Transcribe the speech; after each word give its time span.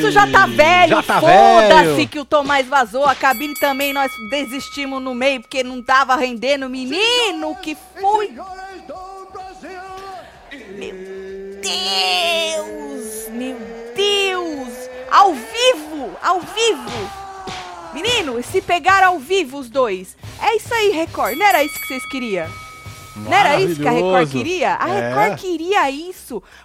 isso 0.00 0.10
já 0.10 0.26
tá 0.26 0.46
velho! 0.46 1.02
Tá 1.02 1.20
Foda-se 1.20 2.06
que 2.06 2.18
o 2.18 2.24
Tomás 2.24 2.66
vazou. 2.66 3.04
A 3.04 3.14
cabine 3.14 3.54
também 3.54 3.92
nós 3.92 4.10
desistimos 4.30 5.02
no 5.02 5.14
meio 5.14 5.40
porque 5.40 5.62
não 5.62 5.82
tava 5.82 6.16
rendendo. 6.16 6.68
Menino, 6.68 7.54
que 7.56 7.76
foi? 8.00 8.32
Deus! 11.90 13.28
Meu 13.32 13.56
Deus! 13.96 14.68
Ao 15.10 15.34
vivo! 15.34 16.16
Ao 16.22 16.40
vivo! 16.40 17.10
Menino, 17.92 18.40
se 18.42 18.60
pegar 18.62 19.02
ao 19.02 19.18
vivo 19.18 19.58
os 19.58 19.68
dois. 19.68 20.16
É 20.40 20.54
isso 20.56 20.72
aí, 20.72 20.90
Record. 20.90 21.36
Não 21.36 21.44
era 21.44 21.64
isso 21.64 21.74
que 21.74 21.86
vocês 21.88 22.06
queriam? 22.08 22.48
Não 23.16 23.32
era 23.32 23.60
isso 23.60 23.80
que 23.80 23.88
a 23.88 23.90
Record 23.90 24.30
queria? 24.30 24.76
A 24.80 24.88
É. 24.88 25.08
Record 25.08 25.40
queria 25.40 25.90
isso, 25.90 26.19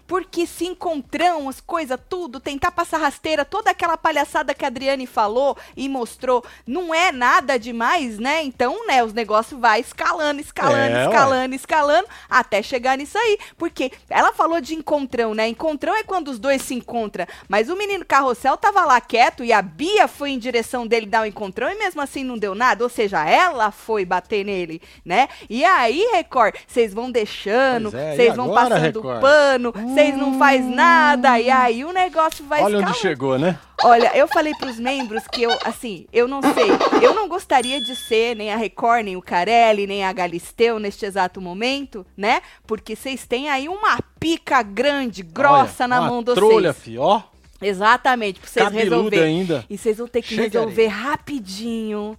porque 0.06 0.46
se 0.46 0.66
encontrão, 0.66 1.50
as 1.50 1.60
coisas, 1.60 1.98
tudo, 2.10 2.40
tentar 2.40 2.72
passar 2.72 2.98
rasteira, 3.00 3.44
toda 3.44 3.72
aquela 3.72 3.98
palhaçada 3.98 4.54
que 4.54 4.64
a 4.64 4.68
Adriane 4.68 5.08
falou 5.08 5.58
e 5.76 5.88
mostrou, 5.90 6.44
não 6.68 6.94
é 6.94 7.12
nada 7.12 7.58
demais, 7.58 8.20
né? 8.20 8.44
Então, 8.44 8.86
né, 8.88 9.04
os 9.04 9.14
negócios 9.14 9.60
vai 9.60 9.80
escalando, 9.80 10.42
escalando, 10.42 10.96
É, 10.96 10.98
ué. 11.00 11.06
escalando, 11.06 11.56
escalando, 11.56 12.08
até 12.30 12.62
chegar 12.62 12.98
nisso 12.98 13.18
aí. 13.18 13.38
Porque 13.58 13.92
ela 14.10 14.34
falou 14.34 14.60
de 14.60 14.76
encontrão, 14.76 15.34
né? 15.34 15.48
Encontrão 15.48 15.96
é 15.96 16.04
quando 16.04 16.28
os 16.30 16.38
dois 16.40 16.62
se 16.62 16.74
encontram. 16.74 17.26
Mas 17.48 17.70
o 17.70 17.76
menino 17.76 18.06
carrossel 18.06 18.58
tava 18.58 18.84
lá 18.86 19.00
quieto 19.00 19.44
e 19.44 19.54
a 19.54 19.62
Bia 19.62 20.08
foi 20.08 20.32
em 20.32 20.40
direção 20.40 20.86
dele 20.86 21.06
dar 21.06 21.22
o 21.24 21.26
encontrão 21.26 21.70
e 21.70 21.76
mesmo 21.76 22.02
assim 22.02 22.24
não 22.24 22.38
deu 22.38 22.54
nada. 22.54 22.84
Ou 22.84 22.90
seja, 22.90 23.24
ela 23.28 23.72
foi 23.72 24.04
bater 24.06 24.44
nele, 24.44 24.82
né? 25.04 25.28
E 25.50 25.64
aí, 25.64 26.10
Record, 26.12 26.56
vocês 26.68 26.94
vão 26.94 27.10
deixando, 27.12 27.96
é, 27.96 28.16
vocês 28.16 28.36
vão 28.36 28.46
agora, 28.46 28.70
passando 28.76 29.02
Record? 29.02 29.22
pano, 29.22 29.55
vocês 29.60 30.18
não 30.18 30.38
faz 30.38 30.66
nada. 30.66 31.40
E 31.40 31.50
aí 31.50 31.84
o 31.84 31.92
negócio 31.92 32.46
vai 32.46 32.62
Olha 32.62 32.80
onde 32.80 32.94
chegou, 32.96 33.38
né? 33.38 33.58
Olha, 33.84 34.16
eu 34.16 34.28
falei 34.28 34.54
pros 34.56 34.80
membros 34.80 35.24
que 35.28 35.44
eu, 35.44 35.52
assim, 35.64 36.08
eu 36.12 36.28
não 36.28 36.42
sei, 36.42 36.70
eu 37.04 37.14
não 37.14 37.28
gostaria 37.28 37.80
de 37.82 37.96
ser 37.96 38.36
nem 38.36 38.52
a 38.52 38.56
Record, 38.56 39.04
nem 39.06 39.18
o 39.18 39.22
Carelli, 39.22 39.86
nem 39.86 40.04
a 40.04 40.14
Galisteu 40.14 40.80
neste 40.80 41.06
exato 41.06 41.42
momento, 41.42 42.06
né? 42.16 42.42
Porque 42.66 42.96
vocês 42.96 43.26
têm 43.26 43.50
aí 43.50 43.68
uma 43.68 44.00
pica 44.20 44.64
grande, 44.64 45.22
grossa 45.22 45.84
Olha, 45.84 45.88
na 45.88 46.02
mão 46.02 46.24
de 46.24 46.32
vocês. 46.32 46.48
trolha, 46.48 46.74
fi, 46.74 46.98
ó. 46.98 47.22
Exatamente, 47.62 48.40
pra 48.40 48.50
vocês 48.50 48.66
Cabeluda 48.66 48.96
resolverem. 48.96 49.40
ainda. 49.40 49.66
E 49.70 49.78
vocês 49.78 49.98
vão 49.98 50.08
ter 50.08 50.22
que 50.22 50.36
Chega 50.36 50.60
resolver 50.60 50.88
rapidinho. 50.88 52.18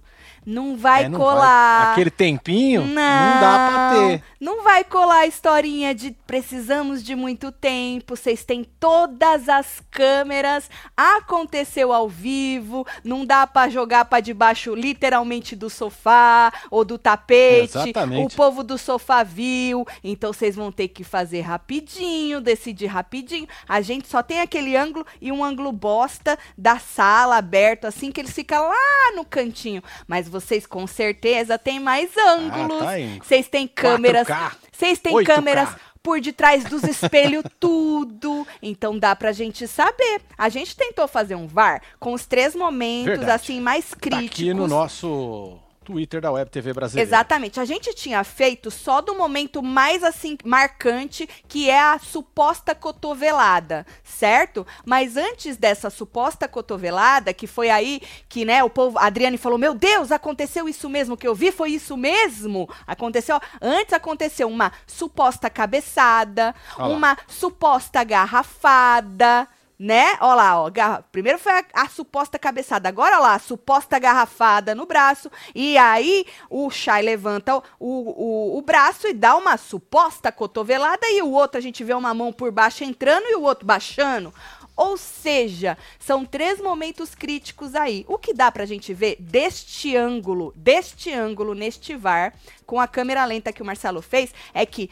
Não 0.49 0.77
vai 0.77 1.03
É, 1.03 1.09
não 1.09 1.19
colar. 1.19 1.91
Aquele 1.91 2.09
tempinho, 2.09 2.79
não, 2.83 2.87
Não, 2.87 3.41
dá 3.41 3.69
pra 3.69 3.91
ter. 3.93 4.23
Não 4.39 4.63
vai 4.63 4.81
colar 4.81 5.19
a 5.19 5.27
historinha 5.27 5.93
de 5.93 6.15
precisamos 6.25 7.03
de 7.03 7.15
muito 7.15 7.51
tempo. 7.51 8.15
Vocês 8.15 8.45
têm 8.45 8.63
todas 8.79 9.49
as 9.49 9.81
câmeras. 9.91 10.69
Aconteceu 10.95 11.91
ao 11.91 12.07
vivo. 12.07 12.87
Não 13.03 13.25
dá 13.25 13.45
pra 13.45 13.67
jogar 13.67 14.05
pra 14.05 14.21
debaixo, 14.21 14.73
literalmente, 14.73 15.53
do 15.53 15.69
sofá 15.69 16.53
ou 16.71 16.85
do 16.85 16.97
tapete. 16.97 17.77
Exatamente. 17.77 18.33
O 18.33 18.37
povo 18.37 18.63
do 18.63 18.77
sofá 18.77 19.23
viu. 19.23 19.85
Então 20.01 20.31
vocês 20.31 20.55
vão 20.55 20.71
ter 20.71 20.87
que 20.87 21.03
fazer 21.03 21.41
rapidinho, 21.41 22.39
decidir 22.39 22.87
rapidinho. 22.87 23.49
A 23.67 23.81
gente 23.81 24.07
só 24.07 24.23
tem 24.23 24.39
aquele 24.39 24.77
ângulo 24.77 25.05
e 25.19 25.29
um 25.29 25.43
ângulo 25.43 25.73
bosta 25.73 26.39
da 26.57 26.79
sala 26.79 27.35
aberto, 27.35 27.83
assim 27.83 28.13
que 28.13 28.21
ele 28.21 28.31
fica 28.31 28.61
lá 28.61 29.11
no 29.13 29.25
cantinho. 29.25 29.83
Mas 30.07 30.36
vocês 30.43 30.65
com 30.65 30.85
certeza 30.87 31.57
têm 31.57 31.79
mais 31.79 32.09
ângulos. 32.17 32.81
Ah, 32.81 32.85
tá 33.19 33.25
Vocês 33.25 33.47
têm 33.47 33.67
câmeras. 33.67 34.27
4K, 34.27 34.51
Vocês 34.71 34.99
têm 34.99 35.13
8K. 35.13 35.25
câmeras 35.25 35.69
por 36.03 36.21
detrás 36.21 36.63
dos 36.63 36.83
espelhos, 36.83 37.43
tudo. 37.59 38.47
Então 38.61 38.97
dá 38.97 39.15
pra 39.15 39.31
gente 39.31 39.67
saber. 39.67 40.21
A 40.37 40.47
gente 40.49 40.75
tentou 40.75 41.07
fazer 41.07 41.35
um 41.35 41.47
VAR 41.47 41.81
com 41.99 42.13
os 42.13 42.25
três 42.25 42.55
momentos, 42.55 43.17
Verdade. 43.17 43.31
assim, 43.31 43.59
mais 43.59 43.89
Tá 43.89 43.97
críticos. 43.99 44.39
aqui 44.39 44.53
no 44.53 44.67
nosso 44.67 45.57
Twitter 45.87 46.19
da 46.19 46.29
Web 46.29 46.51
TV 46.51 46.73
Brasileira. 46.73 47.07
Exatamente. 47.07 47.61
A 47.61 47.65
gente 47.65 47.93
tinha 47.93 48.21
feito 48.25 48.69
só 48.69 48.99
do 48.99 49.15
momento 49.15 49.63
mais 49.63 50.03
assim 50.03 50.37
marcante, 50.43 51.29
que 51.47 51.69
é 51.69 51.79
a 51.79 51.97
suposta 51.97 52.75
cotovelada, 52.75 53.85
certo? 54.03 54.67
Mas 54.85 55.15
antes 55.15 55.55
dessa 55.55 55.89
suposta 55.89 56.45
cotovelada, 56.45 57.33
que 57.33 57.47
foi 57.47 57.69
aí 57.69 58.01
que, 58.27 58.43
né, 58.43 58.61
o 58.65 58.69
povo, 58.69 58.99
a 58.99 59.05
Adriane 59.05 59.37
falou: 59.37 59.57
"Meu 59.57 59.73
Deus, 59.73 60.11
aconteceu 60.11 60.67
isso 60.67 60.89
mesmo 60.89 61.15
que 61.15 61.25
eu 61.25 61.33
vi, 61.33 61.53
foi 61.53 61.71
isso 61.71 61.95
mesmo?". 61.95 62.69
Aconteceu, 62.85 63.39
antes 63.61 63.93
aconteceu 63.93 64.49
uma 64.49 64.73
suposta 64.85 65.49
cabeçada, 65.49 66.53
uma 66.77 67.17
suposta 67.29 68.03
garrafada, 68.03 69.47
né? 69.79 70.17
Ó 70.21 70.33
lá, 70.33 70.61
ó. 70.61 70.69
garra- 70.69 71.03
Primeiro 71.11 71.37
foi 71.39 71.51
a, 71.53 71.65
a 71.73 71.87
suposta 71.89 72.39
cabeçada, 72.39 72.89
agora 72.89 73.17
ó 73.19 73.21
lá, 73.21 73.33
a 73.35 73.39
suposta 73.39 73.99
garrafada 73.99 74.73
no 74.73 74.85
braço. 74.85 75.31
E 75.53 75.77
aí 75.77 76.25
o 76.49 76.69
Shai 76.69 77.01
levanta 77.01 77.57
o, 77.57 77.61
o, 77.79 78.57
o 78.57 78.61
braço 78.61 79.07
e 79.07 79.13
dá 79.13 79.35
uma 79.35 79.57
suposta 79.57 80.31
cotovelada, 80.31 81.07
e 81.09 81.21
o 81.21 81.31
outro 81.31 81.57
a 81.57 81.61
gente 81.61 81.83
vê 81.83 81.93
uma 81.93 82.13
mão 82.13 82.33
por 82.33 82.51
baixo 82.51 82.83
entrando 82.83 83.25
e 83.27 83.35
o 83.35 83.41
outro 83.41 83.65
baixando. 83.65 84.33
Ou 84.75 84.95
seja, 84.95 85.75
são 85.99 86.23
três 86.23 86.61
momentos 86.61 87.15
críticos 87.15 87.73
aí. 87.73 88.05
O 88.07 88.15
que 88.17 88.31
dá 88.31 88.51
pra 88.51 88.63
gente 88.65 88.93
ver 88.93 89.15
deste 89.19 89.95
ângulo, 89.97 90.53
deste 90.55 91.11
ângulo, 91.11 91.55
neste 91.55 91.95
VAR, 91.95 92.31
com 92.63 92.79
a 92.79 92.87
câmera 92.87 93.25
lenta 93.25 93.51
que 93.51 93.61
o 93.61 93.65
Marcelo 93.65 94.03
fez, 94.03 94.31
é 94.53 94.67
que 94.67 94.91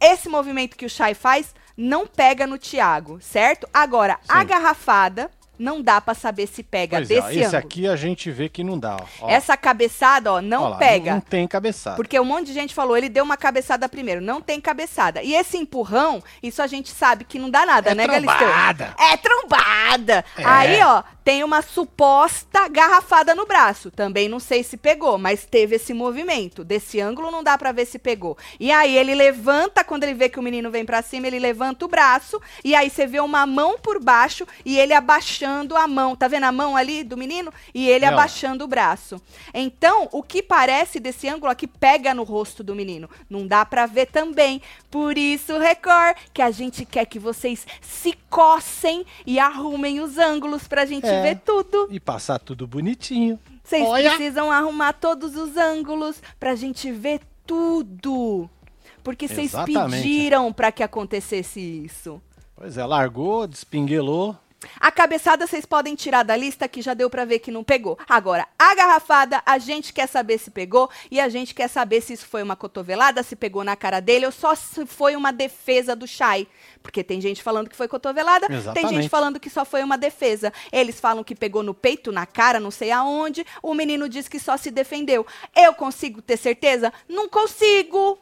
esse 0.00 0.28
movimento 0.28 0.76
que 0.76 0.86
o 0.86 0.90
Chay 0.90 1.14
faz 1.14 1.52
não 1.78 2.08
pega 2.08 2.44
no 2.44 2.58
Thiago, 2.58 3.20
certo? 3.20 3.68
Agora, 3.72 4.18
a 4.28 4.40
Sim. 4.40 4.46
garrafada 4.46 5.30
não 5.58 5.82
dá 5.82 6.00
pra 6.00 6.14
saber 6.14 6.46
se 6.46 6.62
pega 6.62 6.98
Pois 6.98 7.10
é, 7.10 7.14
desse 7.14 7.28
esse 7.38 7.44
ângulo. 7.46 7.58
aqui 7.58 7.88
a 7.88 7.96
gente 7.96 8.30
vê 8.30 8.48
que 8.48 8.62
não 8.62 8.78
dá, 8.78 8.96
ó. 8.96 9.26
Ó, 9.26 9.28
Essa 9.30 9.56
cabeçada, 9.56 10.32
ó, 10.32 10.40
não 10.40 10.68
lá, 10.70 10.76
pega. 10.76 11.14
Não, 11.14 11.20
tem 11.20 11.46
cabeçada. 11.48 11.96
Porque 11.96 12.18
um 12.20 12.24
monte 12.24 12.46
de 12.46 12.52
gente 12.52 12.74
falou, 12.74 12.96
ele 12.96 13.08
deu 13.08 13.24
uma 13.24 13.36
cabeçada 13.36 13.88
primeiro. 13.88 14.20
Não 14.20 14.40
tem 14.40 14.60
cabeçada. 14.60 15.22
E 15.22 15.34
esse 15.34 15.56
empurrão, 15.56 16.22
isso 16.42 16.62
a 16.62 16.66
gente 16.66 16.90
sabe 16.90 17.24
que 17.24 17.38
não 17.38 17.50
dá 17.50 17.66
nada, 17.66 17.90
É 17.90 17.94
né, 17.94 18.06
Galisteu? 18.06 18.36
trombada. 18.38 18.94
É 18.98 19.16
trombada. 19.16 20.24
É. 20.36 20.44
Aí, 20.44 20.82
ó, 20.82 21.02
tem 21.24 21.42
uma 21.42 21.62
suposta 21.62 22.68
garrafada 22.68 23.34
no 23.34 23.44
braço. 23.46 23.90
Também 23.90 24.28
não 24.28 24.38
sei 24.40 24.62
se 24.62 24.76
pegou, 24.76 25.18
mas 25.18 25.44
teve 25.44 25.76
esse 25.76 25.92
movimento. 25.92 26.62
Desse 26.64 27.00
ângulo 27.00 27.30
não 27.30 27.42
dá 27.42 27.56
pra 27.58 27.72
ver 27.72 27.86
se 27.86 27.98
pegou. 27.98 28.36
E 28.60 28.70
aí 28.70 28.96
ele 28.96 29.14
levanta, 29.14 29.82
quando 29.84 30.04
ele 30.04 30.14
vê 30.14 30.28
que 30.28 30.38
o 30.38 30.42
menino 30.42 30.70
vem 30.70 30.84
pra 30.84 31.02
cima, 31.02 31.26
ele 31.26 31.38
levanta 31.38 31.84
o 31.84 31.88
braço. 31.88 32.40
E 32.64 32.74
aí 32.74 32.88
você 32.88 33.06
vê 33.06 33.20
uma 33.20 33.44
mão 33.46 33.76
por 33.78 34.02
baixo 34.02 34.46
e 34.64 34.78
ele 34.78 34.92
abaixando 34.94 35.47
a 35.76 35.86
mão. 35.88 36.14
Tá 36.16 36.28
vendo 36.28 36.44
a 36.44 36.52
mão 36.52 36.76
ali 36.76 37.02
do 37.04 37.16
menino? 37.16 37.52
E 37.74 37.88
ele 37.88 38.04
ó. 38.04 38.08
abaixando 38.08 38.64
o 38.64 38.68
braço. 38.68 39.20
Então, 39.52 40.08
o 40.12 40.22
que 40.22 40.42
parece 40.42 41.00
desse 41.00 41.28
ângulo 41.28 41.50
aqui 41.50 41.66
pega 41.66 42.14
no 42.14 42.22
rosto 42.22 42.62
do 42.62 42.74
menino. 42.74 43.08
Não 43.28 43.46
dá 43.46 43.64
pra 43.64 43.86
ver 43.86 44.06
também. 44.06 44.60
Por 44.90 45.16
isso, 45.18 45.58
Record, 45.58 46.16
que 46.32 46.42
a 46.42 46.50
gente 46.50 46.84
quer 46.84 47.04
que 47.06 47.18
vocês 47.18 47.66
se 47.80 48.12
cocem 48.30 49.04
e 49.26 49.38
arrumem 49.38 50.00
os 50.00 50.18
ângulos 50.18 50.66
pra 50.68 50.84
gente 50.86 51.06
É. 51.06 51.22
ver 51.22 51.40
tudo. 51.44 51.88
E 51.90 51.98
passar 52.00 52.38
tudo 52.38 52.66
bonitinho. 52.66 53.38
Vocês 53.64 53.86
Olha. 53.86 54.10
precisam 54.10 54.50
arrumar 54.50 54.94
todos 54.94 55.36
os 55.36 55.56
ângulos 55.56 56.22
pra 56.40 56.54
gente 56.54 56.90
ver 56.90 57.20
tudo. 57.46 58.48
Porque 59.04 59.28
vocês 59.28 59.52
pediram 59.64 60.52
pra 60.52 60.72
que 60.72 60.82
acontecesse 60.82 61.60
isso. 61.60 62.20
Pois 62.56 62.76
é, 62.76 62.84
largou, 62.84 63.46
despinguelou. 63.46 64.36
A 64.80 64.90
cabeçada 64.90 65.46
vocês 65.46 65.64
podem 65.64 65.94
tirar 65.94 66.22
da 66.24 66.36
lista 66.36 66.68
que 66.68 66.82
já 66.82 66.94
deu 66.94 67.08
pra 67.08 67.24
ver 67.24 67.38
que 67.38 67.50
não 67.50 67.62
pegou. 67.62 67.98
Agora, 68.08 68.46
a 68.58 68.74
garrafada, 68.74 69.42
a 69.46 69.58
gente 69.58 69.92
quer 69.92 70.08
saber 70.08 70.38
se 70.38 70.50
pegou 70.50 70.90
e 71.10 71.20
a 71.20 71.28
gente 71.28 71.54
quer 71.54 71.68
saber 71.68 72.00
se 72.00 72.12
isso 72.12 72.26
foi 72.26 72.42
uma 72.42 72.56
cotovelada, 72.56 73.22
se 73.22 73.36
pegou 73.36 73.62
na 73.62 73.76
cara 73.76 74.00
dele 74.00 74.26
ou 74.26 74.32
só 74.32 74.54
se 74.54 74.84
foi 74.86 75.14
uma 75.14 75.32
defesa 75.32 75.94
do 75.94 76.06
Shai. 76.06 76.46
Porque 76.82 77.04
tem 77.04 77.20
gente 77.20 77.42
falando 77.42 77.68
que 77.68 77.76
foi 77.76 77.86
cotovelada, 77.86 78.46
tem 78.46 78.56
Exatamente. 78.56 78.94
gente 78.94 79.08
falando 79.08 79.40
que 79.40 79.50
só 79.50 79.64
foi 79.64 79.82
uma 79.82 79.96
defesa. 79.96 80.52
Eles 80.72 80.98
falam 80.98 81.22
que 81.22 81.34
pegou 81.34 81.62
no 81.62 81.74
peito, 81.74 82.10
na 82.10 82.26
cara, 82.26 82.58
não 82.58 82.70
sei 82.70 82.90
aonde. 82.90 83.46
O 83.62 83.74
menino 83.74 84.08
diz 84.08 84.28
que 84.28 84.40
só 84.40 84.56
se 84.56 84.70
defendeu. 84.70 85.26
Eu 85.54 85.74
consigo 85.74 86.20
ter 86.20 86.36
certeza? 86.36 86.92
Não 87.08 87.28
consigo. 87.28 88.18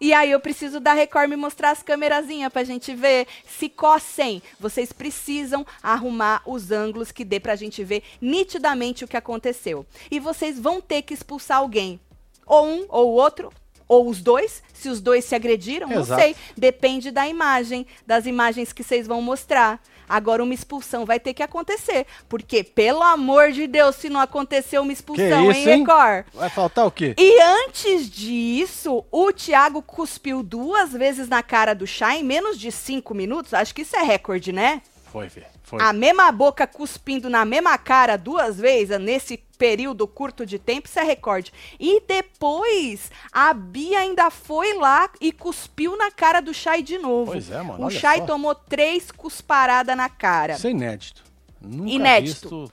E 0.00 0.12
aí 0.12 0.30
eu 0.30 0.40
preciso 0.40 0.80
da 0.80 0.92
Record 0.92 1.28
me 1.28 1.36
mostrar 1.36 1.70
as 1.70 1.82
câmerazinhas 1.82 2.52
pra 2.52 2.64
gente 2.64 2.94
ver. 2.94 3.26
Se 3.46 3.68
cocem. 3.68 4.42
Vocês 4.58 4.92
precisam 4.92 5.66
arrumar 5.82 6.42
os 6.46 6.70
ângulos 6.70 7.10
que 7.10 7.24
dê 7.24 7.40
pra 7.40 7.56
gente 7.56 7.82
ver 7.82 8.02
nitidamente 8.20 9.04
o 9.04 9.08
que 9.08 9.16
aconteceu. 9.16 9.84
E 10.10 10.20
vocês 10.20 10.58
vão 10.58 10.80
ter 10.80 11.02
que 11.02 11.14
expulsar 11.14 11.58
alguém. 11.58 12.00
Ou 12.46 12.66
um 12.66 12.86
ou 12.88 13.10
o 13.10 13.14
outro. 13.14 13.52
Ou 13.86 14.06
os 14.06 14.20
dois, 14.20 14.62
se 14.74 14.90
os 14.90 15.00
dois 15.00 15.24
se 15.24 15.34
agrediram, 15.34 15.88
não 15.88 16.02
Exato. 16.02 16.20
sei. 16.20 16.36
Depende 16.54 17.10
da 17.10 17.26
imagem, 17.26 17.86
das 18.06 18.26
imagens 18.26 18.70
que 18.70 18.84
vocês 18.84 19.06
vão 19.06 19.22
mostrar. 19.22 19.82
Agora, 20.08 20.42
uma 20.42 20.54
expulsão 20.54 21.04
vai 21.04 21.20
ter 21.20 21.34
que 21.34 21.42
acontecer. 21.42 22.06
Porque, 22.28 22.62
pelo 22.64 23.02
amor 23.02 23.52
de 23.52 23.66
Deus, 23.66 23.96
se 23.96 24.08
não 24.08 24.20
acontecer 24.20 24.78
uma 24.78 24.92
expulsão, 24.92 25.50
isso, 25.50 25.68
hein? 25.68 25.78
Record? 25.80 26.26
Vai 26.32 26.50
faltar 26.50 26.86
o 26.86 26.90
quê? 26.90 27.14
E 27.18 27.40
antes 27.40 28.08
disso, 28.10 29.04
o 29.10 29.32
Thiago 29.32 29.82
cuspiu 29.82 30.42
duas 30.42 30.92
vezes 30.92 31.28
na 31.28 31.42
cara 31.42 31.74
do 31.74 31.86
Chá 31.86 32.16
em 32.16 32.24
menos 32.24 32.58
de 32.58 32.70
cinco 32.72 33.14
minutos. 33.14 33.54
Acho 33.54 33.74
que 33.74 33.82
isso 33.82 33.96
é 33.96 34.02
recorde, 34.02 34.52
né? 34.52 34.82
Foi, 35.12 35.28
Fê. 35.28 35.44
Foi. 35.68 35.82
A 35.82 35.92
mesma 35.92 36.32
boca 36.32 36.66
cuspindo 36.66 37.28
na 37.28 37.44
mesma 37.44 37.76
cara 37.76 38.16
duas 38.16 38.56
vezes 38.58 38.98
nesse 38.98 39.36
período 39.58 40.06
curto 40.08 40.46
de 40.46 40.58
tempo, 40.58 40.88
isso 40.88 40.98
é 40.98 41.02
recorde. 41.02 41.52
E 41.78 42.00
depois, 42.08 43.10
a 43.30 43.52
Bia 43.52 43.98
ainda 43.98 44.30
foi 44.30 44.72
lá 44.74 45.10
e 45.20 45.30
cuspiu 45.30 45.94
na 45.96 46.10
cara 46.10 46.40
do 46.40 46.54
Chay 46.54 46.82
de 46.82 46.96
novo. 46.96 47.32
Pois 47.32 47.50
é, 47.50 47.60
mano, 47.62 47.84
O 47.86 47.90
Chay 47.90 48.20
só. 48.20 48.24
tomou 48.26 48.54
três 48.54 49.10
cusparadas 49.10 49.94
na 49.96 50.08
cara. 50.08 50.54
Isso 50.54 50.66
é 50.66 50.70
inédito. 50.70 51.22
Nunca 51.60 51.90
Inédito. 51.90 52.48
visto. 52.60 52.72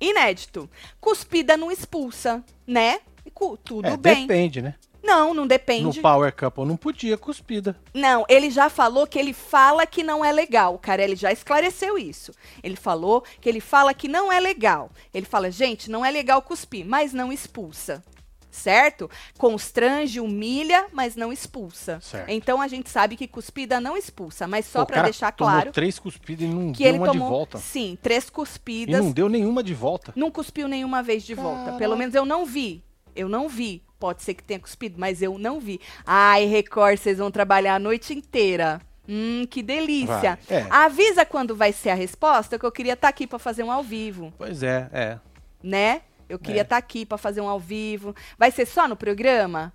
Inédito. 0.00 0.70
Cuspida 1.00 1.56
não 1.56 1.70
expulsa, 1.72 2.44
né? 2.66 3.00
Tudo 3.64 3.88
É, 3.88 3.96
bem. 3.96 4.26
depende, 4.26 4.62
né? 4.62 4.74
Não, 5.02 5.34
não 5.34 5.46
depende. 5.46 5.96
No 5.96 6.02
Power 6.02 6.34
Couple 6.34 6.64
não 6.64 6.76
podia 6.76 7.18
cuspida. 7.18 7.76
Não, 7.92 8.24
ele 8.28 8.50
já 8.50 8.70
falou 8.70 9.06
que 9.06 9.18
ele 9.18 9.32
fala 9.32 9.84
que 9.86 10.02
não 10.02 10.24
é 10.24 10.30
legal. 10.32 10.74
O 10.74 10.78
Carelli 10.78 11.16
já 11.16 11.32
esclareceu 11.32 11.98
isso. 11.98 12.32
Ele 12.62 12.76
falou 12.76 13.22
que 13.40 13.48
ele 13.48 13.60
fala 13.60 13.92
que 13.92 14.06
não 14.06 14.30
é 14.32 14.38
legal. 14.38 14.90
Ele 15.12 15.26
fala, 15.26 15.50
gente, 15.50 15.90
não 15.90 16.04
é 16.04 16.10
legal 16.10 16.40
cuspir, 16.42 16.86
mas 16.86 17.12
não 17.12 17.32
expulsa. 17.32 18.02
Certo? 18.50 19.10
Constrange, 19.38 20.20
humilha, 20.20 20.86
mas 20.92 21.16
não 21.16 21.32
expulsa. 21.32 21.98
Certo. 22.02 22.28
Então 22.28 22.60
a 22.60 22.68
gente 22.68 22.90
sabe 22.90 23.16
que 23.16 23.26
cuspida 23.26 23.80
não 23.80 23.96
expulsa, 23.96 24.46
mas 24.46 24.66
só 24.66 24.84
cara 24.84 25.04
deixar 25.04 25.32
tomou 25.32 25.50
claro 25.52 25.72
três 25.72 25.98
cuspidas 25.98 26.44
e 26.46 26.52
não 26.52 26.70
que 26.70 26.84
deu 26.84 26.88
ele 26.90 26.98
uma 26.98 27.06
tomou, 27.06 27.28
de 27.28 27.30
volta. 27.34 27.58
sim, 27.58 27.98
três 28.02 28.28
E 28.28 28.30
cuspidas. 28.30 29.02
não 29.02 29.10
deu 29.10 29.28
nenhuma 29.28 29.62
de 29.62 29.72
volta. 29.72 30.12
Não 30.14 30.30
cuspiu 30.30 30.68
nenhuma 30.68 31.02
vez 31.02 31.22
de 31.24 31.34
volta. 31.34 31.72
Pelo 31.78 31.96
menos 31.96 32.14
eu 32.14 32.26
não 32.26 32.44
vi. 32.44 32.84
Eu 33.16 33.26
não 33.28 33.48
vi. 33.48 33.82
Pode 34.02 34.20
ser 34.24 34.34
que 34.34 34.42
tenha 34.42 34.58
cuspido, 34.58 34.96
mas 34.98 35.22
eu 35.22 35.38
não 35.38 35.60
vi. 35.60 35.80
Ai, 36.04 36.44
Record, 36.46 36.98
vocês 36.98 37.18
vão 37.18 37.30
trabalhar 37.30 37.76
a 37.76 37.78
noite 37.78 38.12
inteira. 38.12 38.80
Hum, 39.08 39.46
que 39.48 39.62
delícia. 39.62 40.36
É. 40.50 40.66
Avisa 40.68 41.24
quando 41.24 41.54
vai 41.54 41.72
ser 41.72 41.90
a 41.90 41.94
resposta, 41.94 42.58
que 42.58 42.66
eu 42.66 42.72
queria 42.72 42.94
estar 42.94 43.06
aqui 43.06 43.28
pra 43.28 43.38
fazer 43.38 43.62
um 43.62 43.70
ao 43.70 43.80
vivo, 43.84 44.34
Pois 44.36 44.60
é, 44.64 44.88
é. 44.92 45.18
né? 45.62 46.00
Eu 46.28 46.36
queria 46.36 46.62
É. 46.62 46.64
estar 46.64 46.78
aqui 46.78 47.06
pra 47.06 47.16
fazer 47.16 47.40
um 47.42 47.48
ao 47.48 47.60
vivo. 47.60 48.12
Vai 48.36 48.50
ser 48.50 48.66
só 48.66 48.88
no 48.88 48.96
programa? 48.96 49.72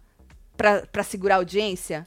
Pra 0.57 1.03
segurar 1.03 1.35
a 1.35 1.38
audiência? 1.38 2.06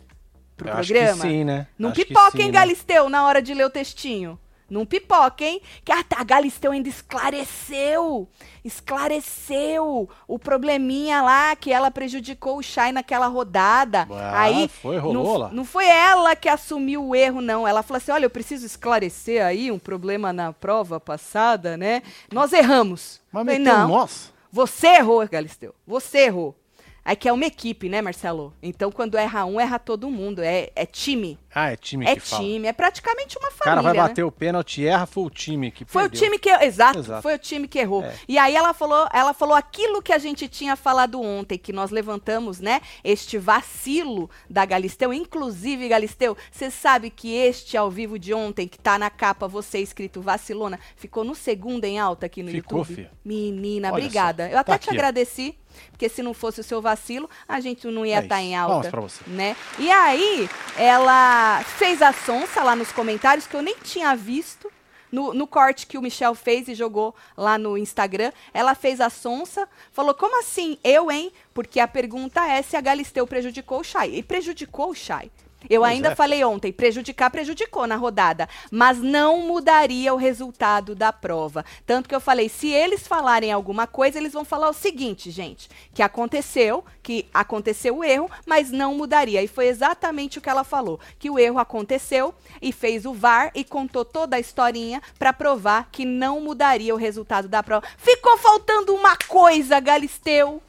Pro 0.58 0.68
Eu 0.68 0.74
acho 0.74 0.92
programa? 0.92 1.22
que 1.22 1.28
sim, 1.30 1.44
né? 1.44 1.66
Não 1.78 1.88
Acho 1.88 2.00
que 2.00 2.04
pipoca, 2.04 2.32
sim, 2.32 2.42
hein, 2.42 2.46
né? 2.48 2.52
Galisteu, 2.52 3.08
na 3.08 3.24
hora 3.24 3.40
de 3.40 3.54
ler 3.54 3.64
o 3.64 3.70
textinho. 3.70 4.38
Não 4.70 4.86
pipoca, 4.86 5.44
hein? 5.44 5.60
Que 5.84 5.90
a, 5.90 6.04
a 6.16 6.24
Galisteu 6.24 6.70
ainda 6.70 6.88
esclareceu. 6.88 8.28
Esclareceu 8.64 10.08
o 10.28 10.38
probleminha 10.38 11.20
lá 11.22 11.56
que 11.56 11.72
ela 11.72 11.90
prejudicou 11.90 12.58
o 12.58 12.62
Shai 12.62 12.92
naquela 12.92 13.26
rodada. 13.26 14.06
Ah, 14.10 14.42
aí 14.42 14.68
foi, 14.68 14.96
rolou 14.98 15.24
não, 15.24 15.36
lá. 15.36 15.48
não 15.52 15.64
foi 15.64 15.86
ela 15.86 16.36
que 16.36 16.48
assumiu 16.48 17.04
o 17.04 17.16
erro, 17.16 17.40
não. 17.40 17.66
Ela 17.66 17.82
falou 17.82 17.98
assim: 17.98 18.12
olha, 18.12 18.26
eu 18.26 18.30
preciso 18.30 18.64
esclarecer 18.64 19.44
aí 19.44 19.72
um 19.72 19.78
problema 19.78 20.32
na 20.32 20.52
prova 20.52 21.00
passada, 21.00 21.76
né? 21.76 22.02
Nós 22.32 22.52
erramos. 22.52 23.20
Mas 23.32 23.44
Falei, 23.44 23.58
não. 23.58 23.88
nossa. 23.88 24.30
Você 24.52 24.88
errou, 24.88 25.26
Galisteu. 25.28 25.74
Você 25.86 26.18
errou. 26.26 26.59
Aí 27.04 27.16
que 27.16 27.28
é 27.28 27.32
uma 27.32 27.46
equipe, 27.46 27.88
né, 27.88 28.02
Marcelo? 28.02 28.52
Então, 28.62 28.92
quando 28.92 29.16
erra 29.16 29.44
um, 29.46 29.58
erra 29.60 29.78
todo 29.78 30.10
mundo. 30.10 30.42
É, 30.42 30.70
é 30.76 30.84
time. 30.86 31.38
Ah, 31.52 31.72
é 31.72 31.76
time 31.76 32.06
É 32.06 32.14
que 32.14 32.20
fala. 32.20 32.42
time. 32.44 32.68
É 32.68 32.72
praticamente 32.72 33.36
uma 33.38 33.48
O 33.48 33.52
cara 33.52 33.64
família. 33.76 33.82
vai 33.82 33.92
né? 33.94 33.98
bater 34.08 34.22
o 34.24 34.30
pênalti, 34.30 34.86
erra, 34.86 35.06
foi 35.06 35.24
o 35.24 35.30
time 35.30 35.70
que 35.70 35.84
Foi 35.84 36.02
o 36.06 36.10
perdeu. 36.10 36.24
time 36.28 36.38
que 36.38 36.48
exato, 36.48 36.98
Exato. 37.00 37.22
foi 37.22 37.34
o 37.34 37.38
time 37.38 37.66
que 37.66 37.78
errou. 37.78 38.04
É. 38.04 38.14
E 38.28 38.38
aí 38.38 38.54
ela 38.54 38.72
falou, 38.72 39.08
ela 39.12 39.32
falou 39.34 39.54
aquilo 39.56 40.00
que 40.02 40.12
a 40.12 40.18
gente 40.18 40.46
tinha 40.48 40.76
falado 40.76 41.20
ontem, 41.20 41.58
que 41.58 41.72
nós 41.72 41.90
levantamos, 41.90 42.60
né? 42.60 42.80
Este 43.02 43.36
vacilo 43.38 44.30
da 44.48 44.64
Galisteu, 44.64 45.12
inclusive 45.12 45.88
Galisteu, 45.88 46.36
você 46.52 46.70
sabe 46.70 47.10
que 47.10 47.34
este 47.34 47.76
ao 47.76 47.90
vivo 47.90 48.18
de 48.18 48.32
ontem 48.34 48.68
que 48.68 48.78
tá 48.78 48.98
na 48.98 49.10
capa 49.10 49.48
você 49.48 49.78
escrito 49.80 50.20
vacilona, 50.20 50.78
ficou 50.96 51.24
no 51.24 51.34
segundo 51.34 51.84
em 51.84 51.98
alta 51.98 52.26
aqui 52.26 52.42
no 52.42 52.50
Ficou, 52.50 52.78
YouTube. 52.80 52.94
filha. 52.94 53.10
Menina, 53.24 53.88
Olha 53.92 54.04
obrigada. 54.04 54.46
só. 54.46 54.52
Eu 54.52 54.58
até 54.58 54.72
Tá 54.72 54.78
te 54.78 54.88
aqui, 54.88 54.96
agradeci, 54.96 55.54
porque 55.90 56.08
se 56.08 56.22
não 56.22 56.32
fosse 56.34 56.60
o 56.60 56.64
seu 56.64 56.80
vacilo, 56.82 57.28
a 57.48 57.60
gente 57.60 57.86
não 57.86 58.04
ia 58.06 58.16
É 58.18 58.22
estar 58.22 58.40
isso. 58.40 58.50
em 58.50 58.56
alta, 58.56 58.90
pra 58.90 59.00
você. 59.00 59.22
né? 59.26 59.56
E 59.78 59.90
aí 59.90 60.48
ela 60.76 61.62
fez 61.78 62.02
a 62.02 62.12
sonsa 62.12 62.62
lá 62.62 62.74
nos 62.74 62.92
comentários 62.92 63.46
que 63.46 63.54
eu 63.54 63.62
nem 63.62 63.76
tinha 63.82 64.14
visto. 64.16 64.70
No, 65.12 65.34
no 65.34 65.44
corte 65.44 65.88
que 65.88 65.98
o 65.98 66.02
Michel 66.02 66.36
fez 66.36 66.68
e 66.68 66.74
jogou 66.74 67.12
lá 67.36 67.58
no 67.58 67.76
Instagram, 67.76 68.30
ela 68.54 68.76
fez 68.76 69.00
a 69.00 69.10
sonsa, 69.10 69.68
falou: 69.90 70.14
como 70.14 70.38
assim? 70.38 70.78
Eu, 70.84 71.10
hein? 71.10 71.32
Porque 71.52 71.80
a 71.80 71.88
pergunta 71.88 72.40
é 72.46 72.62
se 72.62 72.76
a 72.76 72.80
Galisteu 72.80 73.26
prejudicou 73.26 73.80
o 73.80 73.84
Chay. 73.84 74.14
E 74.14 74.22
prejudicou 74.22 74.90
o 74.90 74.94
Chay. 74.94 75.28
Eu 75.68 75.82
Pois 75.82 75.92
ainda 75.92 76.10
é. 76.10 76.14
falei 76.14 76.44
ontem, 76.44 76.72
prejudicar, 76.72 77.30
prejudicou 77.30 77.86
na 77.86 77.96
rodada, 77.96 78.48
mas 78.70 78.98
não 78.98 79.42
mudaria 79.42 80.12
o 80.14 80.16
resultado 80.16 80.94
da 80.94 81.12
prova. 81.12 81.64
Tanto 81.86 82.08
que 82.08 82.14
eu 82.14 82.20
falei, 82.20 82.48
se 82.48 82.68
eles 82.68 83.06
falarem 83.06 83.52
alguma 83.52 83.86
coisa, 83.86 84.18
eles 84.18 84.32
vão 84.32 84.44
falar 84.44 84.68
o 84.68 84.74
seguinte, 84.74 85.30
gente, 85.30 85.68
que 85.92 86.02
aconteceu, 86.02 86.84
que 87.02 87.26
aconteceu 87.32 87.98
o 87.98 88.04
erro, 88.04 88.30
mas 88.46 88.70
não 88.70 88.94
mudaria. 88.94 89.42
E 89.42 89.48
foi 89.48 89.66
exatamente 89.66 90.38
o 90.38 90.40
que 90.40 90.48
ela 90.48 90.64
falou, 90.64 90.98
que 91.18 91.30
o 91.30 91.38
erro 91.38 91.58
aconteceu 91.58 92.34
e 92.60 92.72
fez 92.72 93.04
o 93.04 93.12
VAR 93.12 93.50
e 93.54 93.64
contou 93.64 94.04
toda 94.04 94.36
a 94.36 94.40
historinha 94.40 95.02
para 95.18 95.32
provar 95.32 95.88
que 95.90 96.04
não 96.04 96.40
mudaria 96.40 96.94
o 96.94 96.98
resultado 96.98 97.48
da 97.48 97.62
prova. 97.62 97.86
Ficou 97.98 98.36
faltando 98.38 98.94
uma 98.94 99.16
coisa, 99.16 99.80
Galisteu. 99.80 100.62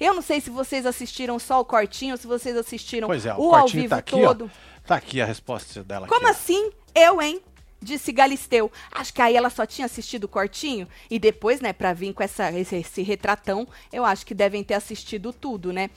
Eu 0.00 0.14
não 0.14 0.22
sei 0.22 0.40
se 0.40 0.50
vocês 0.50 0.86
assistiram 0.86 1.38
só 1.38 1.60
o 1.60 1.64
cortinho, 1.64 2.16
se 2.16 2.26
vocês 2.26 2.56
assistiram 2.56 3.08
Pois 3.08 3.26
é, 3.26 3.34
o 3.34 3.50
o 3.50 3.54
ao 3.54 3.68
vivo 3.68 3.88
tá 3.90 3.96
aqui, 3.96 4.12
todo. 4.12 4.50
ó. 4.54 4.78
Tá 4.86 4.96
aqui 4.96 5.20
a 5.20 5.24
resposta 5.24 5.82
dela. 5.84 6.06
Como 6.06 6.26
aqui, 6.26 6.30
assim? 6.36 6.70
Eu, 6.94 7.20
hein? 7.20 7.40
Disse 7.80 8.10
Galisteu. 8.10 8.72
Acho 8.90 9.12
que 9.14 9.22
aí 9.22 9.36
ela 9.36 9.50
só 9.50 9.64
tinha 9.64 9.84
assistido 9.84 10.24
o 10.24 10.28
cortinho. 10.28 10.88
E 11.10 11.18
depois, 11.18 11.60
né, 11.60 11.72
pra 11.72 11.92
vir 11.92 12.12
com 12.12 12.22
essa, 12.22 12.50
esse, 12.52 12.76
esse 12.76 13.02
retratão, 13.02 13.68
eu 13.92 14.04
acho 14.04 14.26
que 14.26 14.34
devem 14.34 14.64
ter 14.64 14.74
assistido 14.74 15.32
tudo, 15.32 15.72
né? 15.72 15.90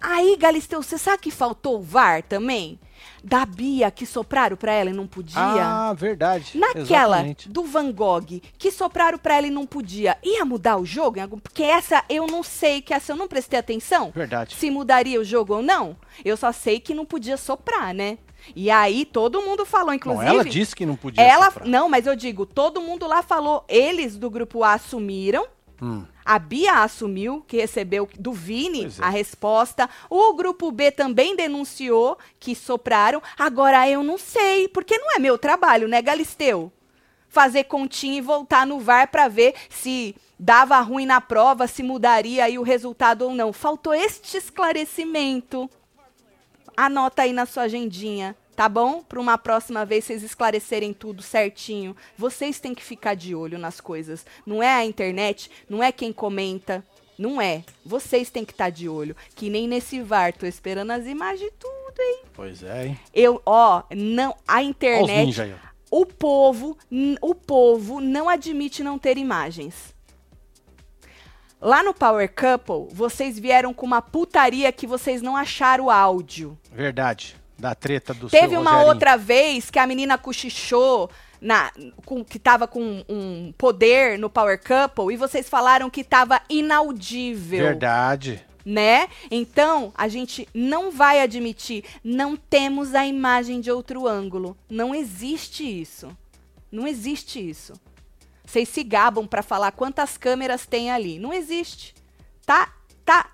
Aí, 0.00 0.36
Galisteu, 0.36 0.82
você 0.82 0.96
sabe 0.96 1.18
que 1.18 1.30
faltou 1.30 1.78
o 1.78 1.82
VAR 1.82 2.22
também? 2.22 2.78
Da 3.22 3.44
Bia, 3.44 3.90
que 3.90 4.06
sopraram 4.06 4.56
pra 4.56 4.72
ela 4.72 4.90
e 4.90 4.94
não 4.94 5.06
podia? 5.06 5.38
Ah, 5.40 5.92
verdade. 5.92 6.56
Naquela 6.58 7.16
Exatamente. 7.16 7.48
do 7.50 7.64
Van 7.64 7.92
Gogh, 7.92 8.40
que 8.58 8.70
sopraram 8.70 9.18
pra 9.18 9.36
ela 9.36 9.46
e 9.46 9.50
não 9.50 9.66
podia, 9.66 10.16
ia 10.22 10.44
mudar 10.44 10.78
o 10.78 10.86
jogo? 10.86 11.18
Porque 11.42 11.62
essa 11.62 12.02
eu 12.08 12.26
não 12.26 12.42
sei, 12.42 12.80
que 12.80 12.94
essa 12.94 13.12
eu 13.12 13.16
não 13.16 13.28
prestei 13.28 13.58
atenção. 13.58 14.10
Verdade. 14.14 14.54
Se 14.54 14.70
mudaria 14.70 15.20
o 15.20 15.24
jogo 15.24 15.56
ou 15.56 15.62
não. 15.62 15.96
Eu 16.24 16.36
só 16.36 16.50
sei 16.52 16.80
que 16.80 16.94
não 16.94 17.04
podia 17.04 17.36
soprar, 17.36 17.92
né? 17.94 18.18
E 18.56 18.70
aí 18.70 19.04
todo 19.04 19.42
mundo 19.42 19.66
falou, 19.66 19.88
Bom, 19.88 19.94
inclusive. 19.94 20.26
ela 20.26 20.44
disse 20.44 20.74
que 20.74 20.86
não 20.86 20.96
podia 20.96 21.22
ela, 21.22 21.46
soprar. 21.46 21.68
não, 21.68 21.90
mas 21.90 22.06
eu 22.06 22.16
digo, 22.16 22.46
todo 22.46 22.80
mundo 22.80 23.06
lá 23.06 23.22
falou, 23.22 23.64
eles 23.68 24.16
do 24.16 24.30
grupo 24.30 24.64
A 24.64 24.72
assumiram. 24.74 25.46
Hum. 25.82 26.04
A 26.30 26.38
Bia 26.38 26.84
assumiu 26.84 27.44
que 27.44 27.56
recebeu 27.56 28.08
do 28.16 28.32
Vini 28.32 28.84
é. 28.84 28.88
a 29.00 29.08
resposta. 29.08 29.90
O 30.08 30.32
grupo 30.32 30.70
B 30.70 30.92
também 30.92 31.34
denunciou 31.34 32.16
que 32.38 32.54
sopraram. 32.54 33.20
Agora 33.36 33.90
eu 33.90 34.04
não 34.04 34.16
sei, 34.16 34.68
porque 34.68 34.96
não 34.96 35.16
é 35.16 35.18
meu 35.18 35.36
trabalho, 35.36 35.88
né, 35.88 36.00
Galisteu? 36.00 36.70
Fazer 37.28 37.64
continha 37.64 38.18
e 38.18 38.20
voltar 38.20 38.64
no 38.64 38.78
VAR 38.78 39.08
para 39.08 39.26
ver 39.26 39.56
se 39.68 40.14
dava 40.38 40.78
ruim 40.78 41.04
na 41.04 41.20
prova, 41.20 41.66
se 41.66 41.82
mudaria 41.82 42.44
aí 42.44 42.60
o 42.60 42.62
resultado 42.62 43.22
ou 43.22 43.34
não. 43.34 43.52
Faltou 43.52 43.92
este 43.92 44.36
esclarecimento. 44.36 45.68
Anota 46.76 47.22
aí 47.22 47.32
na 47.32 47.44
sua 47.44 47.64
agendinha, 47.64 48.36
tá 48.60 48.68
bom? 48.68 49.02
Para 49.02 49.18
uma 49.18 49.38
próxima 49.38 49.86
vez 49.86 50.04
vocês 50.04 50.22
esclarecerem 50.22 50.92
tudo 50.92 51.22
certinho. 51.22 51.96
Vocês 52.14 52.60
têm 52.60 52.74
que 52.74 52.82
ficar 52.82 53.14
de 53.14 53.34
olho 53.34 53.58
nas 53.58 53.80
coisas. 53.80 54.26
Não 54.44 54.62
é 54.62 54.68
a 54.68 54.84
internet, 54.84 55.50
não 55.66 55.82
é 55.82 55.90
quem 55.90 56.12
comenta, 56.12 56.84
não 57.18 57.40
é. 57.40 57.64
Vocês 57.86 58.28
têm 58.28 58.44
que 58.44 58.52
estar 58.52 58.68
de 58.68 58.86
olho. 58.86 59.16
Que 59.34 59.48
nem 59.48 59.66
nesse 59.66 60.02
VAR, 60.02 60.34
tô 60.34 60.44
esperando 60.44 60.90
as 60.90 61.06
imagens 61.06 61.40
de 61.40 61.56
tudo, 61.56 62.00
hein? 62.00 62.18
Pois 62.34 62.62
é, 62.62 62.88
hein? 62.88 63.00
Eu, 63.14 63.40
ó, 63.46 63.82
não, 63.96 64.36
a 64.46 64.62
internet, 64.62 65.24
ninja 65.24 65.44
aí, 65.44 65.54
o 65.90 66.04
povo, 66.04 66.76
o 67.22 67.34
povo 67.34 67.98
não 67.98 68.28
admite 68.28 68.82
não 68.82 68.98
ter 68.98 69.16
imagens. 69.16 69.94
Lá 71.58 71.82
no 71.82 71.94
Power 71.94 72.30
Couple, 72.30 72.94
vocês 72.94 73.38
vieram 73.38 73.72
com 73.72 73.86
uma 73.86 74.02
putaria 74.02 74.70
que 74.70 74.86
vocês 74.86 75.22
não 75.22 75.34
acharam 75.34 75.86
o 75.86 75.90
áudio. 75.90 76.58
Verdade. 76.70 77.39
Da 77.60 77.74
treta 77.74 78.14
do 78.14 78.28
Teve 78.28 78.56
uma 78.56 78.70
Rogerinho. 78.70 78.88
outra 78.88 79.16
vez 79.16 79.70
que 79.70 79.78
a 79.78 79.86
menina 79.86 80.16
cochichou 80.16 81.10
na, 81.40 81.70
com, 82.04 82.24
que 82.24 82.38
tava 82.38 82.66
com 82.66 83.04
um 83.08 83.52
poder 83.56 84.18
no 84.18 84.30
Power 84.30 84.58
Couple 84.58 85.12
e 85.12 85.16
vocês 85.16 85.48
falaram 85.48 85.90
que 85.90 86.02
tava 86.02 86.40
inaudível. 86.48 87.64
Verdade. 87.64 88.44
né? 88.64 89.08
Então, 89.30 89.92
a 89.96 90.08
gente 90.08 90.48
não 90.54 90.90
vai 90.90 91.20
admitir, 91.20 91.84
não 92.04 92.36
temos 92.36 92.94
a 92.94 93.06
imagem 93.06 93.60
de 93.60 93.70
outro 93.70 94.06
ângulo. 94.06 94.56
Não 94.68 94.94
existe 94.94 95.64
isso. 95.64 96.14
Não 96.70 96.86
existe 96.86 97.38
isso. 97.46 97.72
Vocês 98.44 98.68
se 98.68 98.82
gabam 98.82 99.26
para 99.26 99.42
falar 99.42 99.72
quantas 99.72 100.16
câmeras 100.16 100.66
tem 100.66 100.90
ali. 100.90 101.18
Não 101.18 101.32
existe. 101.32 101.94
Tá, 102.44 102.72
tá, 103.04 103.30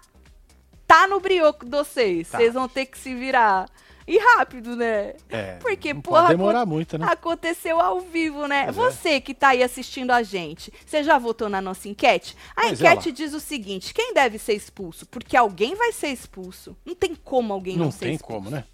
tá 0.87 1.07
no 1.07 1.21
brioco 1.21 1.65
de 1.65 1.71
vocês. 1.71 2.29
Tá. 2.29 2.39
Vocês 2.39 2.55
vão 2.55 2.69
ter 2.69 2.87
que 2.87 2.99
se 2.99 3.15
virar. 3.15 3.67
E 4.07 4.19
rápido, 4.19 4.77
né? 4.77 5.15
É, 5.29 5.57
Porque, 5.61 5.93
não 5.93 6.01
porra, 6.01 6.23
pode 6.23 6.35
demorar 6.35 6.65
muito, 6.65 6.97
né? 6.97 7.07
Aconteceu 7.11 7.81
ao 7.81 8.01
vivo, 8.01 8.47
né? 8.47 8.73
Pois 8.73 8.77
é. 8.77 8.81
Você 8.81 9.21
que 9.21 9.35
tá 9.35 9.49
aí 9.49 9.63
assistindo 9.65 10.13
a 10.13 10.23
gente, 10.23 10.73
você 10.87 11.03
já 11.03 11.19
votou 11.19 11.49
na 11.49 11.61
nossa 11.61 11.89
enquete? 11.89 12.37
A 12.55 12.63
Pois 12.63 12.81
é, 12.81 12.85
enquete 12.85 13.11
diz 13.11 13.35
o 13.35 13.41
seguinte: 13.41 13.93
quem 13.93 14.15
deve 14.15 14.39
ser 14.39 14.53
expulso? 14.55 15.07
Porque 15.07 15.37
alguém 15.37 15.75
vai 15.75 15.93
ser 15.93 16.09
expulso. 16.09 16.77
Não 16.85 16.95
tem 16.95 17.17
como 17.17 17.53
alguém 17.53 17.77
não, 17.77 17.87
Não 17.87 17.91
ser 17.91 18.07
tem 18.07 18.15
expulso. 18.15 18.43
como, 18.45 18.51
né? 18.51 18.65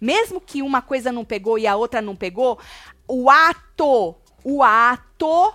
Mesmo 0.00 0.40
que 0.40 0.62
uma 0.62 0.80
coisa 0.80 1.10
não 1.10 1.24
pegou 1.24 1.58
e 1.58 1.66
a 1.66 1.74
outra 1.74 2.00
não 2.00 2.14
pegou, 2.14 2.58
o 3.08 3.28
ato, 3.28 4.14
o 4.44 4.62
ato, 4.62 5.52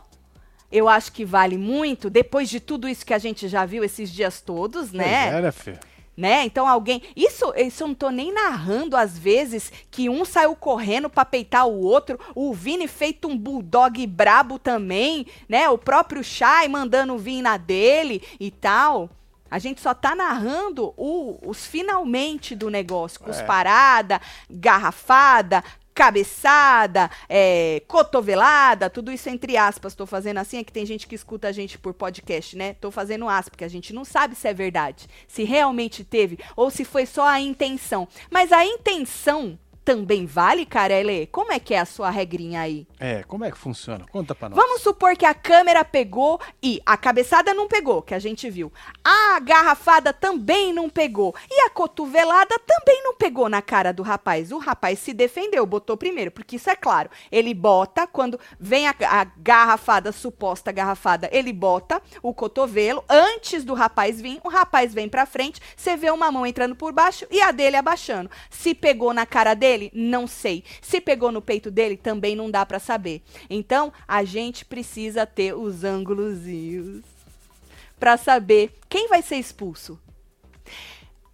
eu 0.70 0.90
acho 0.90 1.12
que 1.14 1.24
vale 1.24 1.58
muito, 1.58 2.10
depois 2.10 2.50
de 2.50 2.60
tudo 2.60 2.88
isso 2.88 3.06
que 3.06 3.14
a 3.14 3.18
gente 3.18 3.48
já 3.48 3.66
viu 3.66 3.84
esses 3.84 4.12
dias 4.12 4.42
todos, 4.42 4.92
né? 4.92 5.24
Pois 5.24 5.36
é, 5.36 5.42
né, 5.42 5.52
Fê? 5.52 5.80
Né? 6.22 6.46
Então 6.46 6.68
alguém, 6.68 7.02
isso, 7.16 7.52
isso 7.58 7.82
eu 7.84 7.88
não 7.88 7.96
tô 7.96 8.12
nem 8.12 8.32
narrando 8.32 8.96
às 8.96 9.18
vezes 9.18 9.72
que 9.90 10.08
um 10.08 10.24
saiu 10.24 10.56
correndo 10.56 11.10
pra 11.10 11.26
peitar 11.26 11.68
o 11.68 11.82
outro, 11.82 12.20
o 12.36 12.54
Vini 12.54 12.88
feito 12.88 13.28
um 13.28 13.36
bulldog 13.36 14.06
brabo 14.06 14.60
também, 14.60 15.26
né? 15.50 15.68
O 15.68 15.80
próprio 15.80 16.24
Shai 16.24 16.68
mandando 16.68 17.18
vir 17.18 17.42
na 17.42 17.58
dele 17.58 18.22
e 18.40 18.52
tal. 18.52 19.10
A 19.50 19.60
gente 19.60 19.82
só 19.82 19.94
tá 19.94 20.16
narrando 20.16 20.94
o- 20.96 21.38
os 21.46 21.66
finalmente 21.66 22.56
do 22.56 22.70
negócio, 22.70 23.20
com 23.20 23.30
os 23.32 23.40
É. 23.40 23.44
parada, 23.44 24.22
garrafada, 24.50 25.64
cabeçada, 25.94 27.10
é, 27.28 27.82
cotovelada, 27.88 28.90
tudo 28.90 29.12
isso 29.12 29.30
entre 29.30 29.58
aspas. 29.58 29.96
Tô 29.96 30.06
fazendo 30.06 30.38
assim, 30.38 30.58
é 30.58 30.64
que 30.64 30.72
tem 30.72 30.86
gente 30.86 31.08
que 31.08 31.16
escuta 31.16 31.48
a 31.48 31.52
gente 31.52 31.78
por 31.78 31.94
podcast, 31.94 32.56
né? 32.56 32.74
Tô 32.74 32.92
fazendo 32.92 33.28
aspas, 33.28 33.50
porque 33.50 33.66
a 33.66 33.70
gente 33.70 33.94
não 33.94 34.06
sabe 34.06 34.36
se 34.36 34.48
é 34.48 34.54
verdade, 34.54 35.08
se 35.28 35.44
realmente 35.44 36.04
teve, 36.04 36.40
ou 36.56 36.70
se 36.70 36.86
foi 36.86 37.06
só 37.06 37.28
a 37.28 37.40
intenção. 37.40 38.08
Mas 38.30 38.52
a 38.52 38.66
intenção 38.66 39.58
também 39.84 40.26
vale, 40.26 40.66
Carelê? 40.66 41.26
Como 41.26 41.52
é 41.52 41.60
que 41.60 41.74
é 41.74 41.80
a 41.80 41.86
sua 41.86 42.10
regrinha 42.10 42.62
aí? 42.62 42.86
É, 43.00 43.24
como 43.24 43.44
é 43.44 43.52
que 43.52 43.58
funciona? 43.58 44.06
Conta 44.12 44.36
pra 44.36 44.50
nós. 44.50 44.58
Vamos 44.58 44.82
supor 44.82 45.16
que 45.16 45.26
a 45.26 45.34
câmera 45.34 45.84
pegou 45.84 46.40
e 46.62 46.82
a 46.86 46.96
cabeçada 46.96 47.54
não 47.54 47.68
pegou, 47.68 48.02
que 48.02 48.14
a 48.14 48.20
gente 48.20 48.50
viu. 48.50 48.72
A 49.04 49.40
garrafada 49.40 50.14
também 50.14 50.72
não 50.72 50.90
pegou. 50.90 51.34
E 51.50 51.62
a 51.62 51.70
cotovelada 51.70 52.60
também 52.60 53.02
não 53.04 53.16
pegou 53.16 53.50
na 53.50 53.62
cara 53.62 53.92
do 53.92 54.04
rapaz. 54.04 54.52
O 54.52 54.60
rapaz 54.60 55.00
se 55.00 55.14
defendeu, 55.14 55.66
botou 55.66 55.98
primeiro, 55.98 56.32
porque 56.32 56.58
isso 56.58 56.70
é 56.70 56.76
claro. 56.76 57.10
Ele 57.32 57.54
bota, 57.54 58.06
quando 58.06 58.40
vem 58.60 58.88
a, 58.88 58.96
a 59.08 59.24
garrafada, 59.38 60.12
suposta 60.12 60.72
garrafada, 60.72 61.30
ele 61.32 61.52
bota 61.52 62.02
o 62.22 62.34
cotovelo 62.34 63.04
antes 63.10 63.64
do 63.64 63.74
rapaz 63.74 64.22
vir. 64.22 64.40
O 64.44 64.50
rapaz 64.50 64.94
vem 64.94 65.10
pra 65.10 65.26
frente, 65.26 65.60
você 65.76 65.98
vê 65.98 66.12
uma 66.12 66.32
mão 66.32 66.46
entrando 66.46 66.76
por 66.76 66.92
baixo 66.92 67.26
e 67.32 67.42
a 67.42 67.52
dele 67.52 67.78
abaixando. 67.78 68.30
Se 68.50 68.76
pegou 68.76 69.14
na 69.14 69.26
cara 69.26 69.54
dele, 69.54 69.71
não 69.94 70.28
sei. 70.28 70.64
Se 70.82 71.00
pegou 71.00 71.32
no 71.32 71.42
peito 71.42 71.70
dele, 71.72 71.96
também 71.96 72.36
não 72.36 72.50
dá 72.50 72.66
pra 72.66 72.80
saber. 72.80 73.22
Então, 73.50 73.94
a 74.08 74.24
gente 74.24 74.66
precisa 74.66 75.26
ter 75.26 75.54
os 75.54 75.84
ângulozinhos 75.84 77.04
pra 78.00 78.18
saber 78.18 78.74
quem 78.90 79.08
vai 79.08 79.22
ser 79.22 79.36
expulso. 79.36 80.00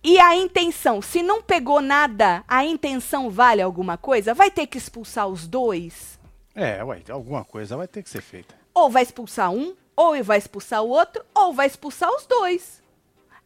E 0.03 0.20
a 0.20 0.36
intenção, 0.36 1.01
se 1.01 1.22
não 1.22 1.41
pegou 1.41 1.82
nada, 1.82 2.44
a 2.48 2.63
intenção 2.63 3.29
vale 3.29 3.62
alguma 3.62 3.98
coisa? 3.98 4.34
Vai 4.34 4.50
ter 4.50 4.67
que 4.67 4.77
expulsar 4.77 5.27
os 5.27 5.48
dois? 5.48 6.17
É, 6.56 6.84
ué, 6.84 7.01
alguma 7.10 7.44
coisa 7.44 7.75
vai 7.75 7.88
ter 7.88 8.03
que 8.03 8.10
ser 8.10 8.22
feita. 8.22 8.56
Ou 8.74 8.89
vai 8.89 9.03
expulsar 9.03 9.51
um, 9.51 9.75
ou 9.96 10.24
vai 10.24 10.38
expulsar 10.38 10.84
o 10.84 10.89
outro, 10.89 11.24
ou 11.34 11.53
vai 11.53 11.67
expulsar 11.67 12.10
os 12.12 12.25
dois. 12.25 12.82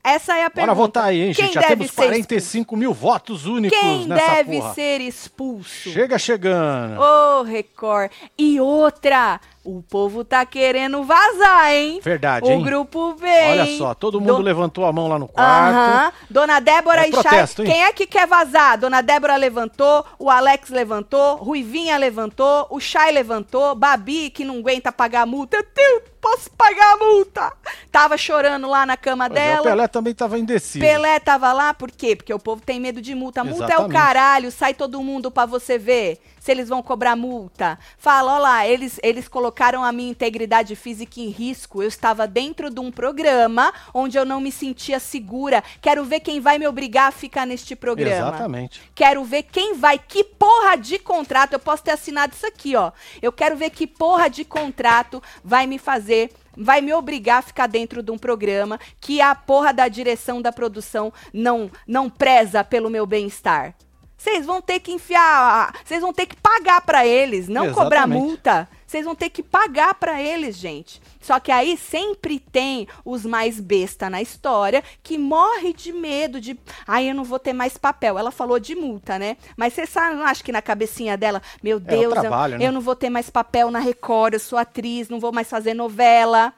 Essa 0.03 0.35
é 0.35 0.45
a 0.45 0.49
pergunta. 0.49 0.61
Bora 0.73 0.73
votar 0.73 1.03
aí, 1.05 1.21
hein, 1.21 1.33
Quem 1.33 1.45
gente? 1.45 1.53
Já 1.53 1.63
temos 1.63 1.87
ser 1.91 1.95
45 1.95 2.75
mil 2.75 2.93
votos 2.93 3.45
únicos 3.45 3.77
Quem 3.77 4.07
nessa 4.07 4.25
deve 4.35 4.57
porra. 4.59 4.73
ser 4.73 5.01
expulso? 5.01 5.89
Chega 5.91 6.17
chegando. 6.17 6.99
Ô, 6.99 7.43
Record. 7.43 8.11
E 8.37 8.59
outra, 8.59 9.39
o 9.63 9.83
povo 9.83 10.23
tá 10.25 10.43
querendo 10.43 11.03
vazar, 11.03 11.71
hein? 11.71 11.99
Verdade, 12.03 12.47
O 12.47 12.51
hein? 12.51 12.63
grupo 12.63 13.13
vem. 13.13 13.51
Olha 13.51 13.77
só, 13.77 13.93
todo 13.93 14.19
mundo 14.19 14.37
Do- 14.37 14.41
levantou 14.41 14.85
a 14.87 14.91
mão 14.91 15.07
lá 15.07 15.19
no 15.19 15.27
quarto. 15.27 15.75
Aham. 15.75 16.11
Dona 16.29 16.59
Débora 16.59 17.05
É 17.05 17.09
e 17.09 17.11
Chay. 17.11 17.21
protesto? 17.21 17.63
Quem 17.63 17.83
é 17.83 17.93
que 17.93 18.07
quer 18.07 18.25
vazar? 18.25 18.79
Dona 18.79 19.01
Débora 19.01 19.35
levantou, 19.35 20.03
o 20.17 20.31
Alex 20.31 20.69
levantou, 20.71 21.35
Ruivinha 21.35 21.95
levantou, 21.97 22.65
o 22.71 22.79
Chay 22.79 23.11
levantou, 23.11 23.75
Babi, 23.75 24.31
que 24.31 24.43
não 24.43 24.57
aguenta 24.57 24.91
pagar 24.91 25.21
a 25.21 25.25
multa. 25.27 25.57
Eu 25.77 26.01
posso 26.19 26.49
pagar 26.51 26.93
a 26.93 26.97
multa. 26.97 27.53
Tava 27.91 28.17
chorando 28.17 28.69
lá 28.69 28.85
na 28.85 28.95
cama 28.95 29.27
Pois 29.29 29.39
é, 29.39 29.47
dela. 29.47 29.61
o 29.61 29.63
Pelé 29.63 29.87
também 29.87 30.13
tava 30.13 30.39
indeciso. 30.39 30.79
Pelé 30.79 31.19
tava 31.19 31.51
lá, 31.51 31.73
por 31.73 31.91
quê? 31.91 32.15
Porque 32.15 32.33
o 32.33 32.39
povo 32.39 32.61
tem 32.61 32.79
medo 32.79 33.01
de 33.01 33.13
multa. 33.13 33.43
Multa 33.43 33.63
é 33.63 33.65
o 33.65 33.67
Exatamente. 33.67 33.91
caralho, 33.93 34.51
sai 34.51 34.73
todo 34.73 35.01
mundo 35.03 35.29
pra 35.29 35.45
você 35.45 35.77
ver 35.77 36.19
se 36.39 36.51
eles 36.51 36.69
vão 36.69 36.81
cobrar 36.81 37.15
multa. 37.17 37.77
Fala, 37.97 38.35
ó 38.35 38.37
lá, 38.39 38.65
eles, 38.65 38.97
eles 39.03 39.27
colocaram 39.27 39.83
a 39.83 39.91
minha 39.91 40.09
integridade 40.09 40.75
física 40.75 41.19
em 41.19 41.27
risco. 41.27 41.83
Eu 41.83 41.87
estava 41.89 42.25
dentro 42.25 42.69
de 42.69 42.79
um 42.79 42.91
programa 42.91 43.73
onde 43.93 44.17
eu 44.17 44.25
não 44.25 44.39
me 44.39 44.51
sentia 44.53 44.99
segura. 44.99 45.61
Quero 45.81 46.05
ver 46.05 46.21
quem 46.21 46.39
vai 46.39 46.57
me 46.57 46.67
obrigar 46.67 47.09
a 47.09 47.11
ficar 47.11 47.45
neste 47.45 47.75
programa. 47.75 48.29
Exatamente. 48.29 48.81
Quero 48.95 49.23
ver 49.25 49.43
quem 49.43 49.75
vai, 49.75 49.99
que 49.99 50.23
porra 50.23 50.77
de 50.77 50.97
contrato. 50.97 51.53
Eu 51.53 51.59
posso 51.59 51.83
ter 51.83 51.91
assinado 51.91 52.33
isso 52.33 52.47
aqui, 52.47 52.75
ó. 52.75 52.91
Eu 53.21 53.33
quero 53.33 53.57
ver 53.57 53.69
que 53.69 53.85
porra 53.85 54.29
de 54.29 54.45
contrato 54.45 55.21
vai 55.43 55.67
me 55.67 55.77
fazer, 55.77 56.31
vai 56.55 56.81
me 56.81 56.93
obrigar 56.93 57.39
a 57.39 57.41
ficar 57.41 57.67
dentro 57.67 58.01
de 58.03 58.11
um 58.11 58.17
programa 58.17 58.79
que 58.99 59.21
a 59.21 59.33
porra 59.35 59.73
da 59.73 59.87
direção 59.87 60.41
da 60.41 60.51
produção 60.51 61.11
não, 61.33 61.69
não 61.87 62.09
preza 62.09 62.63
pelo 62.63 62.89
meu 62.89 63.05
bem-estar. 63.05 63.75
Vocês 64.17 64.45
vão 64.45 64.61
ter 64.61 64.79
que 64.79 64.91
enfiar, 64.91 65.73
vocês 65.83 65.99
vão 65.99 66.13
ter 66.13 66.27
que 66.27 66.35
pagar 66.35 66.81
pra 66.81 67.07
eles, 67.07 67.47
não 67.47 67.73
cobrar 67.73 68.01
Exatamente. 68.01 68.21
multa. 68.21 68.69
Vocês 68.91 69.05
vão 69.05 69.15
ter 69.15 69.29
que 69.29 69.41
pagar 69.41 69.93
pra 69.93 70.21
eles, 70.21 70.57
gente. 70.57 71.01
Só 71.21 71.39
que 71.39 71.49
aí 71.49 71.77
sempre 71.77 72.39
tem 72.41 72.89
os 73.05 73.25
mais 73.25 73.57
besta 73.57 74.09
na 74.09 74.21
história 74.21 74.83
que 75.01 75.17
morre 75.17 75.71
de 75.71 75.93
medo 75.93 76.41
de, 76.41 76.59
ai, 76.85 77.09
eu 77.09 77.15
não 77.15 77.23
vou 77.23 77.39
ter 77.39 77.53
mais 77.53 77.77
papel. 77.77 78.19
Ela 78.19 78.31
falou 78.31 78.59
de 78.59 78.75
multa, 78.75 79.17
né? 79.17 79.37
Mas 79.55 79.71
você 79.71 79.85
sabe, 79.87 80.17
não 80.17 80.25
acha 80.25 80.43
que 80.43 80.51
na 80.51 80.61
cabecinha 80.61 81.15
dela, 81.17 81.41
meu 81.63 81.79
Deus, 81.79 82.03
eu- 82.03 82.11
trabalho, 82.11 82.55
eu, 82.55 82.59
né? 82.59 82.71
não 82.71 82.81
vou 82.81 82.93
ter 82.93 83.09
mais 83.09 83.29
papel 83.29 83.71
na 83.71 83.79
Record, 83.79 84.33
eu 84.33 84.41
sou 84.41 84.59
atriz, 84.59 85.07
não 85.07 85.21
vou 85.21 85.31
mais 85.31 85.49
fazer 85.49 85.73
novela, 85.73 86.53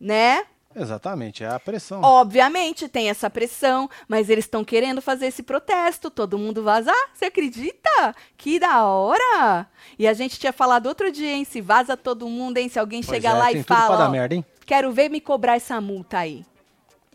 né? 0.00 0.44
Exatamente, 0.74 1.42
é 1.42 1.48
a 1.48 1.58
pressão. 1.58 2.00
Obviamente 2.02 2.88
tem 2.88 3.10
essa 3.10 3.28
pressão, 3.28 3.90
mas 4.06 4.30
eles 4.30 4.44
estão 4.44 4.64
querendo 4.64 5.02
fazer 5.02 5.26
esse 5.26 5.42
protesto, 5.42 6.10
todo 6.10 6.38
mundo 6.38 6.62
vazar. 6.62 6.94
Você 7.12 7.24
acredita? 7.24 8.14
Que 8.36 8.60
da 8.60 8.84
hora! 8.84 9.66
E 9.98 10.06
a 10.06 10.12
gente 10.12 10.38
tinha 10.38 10.52
falado 10.52 10.86
outro 10.86 11.10
dia, 11.10 11.32
hein? 11.32 11.44
Se 11.44 11.60
vaza 11.60 11.96
todo 11.96 12.28
mundo, 12.28 12.58
hein? 12.58 12.68
Se 12.68 12.78
alguém 12.78 13.02
Pois 13.02 13.16
chega 13.16 13.30
é, 13.30 13.32
lá 13.32 13.52
e 13.52 13.62
fala, 13.64 14.06
ó, 14.06 14.10
merda, 14.10 14.34
hein? 14.36 14.44
quero 14.64 14.92
ver 14.92 15.08
me 15.08 15.20
cobrar 15.20 15.56
essa 15.56 15.80
multa 15.80 16.18
aí. 16.18 16.44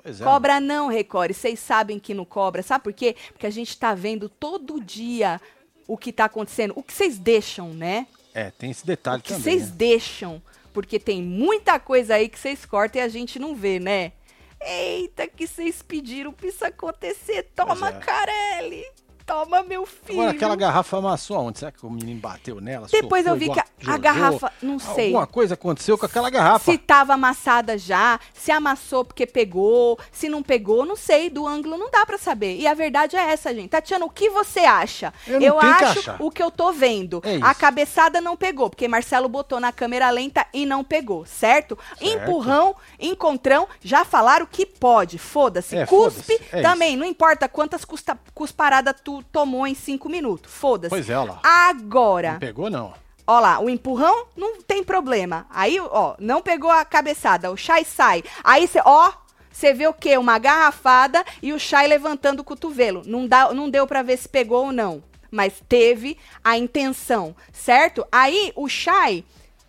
É. 0.03 0.11
Cobra 0.23 0.59
não, 0.59 0.87
Record. 0.87 1.33
Vocês 1.33 1.57
sabem 1.59 1.97
que 1.97 2.13
não 2.13 2.25
cobra. 2.25 2.61
Sabe 2.61 2.83
por 2.83 2.93
quê? 2.93 3.15
Porque 3.31 3.47
a 3.47 3.51
gente 3.51 3.77
tá 3.77 3.95
vendo 3.95 4.27
todo 4.29 4.83
dia 4.83 5.39
o 5.87 5.97
que 5.97 6.11
tá 6.11 6.25
acontecendo. 6.25 6.73
O 6.75 6.83
que 6.83 6.93
vocês 6.93 7.17
deixam, 7.17 7.73
né? 7.73 8.05
É, 8.33 8.51
tem 8.51 8.69
esse 8.69 8.85
detalhe 8.85 9.19
O 9.21 9.23
que 9.23 9.29
também. 9.29 9.43
vocês 9.43 9.69
né? 9.69 9.75
deixam. 9.77 10.41
Porque 10.75 10.99
tem 10.99 11.23
muita 11.23 11.79
coisa 11.79 12.15
aí 12.15 12.27
que 12.27 12.37
vocês 12.37 12.65
cortam 12.65 13.01
e 13.01 13.05
a 13.05 13.07
gente 13.07 13.39
não 13.39 13.55
vê, 13.55 13.79
né? 13.79 14.11
Eita, 14.59 15.25
que 15.25 15.47
vocês 15.47 15.81
pediram 15.81 16.33
pra 16.33 16.49
isso 16.49 16.65
acontecer. 16.65 17.43
Toma, 17.55 17.87
é. 17.87 17.91
Carelli. 17.93 18.85
Toma, 19.25 19.63
meu 19.63 19.87
filho. 19.87 20.21
Agora, 20.21 20.31
aquela 20.35 20.55
garrafa 20.55 20.97
amassou 20.97 21.35
aonde? 21.35 21.57
Será 21.57 21.71
que 21.71 21.83
o 21.83 21.89
menino 21.89 22.19
bateu 22.19 22.61
nela? 22.61 22.87
Depois 22.91 23.25
eu 23.25 23.35
vi 23.35 23.49
que 23.49 23.59
a, 23.59 23.65
a 23.87 23.97
garrafa, 23.97 24.53
não 24.61 24.77
sei. 24.77 25.07
Alguma 25.07 25.25
coisa 25.25 25.55
aconteceu 25.55 25.97
com 25.97 26.05
aquela 26.05 26.29
garrafa. 26.29 26.71
Se 26.71 26.77
tava 26.77 27.15
amassada 27.15 27.75
já, 27.75 28.19
se 28.35 28.51
amassou 28.51 29.03
porque 29.03 29.25
pegou, 29.25 29.97
se 30.11 30.29
não 30.29 30.43
pegou, 30.43 30.85
não 30.85 30.95
sei, 30.95 31.31
do 31.31 31.47
ângulo 31.47 31.75
não 31.75 31.89
dá 31.89 32.05
pra 32.05 32.19
saber. 32.19 32.57
E 32.57 32.67
a 32.67 32.75
verdade 32.75 33.15
é 33.15 33.31
essa, 33.31 33.51
gente. 33.51 33.69
Tatiana, 33.69 34.05
o 34.05 34.11
que 34.11 34.29
você 34.29 34.59
acha? 34.59 35.11
Eu 35.27 35.57
que 35.57 35.65
acho 35.65 35.99
achar. 35.99 36.17
o 36.21 36.29
que 36.29 36.43
eu 36.43 36.51
tô 36.51 36.71
vendo. 36.71 37.19
É 37.23 37.37
a 37.41 37.51
isso. 37.51 37.59
cabeçada 37.59 38.21
não 38.21 38.37
pegou, 38.37 38.69
porque 38.69 38.87
Marcelo 38.87 39.27
botou 39.27 39.59
na 39.59 39.71
câmera 39.71 40.07
lenta 40.11 40.45
e 40.53 40.67
não 40.67 40.83
pegou, 40.83 41.25
certo? 41.25 41.77
Empurrão, 41.99 42.75
encontrão, 42.99 43.67
já 43.83 44.05
falaram 44.05 44.45
que 44.45 44.67
pode. 44.67 45.17
Foda-se. 45.17 45.75
É, 45.75 45.85
Cuspe 45.87 46.37
foda-se, 46.37 46.55
é 46.55 46.61
também, 46.61 46.95
não 46.95 47.05
importa 47.05 47.49
quantas 47.49 47.83
custa, 47.83 48.17
cusparadas 48.35 48.95
tu 49.03 49.14
tomou 49.23 49.65
em 49.65 49.75
cinco 49.75 50.09
minutos. 50.09 50.51
Foda-se. 50.51 50.89
Pois 50.89 51.09
é, 51.09 51.17
olha 51.17 51.33
lá. 51.33 51.39
Agora. 51.43 52.33
Não 52.33 52.39
pegou, 52.39 52.69
não. 52.69 52.93
Ó 53.27 53.39
lá, 53.39 53.59
o 53.59 53.69
empurrão 53.69 54.27
não 54.35 54.61
tem 54.61 54.83
problema. 54.83 55.47
Aí, 55.49 55.79
ó, 55.79 56.15
não 56.19 56.41
pegou 56.41 56.69
a 56.69 56.85
cabeçada, 56.85 57.51
o 57.51 57.57
chai 57.57 57.83
sai. 57.83 58.23
Aí 58.43 58.67
você, 58.67 58.79
ó, 58.85 59.11
você 59.55 59.73
vê 59.73 59.87
o 59.87 59.93
quê? 59.93 60.17
Uma 60.17 60.37
garrafada 60.37 61.23
e 61.41 61.53
o 61.53 61.59
Shai 61.59 61.87
levantando 61.87 62.41
o 62.41 62.43
cotovelo. 62.43 63.03
Não, 63.05 63.25
dá, 63.25 63.53
não 63.53 63.69
deu 63.69 63.87
pra 63.87 64.03
ver 64.03 64.17
se 64.17 64.27
pegou 64.27 64.65
ou 64.65 64.71
não. 64.73 65.01
Mas 65.31 65.63
teve 65.69 66.17
a 66.43 66.57
intenção, 66.57 67.33
certo? 67.53 68.05
Aí 68.11 68.51
o 68.53 68.67
Shai 68.67 69.23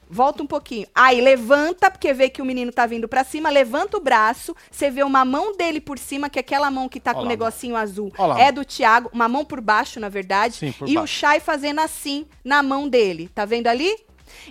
Volta 0.08 0.42
um 0.42 0.46
pouquinho. 0.46 0.86
Aí 0.94 1.20
levanta, 1.20 1.90
porque 1.90 2.12
vê 2.12 2.28
que 2.28 2.40
o 2.40 2.44
menino 2.44 2.72
tá 2.72 2.86
vindo 2.86 3.08
pra 3.08 3.24
cima, 3.24 3.50
levanta 3.50 3.96
o 3.96 4.00
braço, 4.00 4.54
você 4.70 4.90
vê 4.90 5.02
uma 5.02 5.24
mão 5.24 5.56
dele 5.56 5.80
por 5.80 5.98
cima, 5.98 6.30
que 6.30 6.38
é 6.38 6.40
aquela 6.40 6.70
mão 6.70 6.88
que 6.88 7.00
tá 7.00 7.12
com 7.12 7.22
o 7.22 7.26
negocinho 7.26 7.76
azul 7.76 8.12
Olha 8.16 8.34
lá. 8.34 8.40
é 8.40 8.52
do 8.52 8.64
Thiago, 8.64 9.10
uma 9.12 9.28
mão 9.28 9.44
por 9.44 9.60
baixo, 9.60 9.98
na 9.98 10.08
verdade, 10.08 10.56
Sim, 10.56 10.72
por 10.72 10.88
e 10.88 10.92
o 10.92 11.00
baixo. 11.00 11.14
Shai 11.14 11.40
fazendo 11.40 11.80
assim 11.80 12.26
na 12.44 12.62
mão 12.62 12.88
dele. 12.88 13.28
Tá 13.34 13.44
vendo 13.44 13.66
ali? 13.66 13.96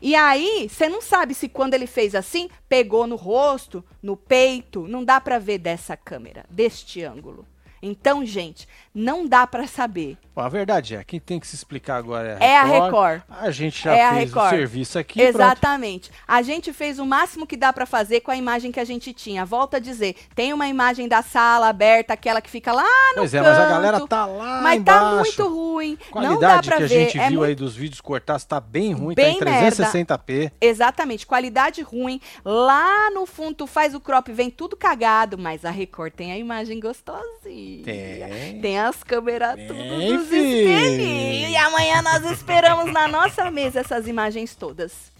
E 0.01 0.15
aí, 0.15 0.67
você 0.69 0.89
não 0.89 1.01
sabe 1.01 1.33
se 1.33 1.47
quando 1.47 1.73
ele 1.73 1.87
fez 1.87 2.15
assim, 2.15 2.49
pegou 2.67 3.07
no 3.07 3.15
rosto, 3.15 3.83
no 4.01 4.17
peito, 4.17 4.87
não 4.87 5.03
dá 5.03 5.21
pra 5.21 5.39
ver 5.39 5.57
dessa 5.57 5.95
câmera, 5.95 6.45
deste 6.49 7.03
ângulo. 7.03 7.45
Então, 7.87 8.25
gente, 8.25 8.67
não 8.93 9.27
dá 9.27 9.45
pra 9.45 9.67
saber. 9.67 10.17
Bom, 10.35 10.41
a 10.41 10.49
verdade 10.49 10.95
é, 10.95 11.03
quem 11.03 11.19
tem 11.19 11.39
que 11.39 11.47
se 11.47 11.55
explicar 11.55 11.95
agora 11.95 12.37
É 12.41 12.47
é 12.47 12.57
a 12.57 12.61
a 12.61 12.65
Record. 12.65 12.83
Record. 12.85 13.21
A 13.29 13.51
gente 13.51 13.83
já 13.83 13.95
É 13.95 14.03
a 14.03 14.13
fez 14.15 14.23
o 14.23 14.25
Record. 14.35 14.49
serviço 14.49 14.99
aqui. 14.99 15.21
Exatamente. 15.21 16.11
A 16.27 16.41
gente 16.41 16.73
fez 16.73 16.99
o 16.99 17.05
máximo 17.05 17.47
que 17.47 17.55
dá 17.55 17.71
pra 17.71 17.85
fazer 17.85 18.19
com 18.21 18.31
a 18.31 18.35
imagem 18.35 18.71
que 18.71 18.79
a 18.79 18.83
gente 18.83 19.13
tinha. 19.13 19.45
Volto 19.45 19.75
a 19.75 19.79
dizer, 19.79 20.15
tem 20.33 20.51
uma 20.51 20.67
imagem 20.67 21.07
da 21.07 21.21
sala 21.21 21.69
aberta, 21.69 22.13
aquela 22.13 22.41
que 22.41 22.49
fica 22.49 22.73
lá 22.73 22.83
no 23.11 23.17
Pois 23.19 23.33
é, 23.33 23.37
canto, 23.37 23.49
mas 23.49 23.59
a 23.59 23.69
galera 23.69 24.07
tá 24.07 24.25
lá 24.25 24.61
mas 24.61 24.79
embaixo. 24.79 25.37
tá 25.37 25.43
muito 25.43 25.47
ruim. 25.55 25.97
A 26.11 26.21
não 26.21 26.39
dá 26.39 26.59
qualidade 26.59 26.67
pra 26.69 26.77
que 26.77 26.83
a 26.83 26.87
ver. 26.87 26.99
gente 27.05 27.19
é 27.19 27.29
viu 27.29 27.39
muito 27.39 27.49
aí 27.49 27.55
dos 27.55 27.75
vídeos 27.75 28.01
cortados 28.01 28.43
tá 28.43 28.59
bem 28.59 28.91
ruim, 28.93 29.15
Bem 29.15 29.39
tá 29.39 29.45
em 29.49 29.63
360p. 29.69 30.51
Exatamente, 30.59 31.25
qualidade 31.25 31.81
ruim. 31.81 32.19
Lá 32.43 33.09
no 33.11 33.25
fundo 33.25 33.55
tu 33.55 33.67
faz 33.67 33.93
o 33.95 33.99
crop, 34.01 34.27
vem 34.33 34.49
tudo 34.49 34.75
cagado, 34.75 35.37
mas 35.37 35.63
a 35.63 35.69
Record 35.71 36.11
tem 36.13 36.31
a 36.33 36.37
imagem 36.37 36.79
gostosinha. 36.79 37.74
Tem. 37.83 38.61
Tem 38.61 38.79
as 38.79 39.03
câmeras 39.03 39.55
tudo 39.67 39.73
dos 39.83 40.23
espelhinhos. 40.31 41.49
E 41.51 41.55
amanhã 41.57 42.01
nós 42.01 42.23
esperamos 42.31 42.91
na 42.91 43.07
nossa 43.07 43.49
mesa 43.51 43.79
essas 43.81 44.07
imagens 44.07 44.55
todas. 44.55 45.11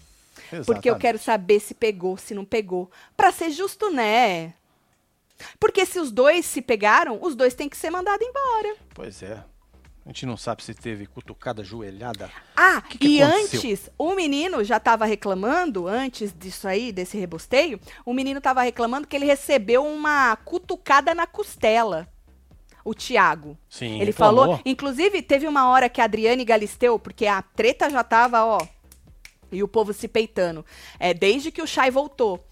Porque 0.48 0.54
eu 0.54 0.60
Exatamente. 0.60 0.98
quero 1.00 1.18
saber 1.18 1.60
se 1.60 1.74
pegou, 1.74 2.16
se 2.16 2.34
não 2.34 2.44
pegou. 2.44 2.90
Pra 3.16 3.32
ser 3.32 3.50
justo, 3.50 3.90
né? 3.90 4.54
Porque 5.58 5.84
se 5.84 5.98
os 5.98 6.10
dois 6.10 6.46
se 6.46 6.62
pegaram, 6.62 7.18
os 7.20 7.34
dois 7.34 7.54
têm 7.54 7.68
que 7.68 7.76
ser 7.76 7.90
mandados 7.90 8.26
embora. 8.26 8.76
Pois 8.94 9.22
é. 9.22 9.42
A 10.04 10.10
gente 10.10 10.24
não 10.24 10.36
sabe 10.36 10.62
se 10.62 10.72
teve 10.72 11.04
cutucada, 11.04 11.64
joelhada. 11.64 12.30
Ah, 12.56 12.80
Que 12.80 12.96
que 12.96 13.08
e 13.08 13.22
aconteceu? 13.22 13.58
antes, 13.58 13.90
o 13.98 14.14
menino 14.14 14.62
já 14.62 14.76
estava 14.76 15.04
reclamando, 15.04 15.88
antes 15.88 16.32
disso 16.32 16.68
aí, 16.68 16.92
desse 16.92 17.18
rebosteio, 17.18 17.80
o 18.04 18.14
menino 18.14 18.38
estava 18.38 18.62
reclamando 18.62 19.08
que 19.08 19.16
ele 19.16 19.26
recebeu 19.26 19.84
uma 19.84 20.36
cutucada 20.36 21.12
na 21.12 21.26
costela. 21.26 22.06
O 22.86 22.94
Tiago. 22.94 23.58
Sim, 23.68 24.00
Ele 24.00 24.12
falou, 24.12 24.60
inclusive 24.64 25.20
teve 25.20 25.48
uma 25.48 25.68
hora 25.68 25.88
que 25.88 26.00
a 26.00 26.04
Adriane 26.04 26.44
Galisteu, 26.44 27.00
porque 27.00 27.26
a 27.26 27.42
treta 27.42 27.90
já 27.90 28.04
tava, 28.04 28.44
ó, 28.44 28.58
e 29.50 29.60
o 29.60 29.66
povo 29.66 29.92
se 29.92 30.06
peitando, 30.06 30.64
é, 31.00 31.12
desde 31.12 31.50
que 31.50 31.60
o 31.60 31.66
Chay 31.66 31.90
voltou. 31.90 32.44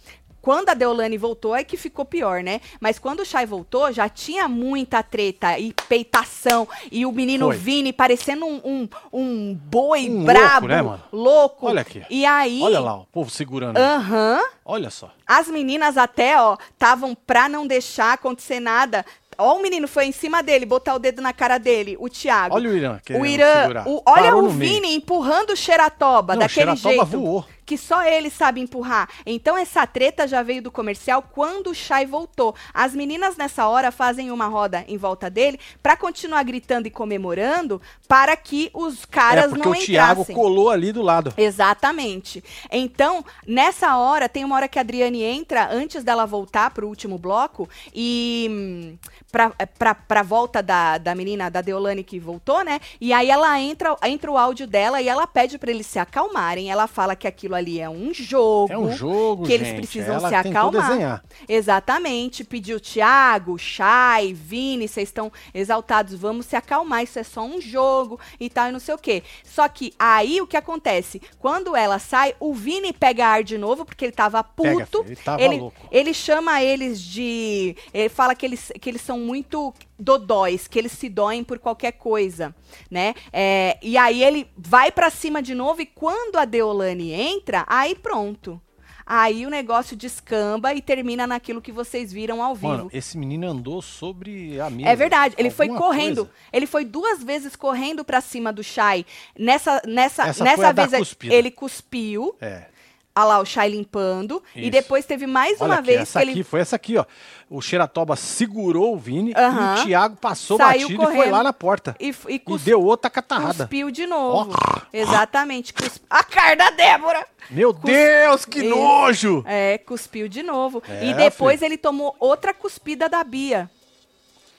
Quando 0.44 0.68
a 0.68 0.74
Deolane 0.74 1.16
voltou, 1.16 1.56
é 1.56 1.64
que 1.64 1.74
ficou 1.74 2.04
pior, 2.04 2.42
né? 2.42 2.60
Mas 2.78 2.98
quando 2.98 3.20
o 3.20 3.24
Chay 3.24 3.46
voltou, 3.46 3.90
já 3.90 4.10
tinha 4.10 4.46
muita 4.46 5.02
treta 5.02 5.58
e 5.58 5.72
peitação. 5.88 6.68
E 6.92 7.06
o 7.06 7.12
menino 7.12 7.46
Foi. 7.46 7.56
Vini 7.56 7.94
parecendo 7.94 8.44
um, 8.44 8.60
um, 8.62 8.88
um 9.10 9.54
boi 9.54 10.10
Um 10.10 10.22
brabo, 10.22 10.66
louco, 10.66 10.68
né, 10.68 10.82
mano? 10.82 11.02
louco. 11.10 11.66
Olha 11.66 11.80
aqui. 11.80 12.02
E 12.10 12.26
aí... 12.26 12.60
Olha 12.60 12.78
lá, 12.78 12.94
o 12.94 13.06
povo 13.06 13.30
segurando. 13.30 13.78
Aham. 13.78 14.42
Olha 14.66 14.90
só. 14.90 15.10
As 15.26 15.48
meninas 15.48 15.96
até, 15.96 16.38
ó, 16.38 16.58
estavam 16.70 17.14
pra 17.14 17.48
não 17.48 17.66
deixar 17.66 18.12
acontecer 18.12 18.60
nada. 18.60 19.02
Ó, 19.38 19.56
o 19.56 19.62
menino 19.62 19.86
foi 19.88 20.06
em 20.06 20.12
cima 20.12 20.42
dele, 20.42 20.64
botar 20.66 20.94
o 20.94 20.98
dedo 20.98 21.20
na 21.22 21.32
cara 21.32 21.58
dele, 21.58 21.96
o 22.00 22.08
Thiago. 22.08 22.54
Olha 22.54 22.70
o 22.70 22.76
Irã. 22.76 23.00
o 23.18 23.26
Irã, 23.26 23.84
o- 23.86 24.02
olha 24.06 24.22
Parou 24.24 24.40
o 24.40 24.42
no 24.44 24.52
meio. 24.52 24.72
Vini 24.72 24.94
empurrando 24.94 25.50
o 25.50 25.56
Xeratoba 25.56 26.34
Não, 26.34 26.40
daquele 26.40 26.70
o 26.72 26.76
Xeratoba 26.76 27.04
jeito. 27.10 27.20
voou. 27.20 27.44
Que 27.64 27.78
só 27.78 28.02
ele 28.02 28.30
sabe 28.30 28.60
empurrar. 28.60 29.08
Então 29.24 29.56
essa 29.56 29.86
treta 29.86 30.26
já 30.26 30.42
veio 30.42 30.62
do 30.62 30.70
comercial 30.70 31.22
quando 31.22 31.70
o 31.70 31.74
Shai 31.74 32.06
voltou. 32.06 32.54
As 32.72 32.94
meninas 32.94 33.36
nessa 33.36 33.66
hora 33.66 33.90
fazem 33.90 34.30
uma 34.30 34.46
roda 34.46 34.84
em 34.86 34.96
volta 34.96 35.30
dele 35.30 35.58
pra 35.82 35.96
continuar 35.96 36.42
gritando 36.42 36.86
e 36.86 36.90
comemorando 36.90 37.80
para 38.08 38.36
que 38.36 38.70
os 38.74 39.04
caras 39.04 39.46
é 39.46 39.48
porque 39.48 39.68
não 39.68 39.72
o 39.72 39.74
Thiago 39.74 40.24
colou 40.26 40.70
ali 40.70 40.92
do 40.92 41.02
lado. 41.02 41.32
Exatamente. 41.36 42.42
Então, 42.70 43.24
nessa 43.46 43.96
hora, 43.96 44.28
tem 44.28 44.44
uma 44.44 44.56
hora 44.56 44.68
que 44.68 44.78
a 44.78 44.82
Adriane 44.82 45.22
entra 45.22 45.68
antes 45.70 46.04
dela 46.04 46.26
voltar 46.26 46.70
pro 46.70 46.88
último 46.88 47.18
bloco 47.18 47.68
e 47.94 48.46
hum, 48.50 48.98
pra, 49.30 49.50
pra, 49.50 49.94
pra 49.94 50.22
volta 50.22 50.62
da, 50.62 50.98
da 50.98 51.14
menina, 51.14 51.50
da 51.50 51.60
Deolane 51.60 52.04
que 52.04 52.18
voltou, 52.20 52.62
né? 52.62 52.80
E 53.00 53.12
aí 53.12 53.30
ela 53.30 53.58
entra, 53.60 53.96
entra 54.04 54.30
o 54.30 54.38
áudio 54.38 54.66
dela 54.66 55.00
e 55.00 55.08
ela 55.08 55.26
pede 55.26 55.58
pra 55.58 55.70
eles 55.70 55.86
se 55.86 55.98
acalmarem. 55.98 56.70
Ela 56.70 56.86
fala 56.86 57.16
que 57.16 57.26
aquilo 57.26 57.53
ali 57.54 57.80
é 57.80 57.88
um 57.88 58.12
jogo. 58.12 58.72
É 58.72 58.78
um 58.78 58.92
jogo, 58.92 59.44
que 59.44 59.52
eles 59.52 59.68
gente. 59.68 59.76
precisam 59.76 60.16
Ela 60.16 60.28
se 60.28 60.34
acalmar. 60.34 61.24
Exatamente. 61.48 62.44
Pediu 62.44 62.80
Thiago, 62.80 63.58
Chay, 63.58 64.32
Vini, 64.32 64.88
vocês 64.88 65.08
estão 65.08 65.32
exaltados, 65.52 66.14
vamos 66.14 66.46
se 66.46 66.56
acalmar, 66.56 67.02
isso 67.02 67.18
é 67.18 67.22
só 67.22 67.42
um 67.42 67.60
jogo 67.60 68.18
e 68.38 68.48
tal, 68.48 68.68
e 68.68 68.72
não 68.72 68.80
sei 68.80 68.94
o 68.94 68.98
quê. 68.98 69.22
Só 69.44 69.68
que 69.68 69.92
aí 69.98 70.40
o 70.40 70.46
que 70.46 70.56
acontece? 70.56 71.20
Quando 71.38 71.76
ela 71.76 71.98
sai, 71.98 72.34
o 72.40 72.54
Vini 72.54 72.92
pega 72.92 73.26
ar 73.26 73.44
de 73.44 73.58
novo, 73.58 73.84
porque 73.84 74.04
ele 74.04 74.12
tava 74.12 74.42
Pega, 74.42 74.86
puto. 74.86 75.02
filho, 75.02 75.12
ele 75.12 75.16
tava 75.16 75.42
ele, 75.42 75.72
ele 75.90 76.14
chama 76.14 76.62
eles 76.62 77.00
de. 77.00 77.76
Ele 77.92 78.08
fala 78.08 78.34
que 78.34 78.44
eles, 78.46 78.72
que 78.80 78.90
eles 78.90 79.00
são 79.00 79.18
muito 79.18 79.72
dodóis, 79.98 80.66
que 80.66 80.78
eles 80.78 80.92
se 80.92 81.08
doem 81.08 81.44
por 81.44 81.58
qualquer 81.58 81.92
coisa, 81.92 82.54
né? 82.90 83.14
É, 83.32 83.78
e 83.82 83.96
aí 83.96 84.22
ele 84.22 84.48
vai 84.56 84.90
pra 84.90 85.10
cima 85.10 85.42
de 85.42 85.54
novo 85.54 85.80
e 85.82 85.86
quando 85.86 86.36
a 86.36 86.44
Deolane 86.44 87.12
entra, 87.12 87.64
aí 87.68 87.94
pronto. 87.94 88.60
Aí 89.06 89.44
o 89.44 89.50
negócio 89.50 89.94
descamba 89.94 90.72
e 90.72 90.80
termina 90.80 91.26
naquilo 91.26 91.60
que 91.60 91.70
vocês 91.70 92.10
viram 92.10 92.42
ao 92.42 92.54
vivo. 92.54 92.68
Mano, 92.68 92.90
esse 92.90 93.18
menino 93.18 93.46
andou 93.46 93.82
sobre 93.82 94.58
a 94.58 94.70
mesa. 94.70 94.88
É 94.88 94.96
verdade, 94.96 95.34
ele 95.36 95.50
foi 95.50 95.68
correndo. 95.68 96.24
coisa. 96.24 96.30
Ele 96.50 96.66
foi 96.66 96.86
duas 96.86 97.22
vezes 97.22 97.54
correndo 97.54 98.02
pra 98.02 98.22
cima 98.22 98.50
do 98.50 98.64
Shai. 98.64 99.04
Nessa, 99.38 99.82
nessa, 99.86 100.28
Essa 100.28 100.42
nessa 100.44 100.72
vez 100.72 101.16
ele 101.24 101.50
cuspiu. 101.50 102.34
É. 102.40 102.68
Olha 103.16 103.24
lá 103.26 103.38
o 103.38 103.44
Shai 103.44 103.68
limpando. 103.68 104.42
E 104.56 104.62
Isso. 104.62 104.70
depois 104.72 105.06
teve 105.06 105.24
mais 105.26 105.60
Olha 105.60 105.70
uma 105.70 105.74
aqui, 105.76 105.86
vez 105.86 106.00
essa 106.00 106.18
que 106.20 106.24
aqui, 106.30 106.38
ele. 106.38 106.42
foi 106.44 106.60
essa 106.60 106.74
aqui, 106.76 106.96
ó. 106.98 107.04
O 107.48 107.60
Xeratoba 107.62 108.16
segurou 108.16 108.92
o 108.94 108.98
Vini 108.98 109.30
e 109.30 109.80
o 109.80 109.84
Thiago 109.84 110.16
passou 110.16 110.56
Saiu 110.56 110.88
batido 110.88 111.02
e 111.02 111.06
foi 111.06 111.14
correndo. 111.16 111.32
lá 111.32 111.42
na 111.44 111.52
porta. 111.52 111.94
E, 112.00 112.08
e 112.28 112.34
E 112.34 112.38
cus- 112.40 112.62
deu 112.64 112.82
outra 112.82 113.08
catarrada. 113.08 113.64
cuspiu 113.64 113.90
de 113.92 114.04
novo. 114.06 114.50
Ó. 114.52 114.80
Exatamente. 114.92 115.72
cus- 115.72 116.00
A 116.10 116.24
cara 116.24 116.56
da 116.56 116.70
Débora! 116.70 117.24
Meu 117.50 117.72
Deus, 117.72 118.44
que 118.44 118.62
nojo! 118.64 119.44
É, 119.46 119.78
cuspiu 119.78 120.28
de 120.28 120.42
novo. 120.42 120.82
É, 120.88 121.06
e 121.06 121.14
depois 121.14 121.62
ele 121.62 121.78
tomou 121.78 122.16
outra 122.18 122.52
cuspida 122.52 123.08
da 123.08 123.22
Bia. 123.22 123.70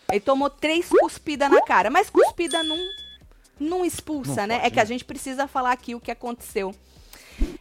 Ele 0.10 0.22
tomou 0.22 0.50
três 0.50 0.88
cuspidas 0.88 1.50
na 1.52 1.62
cara. 1.64 1.90
Mas 1.90 2.10
cuspida 2.10 2.64
não, 2.64 2.78
não 3.60 3.84
expulsa, 3.84 4.42
Não 4.42 4.48
né? 4.48 4.56
pode, 4.60 4.68
é 4.68 4.70
que 4.70 4.80
a 4.80 4.84
né? 4.84 4.88
gente 4.88 5.04
precisa 5.04 5.46
falar 5.48 5.72
aqui 5.74 5.94
o 5.96 6.00
que 6.00 6.12
aconteceu. 6.12 6.74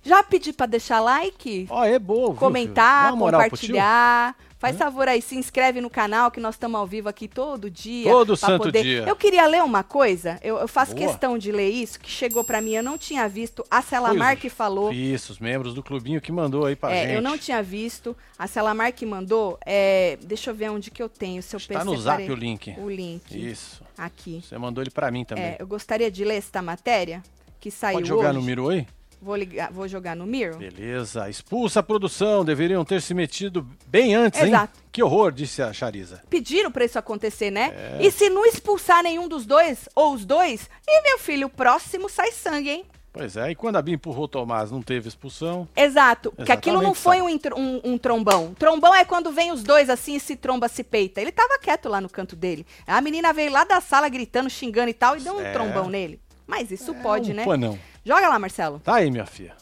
Já 0.02 0.22
pedi 0.22 0.52
pra 0.52 0.66
deixar 0.66 1.00
like, 1.00 1.66
Ó, 1.70 1.84
é 1.84 1.98
boa, 1.98 2.34
comentar, 2.34 3.12
compartilhar. 3.12 4.36
Faz 4.58 4.78
favor 4.78 5.06
aí, 5.06 5.20
se 5.20 5.36
inscreve 5.36 5.78
no 5.82 5.90
canal 5.90 6.30
que 6.30 6.40
nós 6.40 6.54
estamos 6.54 6.80
ao 6.80 6.86
vivo 6.86 7.06
aqui 7.06 7.28
todo 7.28 7.68
dia. 7.68 8.10
Todo 8.10 8.34
santo 8.34 8.72
dia. 8.72 9.04
Eu 9.06 9.14
queria 9.14 9.46
ler 9.46 9.62
uma 9.62 9.82
coisa, 9.82 10.38
eu, 10.42 10.56
eu 10.56 10.66
faço 10.66 10.94
Boa. 10.94 11.06
questão 11.06 11.36
de 11.36 11.52
ler 11.52 11.68
isso, 11.68 12.00
que 12.00 12.10
chegou 12.10 12.42
pra 12.42 12.62
mim, 12.62 12.72
eu 12.72 12.82
não 12.82 12.96
tinha 12.96 13.28
visto. 13.28 13.62
A 13.70 13.82
Celamar 13.82 14.38
que 14.38 14.48
falou. 14.48 14.90
Isso, 14.90 15.32
os 15.32 15.38
membros 15.38 15.74
do 15.74 15.82
clubinho 15.82 16.18
que 16.18 16.32
mandou 16.32 16.64
aí 16.64 16.74
pra 16.74 16.90
É, 16.94 17.02
gente. 17.02 17.14
eu 17.16 17.20
não 17.20 17.36
tinha 17.36 17.62
visto. 17.62 18.16
A 18.38 18.46
Celamar 18.46 18.90
que 18.94 19.04
mandou. 19.04 19.58
É, 19.66 20.16
deixa 20.22 20.48
eu 20.50 20.54
ver 20.54 20.70
onde 20.70 20.90
que 20.90 21.02
eu 21.02 21.10
tenho. 21.10 21.42
Se 21.42 21.54
eu 21.54 21.58
Está 21.58 21.80
pe- 21.80 21.84
no 21.84 21.96
zap 21.98 22.22
o 22.30 22.34
link. 22.34 22.74
O 22.78 22.88
link. 22.88 23.34
Isso. 23.34 23.82
Aqui. 23.98 24.42
Você 24.48 24.56
mandou 24.56 24.82
ele 24.82 24.90
pra 24.90 25.10
mim 25.10 25.26
também. 25.26 25.44
É, 25.44 25.56
eu 25.58 25.66
gostaria 25.66 26.10
de 26.10 26.24
ler 26.24 26.36
esta 26.36 26.62
matéria 26.62 27.22
que 27.60 27.70
saiu 27.70 27.96
Pode 27.98 28.08
jogar 28.08 28.30
hoje. 28.30 28.38
no 28.38 28.42
Miro 28.44 28.70
aí? 28.70 28.86
Vou, 29.20 29.36
ligar, 29.36 29.70
vou 29.72 29.88
jogar 29.88 30.14
no 30.14 30.26
Miro. 30.26 30.58
Beleza. 30.58 31.28
Expulsa 31.28 31.80
a 31.80 31.82
produção. 31.82 32.44
Deveriam 32.44 32.84
ter 32.84 33.00
se 33.00 33.14
metido 33.14 33.66
bem 33.86 34.14
antes, 34.14 34.40
Exato. 34.42 34.78
hein? 34.78 34.84
Que 34.92 35.02
horror, 35.02 35.32
disse 35.32 35.62
a 35.62 35.72
Chariza. 35.72 36.22
Pediram 36.28 36.70
pra 36.70 36.84
isso 36.84 36.98
acontecer, 36.98 37.50
né? 37.50 37.72
É. 38.00 38.06
E 38.06 38.10
se 38.10 38.28
não 38.30 38.44
expulsar 38.44 39.02
nenhum 39.02 39.26
dos 39.28 39.46
dois, 39.46 39.88
ou 39.94 40.12
os 40.14 40.24
dois, 40.24 40.68
e 40.86 41.02
meu 41.02 41.18
filho, 41.18 41.46
o 41.46 41.50
próximo 41.50 42.08
sai 42.08 42.30
sangue, 42.32 42.70
hein? 42.70 42.84
Pois 43.16 43.36
é, 43.36 43.52
e 43.52 43.54
quando 43.54 43.76
a 43.76 43.82
Bia 43.82 43.94
empurrou 43.94 44.24
o 44.24 44.28
Tomás, 44.28 44.72
não 44.72 44.82
teve 44.82 45.06
expulsão. 45.08 45.68
Exato, 45.76 46.32
porque 46.32 46.50
aquilo 46.50 46.82
não 46.82 46.92
foi 46.94 47.18
sabe. 47.18 47.32
um, 47.56 47.60
um- 47.60 47.80
um 47.92 47.98
trombão. 47.98 48.52
Trombão 48.58 48.92
é 48.92 49.04
quando 49.04 49.30
vem 49.30 49.52
os 49.52 49.62
dois 49.62 49.88
assim 49.88 50.16
e 50.16 50.20
se 50.20 50.34
tromba, 50.34 50.66
se 50.66 50.82
peita. 50.82 51.20
Ele 51.20 51.30
tava 51.30 51.56
quieto 51.60 51.88
lá 51.88 52.00
no 52.00 52.08
canto 52.10 52.34
dele. 52.34 52.66
A 52.84 53.00
menina 53.00 53.32
veio 53.32 53.52
lá 53.52 53.62
da 53.62 53.80
sala 53.80 54.08
gritando, 54.08 54.50
xingando 54.50 54.90
e 54.90 54.94
tal, 54.94 55.16
e 55.16 55.20
deu 55.20 55.36
um 55.36 55.40
É. 55.40 55.52
trombão 55.52 55.88
nele. 55.88 56.18
Mas 56.44 56.72
isso 56.72 56.92
pode, 56.96 57.30
um 57.30 57.34
né? 57.36 57.44
Panão. 57.44 57.78
Joga 58.04 58.28
lá, 58.28 58.38
Marcelo. 58.38 58.80
Tá 58.80 58.96
aí, 58.96 59.10
minha 59.10 59.26
filha. 59.26 59.54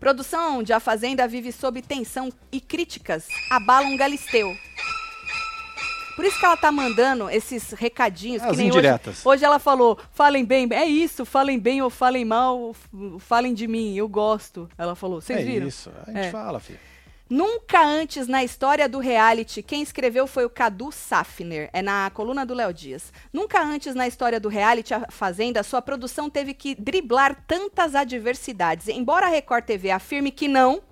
Produção 0.00 0.62
de 0.62 0.72
A 0.72 0.80
Fazenda 0.80 1.26
vive 1.28 1.52
sob 1.52 1.80
tensão 1.80 2.30
e 2.52 2.60
críticas 2.60 3.26
abalam 3.50 3.96
Galisteu. 3.96 4.54
Por 6.16 6.24
isso 6.24 6.38
que 6.38 6.44
ela 6.46 6.56
tá 6.56 6.70
mandando 6.70 7.28
esses 7.28 7.70
recadinhos, 7.72 8.42
As 8.42 8.50
que 8.52 8.56
nem 8.58 8.68
indiretas. 8.68 9.18
hoje. 9.26 9.28
Hoje 9.38 9.44
ela 9.44 9.58
falou, 9.58 9.98
falem 10.12 10.44
bem, 10.44 10.68
é 10.72 10.84
isso, 10.84 11.24
falem 11.24 11.58
bem 11.58 11.82
ou 11.82 11.90
falem 11.90 12.24
mal, 12.24 12.74
falem 13.18 13.52
de 13.52 13.66
mim, 13.66 13.96
eu 13.96 14.08
gosto. 14.08 14.68
Ela 14.78 14.94
falou, 14.94 15.20
vocês 15.20 15.40
é 15.40 15.42
viram? 15.42 15.66
isso. 15.66 15.90
A 16.06 16.12
gente 16.12 16.26
É. 16.26 16.30
fala, 16.30 16.60
filho. 16.60 16.78
Nunca 17.28 17.82
antes 17.82 18.28
na 18.28 18.44
história 18.44 18.86
do 18.86 18.98
reality, 18.98 19.62
quem 19.62 19.82
escreveu 19.82 20.26
foi 20.26 20.44
o 20.44 20.50
Cadu 20.50 20.92
Safner, 20.92 21.70
é 21.72 21.80
na 21.80 22.10
coluna 22.10 22.44
do 22.44 22.52
Léo 22.52 22.72
Dias. 22.72 23.10
Nunca 23.32 23.62
antes 23.62 23.94
na 23.94 24.06
história 24.06 24.38
do 24.38 24.50
reality 24.50 24.92
A 24.92 25.06
Fazenda, 25.10 25.62
sua 25.62 25.80
produção 25.80 26.28
teve 26.28 26.52
que 26.52 26.74
driblar 26.74 27.42
tantas 27.46 27.94
adversidades. 27.94 28.88
Embora 28.88 29.26
a 29.26 29.30
Record 29.30 29.64
TV 29.64 29.90
afirme 29.90 30.30
que 30.30 30.46
não, 30.46 30.82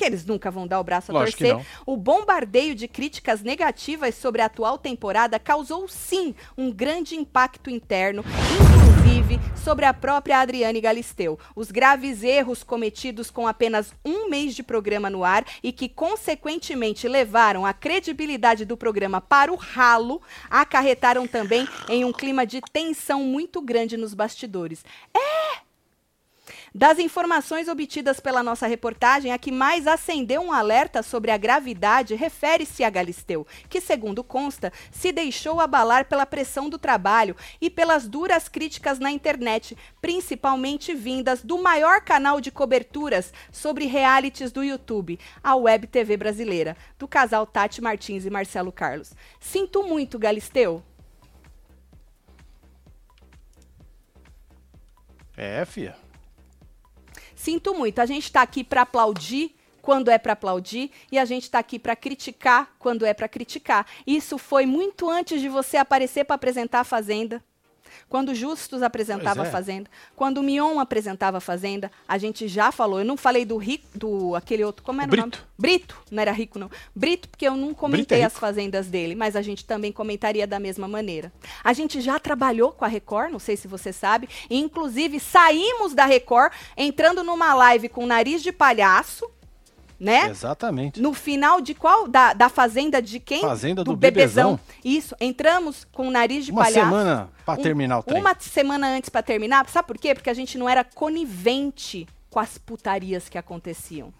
que 0.00 0.04
eles 0.06 0.24
nunca 0.24 0.50
vão 0.50 0.66
dar 0.66 0.80
o 0.80 0.84
braço 0.84 1.12
a 1.12 1.14
Lógico 1.14 1.44
torcer, 1.44 1.66
o 1.84 1.94
bombardeio 1.94 2.74
de 2.74 2.88
críticas 2.88 3.42
negativas 3.42 4.14
sobre 4.14 4.40
a 4.40 4.46
atual 4.46 4.78
temporada 4.78 5.38
causou 5.38 5.86
sim 5.88 6.34
um 6.56 6.72
grande 6.72 7.14
impacto 7.14 7.68
interno, 7.68 8.24
inclusive 8.54 9.38
sobre 9.62 9.84
a 9.84 9.92
própria 9.92 10.38
Adriane 10.38 10.80
Galisteu. 10.80 11.38
Os 11.54 11.70
graves 11.70 12.22
erros 12.22 12.62
cometidos 12.62 13.30
com 13.30 13.46
apenas 13.46 13.92
um 14.02 14.30
mês 14.30 14.54
de 14.54 14.62
programa 14.62 15.10
no 15.10 15.22
ar 15.22 15.44
e 15.62 15.70
que, 15.70 15.86
consequentemente, 15.86 17.06
levaram 17.06 17.66
a 17.66 17.74
credibilidade 17.74 18.64
do 18.64 18.78
programa 18.78 19.20
para 19.20 19.52
o 19.52 19.56
ralo, 19.56 20.22
acarretaram 20.48 21.26
também 21.26 21.68
em 21.90 22.06
um 22.06 22.12
clima 22.12 22.46
de 22.46 22.62
tensão 22.72 23.22
muito 23.22 23.60
grande 23.60 23.98
nos 23.98 24.14
bastidores. 24.14 24.82
Das 26.72 27.00
informações 27.00 27.66
obtidas 27.66 28.20
pela 28.20 28.44
nossa 28.44 28.66
reportagem, 28.66 29.32
a 29.32 29.38
que 29.38 29.50
mais 29.50 29.88
acendeu 29.88 30.40
um 30.40 30.52
alerta 30.52 31.02
sobre 31.02 31.32
a 31.32 31.36
gravidade 31.36 32.14
refere-se 32.14 32.84
a 32.84 32.90
Galisteu, 32.90 33.44
que, 33.68 33.80
segundo 33.80 34.22
consta, 34.22 34.72
se 34.92 35.10
deixou 35.10 35.60
abalar 35.60 36.04
pela 36.04 36.24
pressão 36.24 36.70
do 36.70 36.78
trabalho 36.78 37.34
e 37.60 37.68
pelas 37.68 38.06
duras 38.06 38.48
críticas 38.48 39.00
na 39.00 39.10
internet, 39.10 39.76
principalmente 40.00 40.94
vindas 40.94 41.42
do 41.42 41.58
maior 41.58 42.02
canal 42.02 42.40
de 42.40 42.52
coberturas 42.52 43.32
sobre 43.50 43.86
realities 43.86 44.52
do 44.52 44.62
YouTube, 44.62 45.18
a 45.42 45.56
Web 45.56 45.88
TV 45.88 46.16
brasileira, 46.16 46.76
do 46.96 47.08
casal 47.08 47.46
Tati 47.46 47.80
Martins 47.80 48.24
e 48.24 48.30
Marcelo 48.30 48.70
Carlos. 48.70 49.12
Sinto 49.40 49.82
muito, 49.82 50.20
Galisteu. 50.20 50.84
É, 55.36 55.64
filha. 55.64 56.09
Sinto 57.40 57.72
muito. 57.74 58.00
A 58.00 58.04
gente 58.04 58.24
está 58.24 58.42
aqui 58.42 58.62
para 58.62 58.82
aplaudir 58.82 59.56
quando 59.80 60.10
é 60.10 60.18
para 60.18 60.34
aplaudir 60.34 60.90
e 61.10 61.18
a 61.18 61.24
gente 61.24 61.44
está 61.44 61.58
aqui 61.58 61.78
para 61.78 61.96
criticar 61.96 62.76
quando 62.78 63.06
é 63.06 63.14
para 63.14 63.26
criticar. 63.26 63.86
Isso 64.06 64.36
foi 64.36 64.66
muito 64.66 65.08
antes 65.08 65.40
de 65.40 65.48
você 65.48 65.78
aparecer 65.78 66.24
para 66.24 66.36
apresentar 66.36 66.80
a 66.80 66.84
Fazenda. 66.84 67.42
Quando 68.08 68.30
o 68.30 68.34
Justus 68.34 68.82
apresentava 68.82 69.44
é. 69.44 69.48
a 69.48 69.50
Fazenda, 69.50 69.90
quando 70.16 70.38
o 70.38 70.42
Mion 70.42 70.78
apresentava 70.78 71.38
a 71.38 71.40
Fazenda, 71.40 71.90
a 72.06 72.18
gente 72.18 72.48
já 72.48 72.72
falou. 72.72 73.00
Eu 73.00 73.04
não 73.04 73.16
falei 73.16 73.44
do 73.44 73.56
rico, 73.56 73.86
do 73.94 74.34
aquele 74.34 74.64
outro, 74.64 74.82
como 74.82 75.00
era 75.00 75.10
o, 75.10 75.14
O 75.14 75.16
nome? 75.16 75.32
Brito. 75.58 75.96
Não 76.10 76.20
era 76.20 76.32
rico 76.32 76.58
não. 76.58 76.70
Brito, 76.94 77.28
porque 77.28 77.46
eu 77.46 77.56
não 77.56 77.74
comentei 77.74 78.20
é 78.20 78.24
as 78.24 78.38
fazendas 78.38 78.88
dele, 78.88 79.14
mas 79.14 79.36
a 79.36 79.42
gente 79.42 79.64
também 79.64 79.92
comentaria 79.92 80.46
da 80.46 80.58
mesma 80.58 80.88
maneira. 80.88 81.32
A 81.62 81.72
gente 81.72 82.00
já 82.00 82.18
trabalhou 82.18 82.72
com 82.72 82.84
a 82.84 82.88
Record, 82.88 83.30
não 83.30 83.38
sei 83.38 83.56
se 83.56 83.68
você 83.68 83.92
sabe, 83.92 84.28
e 84.48 84.58
inclusive 84.58 85.20
saímos 85.20 85.94
da 85.94 86.06
Record 86.06 86.52
entrando 86.76 87.22
numa 87.22 87.54
live 87.54 87.88
com 87.88 88.06
nariz 88.06 88.42
de 88.42 88.52
palhaço, 88.52 89.30
né? 90.00 90.28
Exatamente. 90.30 91.00
No 91.00 91.12
final 91.12 91.60
de 91.60 91.74
qual? 91.74 92.08
Da, 92.08 92.32
da 92.32 92.48
fazenda 92.48 93.02
de 93.02 93.20
quem? 93.20 93.42
Fazenda 93.42 93.84
do 93.84 93.94
Bebezão. 93.94 94.58
Isso. 94.82 95.14
Entramos 95.20 95.86
com 95.92 96.08
o 96.08 96.10
nariz 96.10 96.46
de 96.46 96.50
Uma 96.52 96.62
palhaço. 96.64 96.86
semana 96.86 97.30
pra 97.44 97.54
Um- 97.54 97.62
terminar 97.62 97.98
o 97.98 98.02
trem. 98.02 98.18
Uma 98.20 98.34
semana 98.40 98.88
antes 98.88 99.10
pra 99.10 99.22
terminar. 99.22 99.68
Sabe 99.68 99.86
por 99.86 99.98
quê? 99.98 100.14
Porque 100.14 100.30
a 100.30 100.34
gente 100.34 100.56
não 100.56 100.66
era 100.68 100.82
conivente 100.82 102.06
com 102.30 102.40
as 102.40 102.56
putarias 102.56 103.28
que 103.28 103.36
aconteciam. 103.36 104.12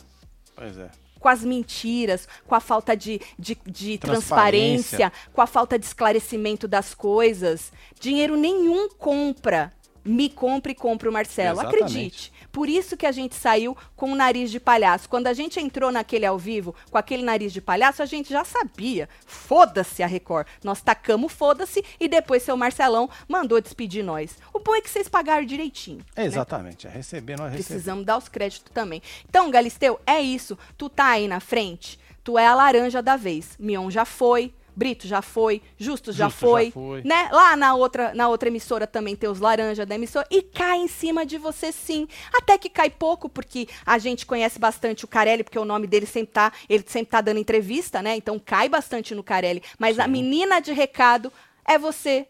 Pois 0.54 0.76
é. 0.78 0.90
Com 1.18 1.28
as 1.28 1.42
mentiras, 1.44 2.26
com 2.46 2.54
a 2.54 2.60
falta 2.60 2.96
de, 2.96 3.20
de, 3.38 3.56
de 3.66 3.98
Transparência. 3.98 4.96
transparência, 4.98 5.12
com 5.32 5.40
a 5.42 5.46
falta 5.46 5.78
de 5.78 5.84
esclarecimento 5.86 6.66
das 6.66 6.94
coisas. 6.94 7.72
Dinheiro 8.00 8.36
nenhum 8.36 8.88
compra. 8.88 9.72
Me 10.02 10.30
compre 10.30 10.72
e 10.72 10.74
compre 10.74 11.08
o 11.10 11.12
Marcelo. 11.12 11.60
Exatamente. 11.60 11.82
Acredite. 11.84 12.32
Por 12.52 12.68
isso 12.68 12.96
que 12.96 13.06
a 13.06 13.12
gente 13.12 13.34
saiu 13.34 13.76
com 13.96 14.12
o 14.12 14.14
nariz 14.14 14.50
de 14.50 14.58
palhaço. 14.58 15.08
Quando 15.08 15.26
a 15.26 15.32
gente 15.32 15.60
entrou 15.60 15.90
naquele 15.92 16.26
ao 16.26 16.38
vivo 16.38 16.74
com 16.90 16.98
aquele 16.98 17.22
nariz 17.22 17.52
de 17.52 17.60
palhaço, 17.60 18.02
a 18.02 18.06
gente 18.06 18.30
já 18.30 18.44
sabia. 18.44 19.08
Foda-se 19.26 20.02
a 20.02 20.06
Record. 20.06 20.46
Nós 20.62 20.80
tacamos 20.82 21.32
foda-se 21.32 21.84
e 21.98 22.08
depois 22.08 22.42
seu 22.42 22.56
Marcelão 22.56 23.08
mandou 23.28 23.60
despedir 23.60 24.04
nós. 24.04 24.36
O 24.52 24.58
bom 24.58 24.74
é 24.74 24.80
que 24.80 24.90
vocês 24.90 25.08
pagaram 25.08 25.44
direitinho. 25.44 26.04
né? 26.16 26.24
Exatamente. 26.24 26.86
É 26.86 26.90
receber, 26.90 27.36
nós 27.38 27.52
recebemos. 27.52 27.66
Precisamos 27.66 28.04
dar 28.04 28.18
os 28.18 28.28
créditos 28.28 28.70
também. 28.72 29.02
Então, 29.28 29.50
Galisteu, 29.50 30.00
é 30.06 30.20
isso. 30.20 30.58
Tu 30.76 30.88
tá 30.88 31.06
aí 31.06 31.28
na 31.28 31.40
frente, 31.40 31.98
tu 32.22 32.38
é 32.38 32.46
a 32.46 32.54
laranja 32.54 33.00
da 33.02 33.16
vez. 33.16 33.56
Mion 33.58 33.90
já 33.90 34.04
foi, 34.04 34.52
Brito 34.80 35.06
já 35.06 35.20
foi, 35.20 35.60
Justus 35.76 36.16
já 36.16 36.24
Justo, 36.24 36.40
já 36.40 36.48
foi, 36.48 36.70
foi. 36.70 37.02
né? 37.04 37.28
Lá 37.30 37.54
na 37.54 37.74
outra, 37.74 38.14
na 38.14 38.30
outra 38.30 38.48
emissora 38.48 38.86
também 38.86 39.14
tem 39.14 39.28
os 39.28 39.38
laranja 39.38 39.84
da 39.84 39.94
emissora 39.94 40.26
e 40.30 40.40
cai 40.40 40.78
em 40.78 40.88
cima 40.88 41.26
de 41.26 41.36
você 41.36 41.70
sim. 41.70 42.08
Até 42.32 42.56
que 42.56 42.70
cai 42.70 42.88
pouco, 42.88 43.28
porque 43.28 43.68
a 43.84 43.98
gente 43.98 44.24
conhece 44.24 44.58
bastante 44.58 45.04
o 45.04 45.08
Carelli, 45.08 45.44
porque 45.44 45.58
o 45.58 45.66
nome 45.66 45.86
dele 45.86 46.06
sempre 46.06 46.32
tá, 46.32 46.50
ele 46.66 46.82
sempre 46.86 47.10
tá 47.10 47.20
dando 47.20 47.38
entrevista, 47.38 48.00
né? 48.00 48.16
Então 48.16 48.38
cai 48.38 48.70
bastante 48.70 49.14
no 49.14 49.22
Carelli, 49.22 49.62
mas 49.78 49.98
a 49.98 50.04
Sim. 50.04 50.12
menina 50.12 50.60
de 50.60 50.72
recado 50.72 51.30
é 51.66 51.76
você. 51.76 52.26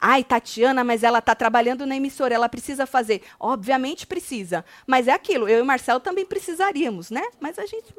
Ai, 0.00 0.24
Tatiana, 0.24 0.82
mas 0.82 1.02
ela 1.02 1.20
tá 1.20 1.34
trabalhando 1.34 1.84
na 1.84 1.96
emissora, 1.96 2.34
ela 2.34 2.48
precisa 2.48 2.86
fazer. 2.86 3.20
Obviamente 3.38 4.06
precisa. 4.06 4.64
Mas 4.86 5.06
é 5.06 5.12
aquilo, 5.12 5.46
eu 5.46 5.58
e 5.58 5.60
o 5.60 5.66
Marcelo 5.66 6.00
também 6.00 6.24
precisaríamos, 6.24 7.10
né? 7.10 7.22
Mas 7.38 7.58
a 7.58 7.66
gente. 7.66 7.94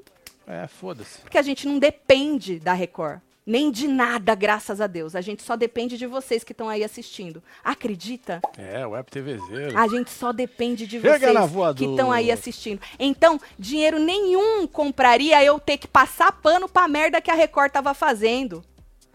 É, 0.47 0.67
foda-se. 0.67 1.19
Porque 1.19 1.37
a 1.37 1.41
gente 1.41 1.67
não 1.67 1.79
depende 1.79 2.59
da 2.59 2.73
Record. 2.73 3.19
Nem 3.45 3.71
de 3.71 3.89
nada, 3.89 4.33
graças 4.35 4.79
a 4.79 4.87
Deus. 4.87 5.15
A 5.15 5.21
gente 5.21 5.43
só 5.43 5.57
depende 5.57 5.97
de 5.97 6.07
vocês 6.07 6.45
que 6.45 6.53
estão 6.53 6.69
aí 6.69 6.81
assistindo. 6.81 7.43
Acredita? 7.61 8.41
É, 8.57 8.85
Web 8.85 9.11
TVzeiro. 9.11 9.77
A 9.77 9.85
gente 9.87 10.09
só 10.11 10.31
depende 10.31 10.87
de 10.87 11.01
Chega 11.01 11.33
vocês 11.33 11.75
que 11.75 11.83
estão 11.83 12.09
aí 12.09 12.31
assistindo. 12.31 12.81
Então, 12.97 13.39
dinheiro 13.59 13.99
nenhum 13.99 14.65
compraria 14.65 15.43
eu 15.43 15.59
ter 15.59 15.77
que 15.77 15.87
passar 15.87 16.31
pano 16.31 16.69
pra 16.69 16.87
merda 16.87 17.19
que 17.19 17.29
a 17.29 17.33
Record 17.35 17.71
tava 17.71 17.93
fazendo. 17.93 18.63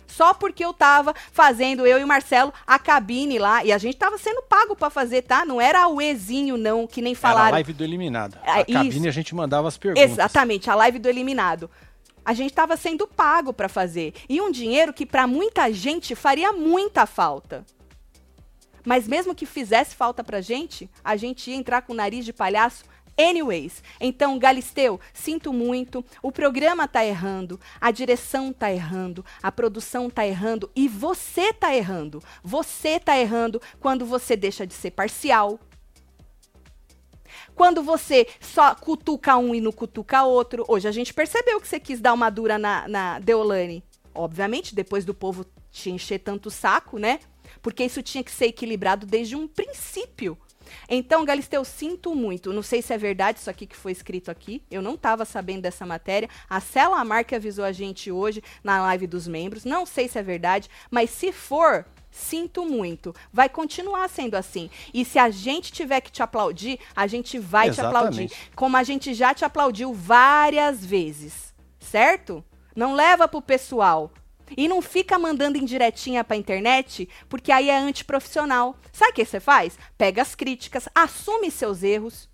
Só 0.08 0.34
porque 0.34 0.64
eu 0.64 0.72
tava 0.72 1.14
fazendo, 1.30 1.86
eu 1.86 2.00
e 2.00 2.02
o 2.02 2.08
Marcelo, 2.08 2.52
a 2.66 2.78
cabine 2.78 3.38
lá. 3.38 3.64
E 3.64 3.70
a 3.70 3.78
gente 3.78 3.96
tava 3.96 4.18
sendo 4.18 4.42
pago 4.42 4.74
pra 4.74 4.90
fazer, 4.90 5.22
tá? 5.22 5.44
Não 5.44 5.60
era 5.60 5.86
o 5.86 6.00
Ezinho, 6.02 6.56
não, 6.56 6.86
que 6.86 7.00
nem 7.00 7.12
Era 7.12 7.18
a 7.18 7.20
falaram. 7.20 7.52
live 7.52 7.72
do 7.72 7.84
eliminado. 7.84 8.38
A 8.42 8.64
cabine 8.64 8.98
isso. 8.98 9.08
a 9.08 9.12
gente 9.12 9.34
mandava 9.34 9.68
as 9.68 9.76
perguntas. 9.76 10.10
Exatamente, 10.10 10.68
a 10.70 10.74
live 10.74 10.98
do 10.98 11.08
eliminado. 11.08 11.70
A 12.24 12.32
gente 12.32 12.50
estava 12.50 12.76
sendo 12.76 13.06
pago 13.06 13.52
para 13.52 13.68
fazer. 13.68 14.14
E 14.28 14.40
um 14.40 14.50
dinheiro 14.50 14.92
que 14.92 15.06
para 15.06 15.26
muita 15.26 15.72
gente 15.72 16.14
faria 16.14 16.52
muita 16.52 17.06
falta. 17.06 17.64
Mas 18.84 19.06
mesmo 19.06 19.34
que 19.34 19.44
fizesse 19.44 19.94
falta 19.94 20.24
pra 20.24 20.40
gente, 20.40 20.90
a 21.04 21.16
gente 21.16 21.50
ia 21.50 21.56
entrar 21.56 21.82
com 21.82 21.92
o 21.92 21.96
nariz 21.96 22.24
de 22.24 22.32
palhaço 22.32 22.84
anyways. 23.18 23.82
Então, 24.00 24.38
Galisteu, 24.38 25.00
sinto 25.12 25.52
muito, 25.52 26.04
o 26.22 26.30
programa 26.30 26.86
tá 26.86 27.04
errando, 27.04 27.60
a 27.80 27.90
direção 27.90 28.52
tá 28.52 28.72
errando, 28.72 29.24
a 29.42 29.50
produção 29.50 30.08
tá 30.08 30.26
errando 30.26 30.70
e 30.74 30.86
você 30.86 31.52
tá 31.52 31.74
errando. 31.74 32.22
Você 32.42 33.00
tá 33.00 33.18
errando 33.18 33.60
quando 33.80 34.06
você 34.06 34.36
deixa 34.36 34.66
de 34.66 34.74
ser 34.74 34.92
parcial, 34.92 35.58
quando 37.54 37.82
você 37.82 38.26
só 38.40 38.74
cutuca 38.74 39.36
um 39.36 39.54
e 39.54 39.60
não 39.60 39.72
cutuca 39.72 40.22
outro. 40.22 40.64
Hoje 40.68 40.86
a 40.86 40.92
gente 40.92 41.12
percebeu 41.12 41.60
que 41.60 41.66
você 41.66 41.80
quis 41.80 42.00
dar 42.00 42.12
uma 42.12 42.30
dura 42.30 42.56
na, 42.56 42.86
na 42.86 43.18
Deolane. 43.18 43.82
Obviamente, 44.14 44.74
depois 44.74 45.04
do 45.04 45.12
povo 45.12 45.44
te 45.70 45.90
encher 45.90 46.20
tanto 46.20 46.50
saco, 46.50 46.98
né? 46.98 47.20
Porque 47.60 47.84
isso 47.84 48.02
tinha 48.02 48.22
que 48.22 48.30
ser 48.30 48.46
equilibrado 48.46 49.06
desde 49.06 49.36
um 49.36 49.48
princípio. 49.48 50.38
Então, 50.88 51.24
Galisteu, 51.24 51.64
sinto 51.64 52.14
muito. 52.14 52.52
Não 52.52 52.62
sei 52.62 52.82
se 52.82 52.92
é 52.92 52.98
verdade 52.98 53.38
isso 53.38 53.50
aqui 53.50 53.66
que 53.66 53.76
foi 53.76 53.92
escrito 53.92 54.30
aqui. 54.30 54.62
Eu 54.70 54.82
não 54.82 54.94
estava 54.94 55.24
sabendo 55.24 55.62
dessa 55.62 55.86
matéria. 55.86 56.28
A 56.48 56.60
Cela 56.60 57.00
Amar 57.00 57.24
que 57.24 57.34
avisou 57.34 57.64
a 57.64 57.72
gente 57.72 58.10
hoje 58.10 58.42
na 58.62 58.80
live 58.82 59.06
dos 59.06 59.26
membros. 59.26 59.64
Não 59.64 59.86
sei 59.86 60.08
se 60.08 60.18
é 60.18 60.22
verdade, 60.22 60.68
mas 60.90 61.10
se 61.10 61.32
for, 61.32 61.84
sinto 62.10 62.64
muito. 62.64 63.14
Vai 63.32 63.48
continuar 63.48 64.08
sendo 64.08 64.34
assim. 64.36 64.70
E 64.92 65.04
se 65.04 65.18
a 65.18 65.30
gente 65.30 65.72
tiver 65.72 66.00
que 66.00 66.10
te 66.10 66.22
aplaudir, 66.22 66.78
a 66.94 67.06
gente 67.06 67.38
vai 67.38 67.70
te 67.70 67.80
aplaudir. 67.80 68.24
Exatamente. 68.24 68.52
Como 68.54 68.76
a 68.76 68.82
gente 68.82 69.14
já 69.14 69.34
te 69.34 69.44
aplaudiu 69.44 69.92
várias 69.92 70.84
vezes. 70.84 71.54
Certo? 71.78 72.44
Não 72.74 72.94
leva 72.94 73.26
pro 73.26 73.40
pessoal. 73.40 74.12
E 74.56 74.68
não 74.68 74.82
fica 74.82 75.18
mandando 75.18 75.58
indiretinha 75.58 76.24
pra 76.24 76.36
internet, 76.36 77.08
porque 77.28 77.52
aí 77.52 77.70
é 77.70 77.78
antiprofissional. 77.78 78.76
Sabe 78.92 79.12
o 79.12 79.14
que 79.14 79.24
você 79.24 79.40
faz? 79.40 79.78
Pega 79.96 80.22
as 80.22 80.34
críticas, 80.34 80.88
assume 80.94 81.50
seus 81.50 81.82
erros. 81.82 82.27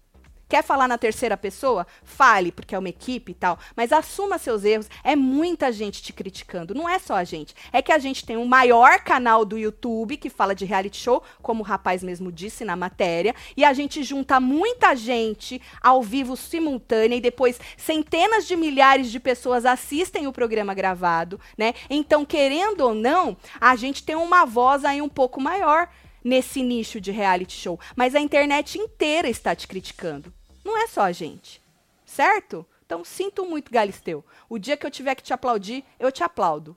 Quer 0.55 0.63
falar 0.63 0.87
na 0.87 0.97
terceira 0.97 1.37
pessoa? 1.37 1.85
Fale, 2.05 2.53
porque 2.53 2.77
é 2.77 2.79
uma 2.79 2.89
equipe 2.89 3.33
e 3.33 3.35
tal. 3.35 3.59
Mas 3.75 3.93
assuma 3.93 4.39
seus 4.39 4.63
erros. 4.63 4.89
É 5.03 5.17
muita 5.17 5.73
gente 5.73 6.01
te 6.01 6.13
criticando. 6.13 6.77
Não 6.77 6.89
é 6.89 6.97
só 7.01 7.15
a 7.15 7.25
gente. 7.25 7.57
É 7.73 7.83
que 7.83 7.91
a 7.91 7.99
gente 7.99 8.25
tem 8.25 8.37
o 8.37 8.47
maior 8.47 9.01
canal 9.01 9.45
do 9.45 9.59
YouTube 9.59 10.17
que 10.17 10.31
fala 10.31 10.55
de 10.55 10.65
reality 10.65 10.97
show, 10.97 11.25
como 11.43 11.65
o 11.65 11.67
rapaz 11.67 12.05
mesmo 12.05 12.31
disse 12.31 12.65
na 12.65 12.77
matéria. 12.77 13.35
E 13.57 13.65
a 13.65 13.73
gente 13.73 14.05
junta 14.05 14.39
muita 14.39 14.95
gente 14.95 15.61
ao 15.83 16.01
vivo 16.01 16.37
simultânea 16.37 17.17
e 17.17 17.21
depois 17.21 17.59
centenas 17.77 18.47
de 18.47 18.55
milhares 18.55 19.11
de 19.11 19.19
pessoas 19.19 19.67
assistem 19.67 20.29
o 20.29 20.33
programa 20.33 20.73
gravado, 20.73 21.41
né? 21.59 21.75
Então, 21.91 22.25
querendo 22.25 22.83
ou 22.83 22.95
não, 22.95 23.37
a 23.61 23.75
gente 23.75 24.05
tem 24.05 24.15
uma 24.15 24.45
voz 24.45 24.85
aí 24.85 25.03
um 25.03 25.09
pouco 25.09 25.41
maior 25.41 25.89
nesse 26.23 26.63
nicho 26.63 27.01
de 27.01 27.11
reality 27.11 27.55
show. 27.55 27.81
Mas 27.97 28.15
a 28.15 28.21
internet 28.21 28.79
inteira 28.79 29.29
está 29.29 29.53
te 29.53 29.67
criticando. 29.67 30.33
Não 30.65 30.77
é 30.83 30.87
só 30.87 31.03
a 31.03 31.13
gente. 31.13 31.61
Certo? 32.07 32.65
Então, 32.87 33.05
sinto 33.05 33.45
muito, 33.45 33.73
Galisteu. 33.73 34.25
O 34.49 34.59
dia 34.59 34.77
que 34.77 34.87
eu 34.87 34.91
tiver 34.91 35.15
que 35.15 35.23
te 35.23 35.33
aplaudir, 35.33 35.85
eu 35.99 36.13
te 36.13 36.23
aplaudo. 36.23 36.77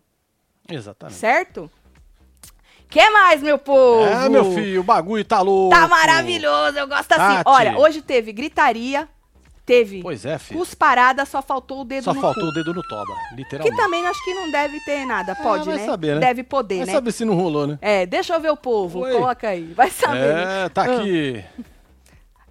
Exatamente. 0.70 1.18
Certo? 1.18 1.70
que 2.90 3.10
mais, 3.10 3.42
meu 3.42 3.58
povo? 3.58 4.06
É, 4.06 4.30
meu 4.30 4.54
filho, 4.54 4.80
o 4.80 4.84
bagulho 4.84 5.24
tá 5.26 5.42
louco. 5.42 5.76
Tá 5.76 5.88
maravilhoso, 5.88 6.78
eu 6.80 6.88
gosto 6.88 7.12
assim. 7.12 7.36
Tati. 7.38 7.44
Olha, 7.46 7.78
hoje 7.78 8.02
teve 8.02 8.32
gritaria, 8.32 9.10
teve 9.66 10.02
Pois 10.02 10.26
é, 10.26 10.38
filho. 10.40 10.58
cusparada, 10.62 11.26
só 11.26 11.42
faltou 11.42 11.82
o 11.82 11.84
dedo 11.84 12.06
Só 12.06 12.14
no 12.14 12.22
faltou 12.22 12.44
cu. 12.44 12.50
o 12.50 12.54
dedo 12.54 12.74
no 12.74 12.82
toba, 12.88 13.14
Que 13.30 13.36
literalmente. 13.36 13.76
também 13.76 14.08
acho 14.08 14.24
que 14.24 14.34
não 14.34 14.50
deve 14.50 14.80
ter 14.86 15.06
nada. 15.06 15.36
Pode, 15.36 15.66
vai 15.66 15.76
né? 15.76 15.86
saber, 15.86 16.14
né? 16.16 16.22
Deve 16.22 16.44
poder, 16.44 16.78
Vai 16.78 16.86
né? 16.86 16.92
saber 16.94 17.12
se 17.12 17.26
não 17.26 17.36
rolou, 17.36 17.68
né? 17.68 17.78
É, 17.82 18.06
deixa 18.06 18.34
eu 18.34 18.40
ver 18.40 18.52
o 18.52 18.58
povo. 18.58 19.00
Oi. 19.02 19.12
Coloca 19.12 19.50
aí. 19.50 19.74
Vai 19.74 19.90
saber. 19.92 20.34
né? 20.36 20.66
É, 20.66 20.70
tá 20.70 20.84
aqui. 20.84 21.44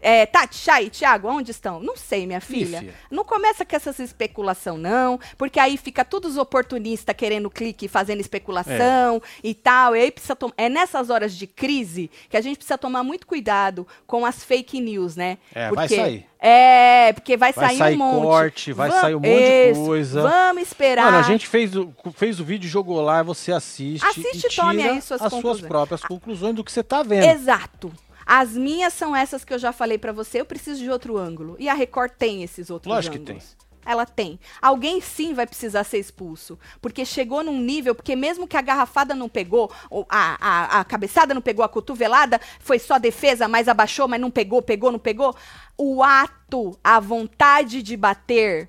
É, 0.00 0.26
Tati, 0.26 0.56
Chay, 0.59 0.90
Thiago, 0.90 1.26
onde 1.28 1.50
estão? 1.50 1.80
Não 1.80 1.96
sei, 1.96 2.26
minha 2.26 2.40
filha. 2.40 2.80
filha. 2.80 2.94
Não 3.11 3.24
começa 3.24 3.64
com 3.64 3.74
essas 3.74 3.98
especulação, 3.98 4.76
não, 4.76 5.18
porque 5.38 5.59
aí 5.59 5.76
fica 5.76 6.04
todos 6.04 6.32
os 6.32 6.37
oportunistas 6.38 7.16
querendo 7.16 7.48
clique, 7.50 7.88
fazendo 7.88 8.20
especulação 8.20 9.20
e 9.42 9.54
tal. 9.54 9.96
E 9.96 10.00
aí 10.00 10.11
precisa 10.11 10.37
É 10.56 10.68
nessas 10.68 11.09
horas 11.11 11.35
de 11.35 11.46
crise 11.46 12.11
que 12.28 12.37
a 12.37 12.40
gente 12.40 12.56
precisa 12.59 12.76
tomar 12.78 13.02
muito 13.02 13.26
cuidado 13.26 13.87
com 14.06 14.24
as 14.26 14.44
fake 14.44 14.80
news, 14.80 15.16
né? 15.16 15.38
É, 15.54 15.70
vai 15.70 15.88
Porque- 15.88 15.96
sair. 16.02 16.26
É, 16.38 17.12
porque 17.14 17.37
vai, 17.37 17.52
Vai 17.52 17.68
sair 17.68 17.78
sair 17.78 17.94
um 17.94 17.98
monte. 17.98 18.22
corte, 18.22 18.72
vai 18.72 18.90
Vam- 18.90 19.00
sair 19.00 19.14
um 19.14 19.20
monte 19.20 19.30
de 19.30 19.70
Isso, 19.72 19.85
coisa. 19.87 20.22
Vamos 20.22 20.62
esperar. 20.62 21.06
Mano, 21.06 21.18
a 21.18 21.22
gente 21.22 21.46
fez 21.46 21.74
o, 21.74 21.90
fez 22.14 22.38
o 22.38 22.44
vídeo, 22.44 22.68
jogou 22.68 23.00
lá, 23.00 23.22
você 23.22 23.50
assiste. 23.50 24.04
Assiste 24.04 24.46
e 24.46 24.54
tome 24.54 24.82
tira 24.82 24.92
aí 24.92 25.00
suas 25.02 25.22
as 25.22 25.32
suas 25.32 25.61
próprias 25.62 26.02
conclusões 26.02 26.54
do 26.54 26.62
que 26.62 26.70
você 26.70 26.85
tá 26.85 27.02
vendo. 27.02 27.24
Exato. 27.24 27.90
As 28.26 28.50
minhas 28.52 28.92
são 28.92 29.14
essas 29.14 29.44
que 29.44 29.54
eu 29.54 29.58
já 29.58 29.72
falei 29.72 29.98
pra 29.98 30.10
você, 30.10 30.40
eu 30.40 30.44
preciso 30.44 30.82
de 30.82 30.90
outro 30.90 31.16
ângulo. 31.16 31.54
E 31.60 31.68
a 31.68 31.74
Record 31.74 32.10
tem 32.18 32.42
esses 32.42 32.68
outros 32.70 32.92
Lógico 32.92 33.16
que 33.16 33.22
ângulos. 33.22 33.56
Ela 33.86 34.04
tem. 34.04 34.40
Alguém 34.60 35.00
sim 35.00 35.32
vai 35.32 35.46
precisar 35.46 35.84
ser 35.84 35.98
expulso. 35.98 36.58
Porque 36.82 37.04
chegou 37.04 37.44
num 37.44 37.60
nível, 37.60 37.94
porque 37.94 38.16
mesmo 38.16 38.48
que 38.48 38.56
a 38.56 38.60
garrafada 38.60 39.14
não 39.14 39.28
pegou, 39.28 39.72
ou 39.88 40.04
a, 40.08 40.36
a, 40.40 40.80
a 40.80 40.84
cabeçada 40.84 41.32
não 41.32 41.40
pegou, 41.40 41.64
a 41.64 41.68
cotovelada 41.68 42.40
foi 42.58 42.80
só 42.80 42.98
defesa, 42.98 43.46
mas 43.46 43.68
abaixou, 43.68 44.08
mas 44.08 44.20
não 44.20 44.30
pegou, 44.30 44.60
pegou, 44.60 44.90
não 44.90 44.98
pegou. 44.98 45.36
O 45.78 46.02
ato, 46.02 46.76
a 46.82 46.98
vontade 46.98 47.80
de 47.80 47.96
bater, 47.96 48.68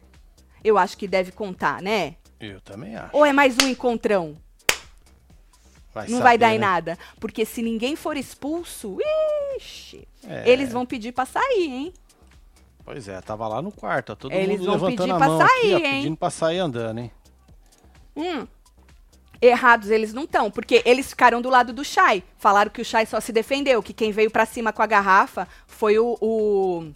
eu 0.64 0.78
acho 0.78 0.96
que 0.96 1.08
deve 1.08 1.32
contar, 1.32 1.82
né? 1.82 2.18
Eu 2.40 2.62
também 2.62 2.96
acho. 2.96 3.10
Ou 3.12 3.26
é 3.26 3.34
mais 3.34 3.58
um 3.58 3.68
encontrão? 3.68 4.38
Vai 5.98 6.04
não 6.04 6.20
saber, 6.20 6.24
vai 6.24 6.38
dar 6.38 6.54
em 6.54 6.60
né? 6.60 6.66
nada. 6.68 7.00
Porque 7.20 7.44
se 7.44 7.64
ninguém 7.64 7.96
for 7.96 8.16
expulso, 8.16 8.98
ixi, 9.58 10.08
É. 10.28 10.50
eles 10.50 10.72
vão 10.72 10.86
pedir 10.86 11.12
pra 11.12 11.26
sair, 11.26 11.64
hein? 11.66 11.94
Pois 12.86 13.08
é, 13.08 13.20
tava 13.20 13.48
lá 13.48 13.62
no 13.62 13.72
quarto, 13.72 14.14
ó, 14.14 14.16
todo 14.16 14.32
Eles 14.34 14.60
mundo 14.60 14.72
levantando 14.72 15.14
a 15.14 15.20
mão 15.20 15.42
aqui, 15.42 15.50
sair, 15.50 15.74
ó, 15.74 15.78
hein? 15.78 15.84
pedindo 16.02 16.18
pra 16.18 16.30
sair 16.30 16.60
andando, 16.60 17.00
hein? 17.00 17.12
Hum. 18.16 18.48
Errados 19.42 19.90
eles 19.92 20.14
não 20.14 20.24
estão, 20.24 20.50
porque 20.50 20.82
eles 20.86 21.10
ficaram 21.10 21.42
do 21.42 21.50
lado 21.50 21.72
do 21.72 21.84
Shai. 21.84 22.24
Falaram 22.38 22.72
que 22.72 22.82
o 22.82 22.86
Shai 22.86 23.06
só 23.06 23.20
se 23.20 23.32
defendeu, 23.32 23.84
que 23.84 23.94
quem 23.94 24.12
veio 24.12 24.32
pra 24.32 24.46
cima 24.46 24.74
com 24.74 24.82
a 24.82 24.88
garrafa 24.88 25.48
foi 25.68 26.00
o, 26.00 26.18
o, 26.20 26.92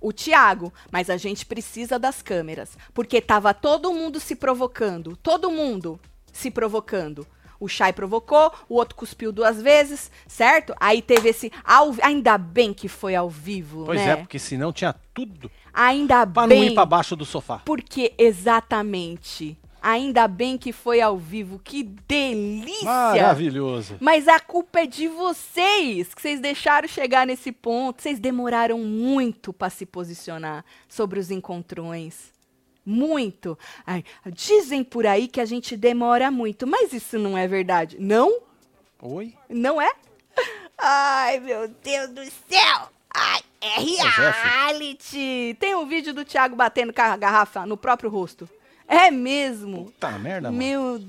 o 0.00 0.12
Thiago. 0.12 0.72
Mas 0.90 1.10
a 1.10 1.16
gente 1.18 1.44
precisa 1.44 1.98
das 1.98 2.22
câmeras, 2.22 2.78
porque 2.94 3.20
tava 3.20 3.52
todo 3.52 3.92
mundo 3.92 4.18
se 4.18 4.34
provocando, 4.34 5.14
todo 5.16 5.50
mundo 5.50 6.00
se 6.32 6.50
provocando. 6.50 7.26
O 7.62 7.68
Shai 7.68 7.92
provocou, 7.92 8.52
o 8.68 8.74
outro 8.74 8.96
cuspiu 8.96 9.30
duas 9.30 9.62
vezes, 9.62 10.10
certo? 10.26 10.74
Aí 10.80 11.00
teve 11.00 11.28
esse. 11.28 11.52
Ao, 11.64 11.94
ainda 12.02 12.36
bem 12.36 12.74
que 12.74 12.88
foi 12.88 13.14
ao 13.14 13.30
vivo, 13.30 13.84
Pois 13.84 14.00
né? 14.00 14.10
é, 14.10 14.16
porque 14.16 14.38
senão 14.38 14.72
tinha 14.72 14.92
tudo 15.14 15.48
Ainda 15.72 16.26
pra 16.26 16.42
não 16.42 16.48
bem. 16.48 16.66
ir 16.66 16.74
pra 16.74 16.84
baixo 16.84 17.14
do 17.14 17.24
sofá. 17.24 17.62
Porque 17.64 18.12
exatamente. 18.18 19.56
Ainda 19.80 20.28
bem 20.28 20.56
que 20.58 20.72
foi 20.72 21.00
ao 21.00 21.16
vivo. 21.18 21.60
Que 21.62 21.82
delícia! 21.82 22.84
Maravilhoso. 22.84 23.96
Mas 24.00 24.28
a 24.28 24.38
culpa 24.38 24.80
é 24.80 24.86
de 24.86 25.08
vocês, 25.08 26.14
que 26.14 26.22
vocês 26.22 26.40
deixaram 26.40 26.86
chegar 26.88 27.26
nesse 27.26 27.50
ponto. 27.52 28.00
Vocês 28.02 28.18
demoraram 28.20 28.78
muito 28.78 29.52
para 29.52 29.70
se 29.70 29.84
posicionar 29.86 30.64
sobre 30.88 31.18
os 31.18 31.30
encontrões. 31.30 32.30
Muito. 32.84 33.58
Ai, 33.86 34.04
dizem 34.26 34.82
por 34.82 35.06
aí 35.06 35.28
que 35.28 35.40
a 35.40 35.44
gente 35.44 35.76
demora 35.76 36.30
muito, 36.30 36.66
mas 36.66 36.92
isso 36.92 37.18
não 37.18 37.36
é 37.38 37.46
verdade. 37.46 37.96
Não? 37.98 38.40
Oi? 39.00 39.34
Não 39.48 39.80
é? 39.80 39.90
Ai, 40.78 41.38
meu 41.40 41.68
Deus 41.68 42.10
do 42.10 42.24
céu! 42.24 42.88
Ai, 43.14 43.40
é 43.60 43.78
reality! 43.78 45.56
Tem 45.60 45.74
um 45.74 45.86
vídeo 45.86 46.12
do 46.12 46.24
Thiago 46.24 46.56
batendo 46.56 46.92
com 46.92 47.02
a 47.02 47.16
garrafa 47.16 47.64
no 47.66 47.76
próprio 47.76 48.10
rosto. 48.10 48.48
É 48.88 49.10
mesmo? 49.10 49.86
Puta 49.86 50.18
merda, 50.18 50.50
mano. 50.50 50.58
Meu 50.58 51.00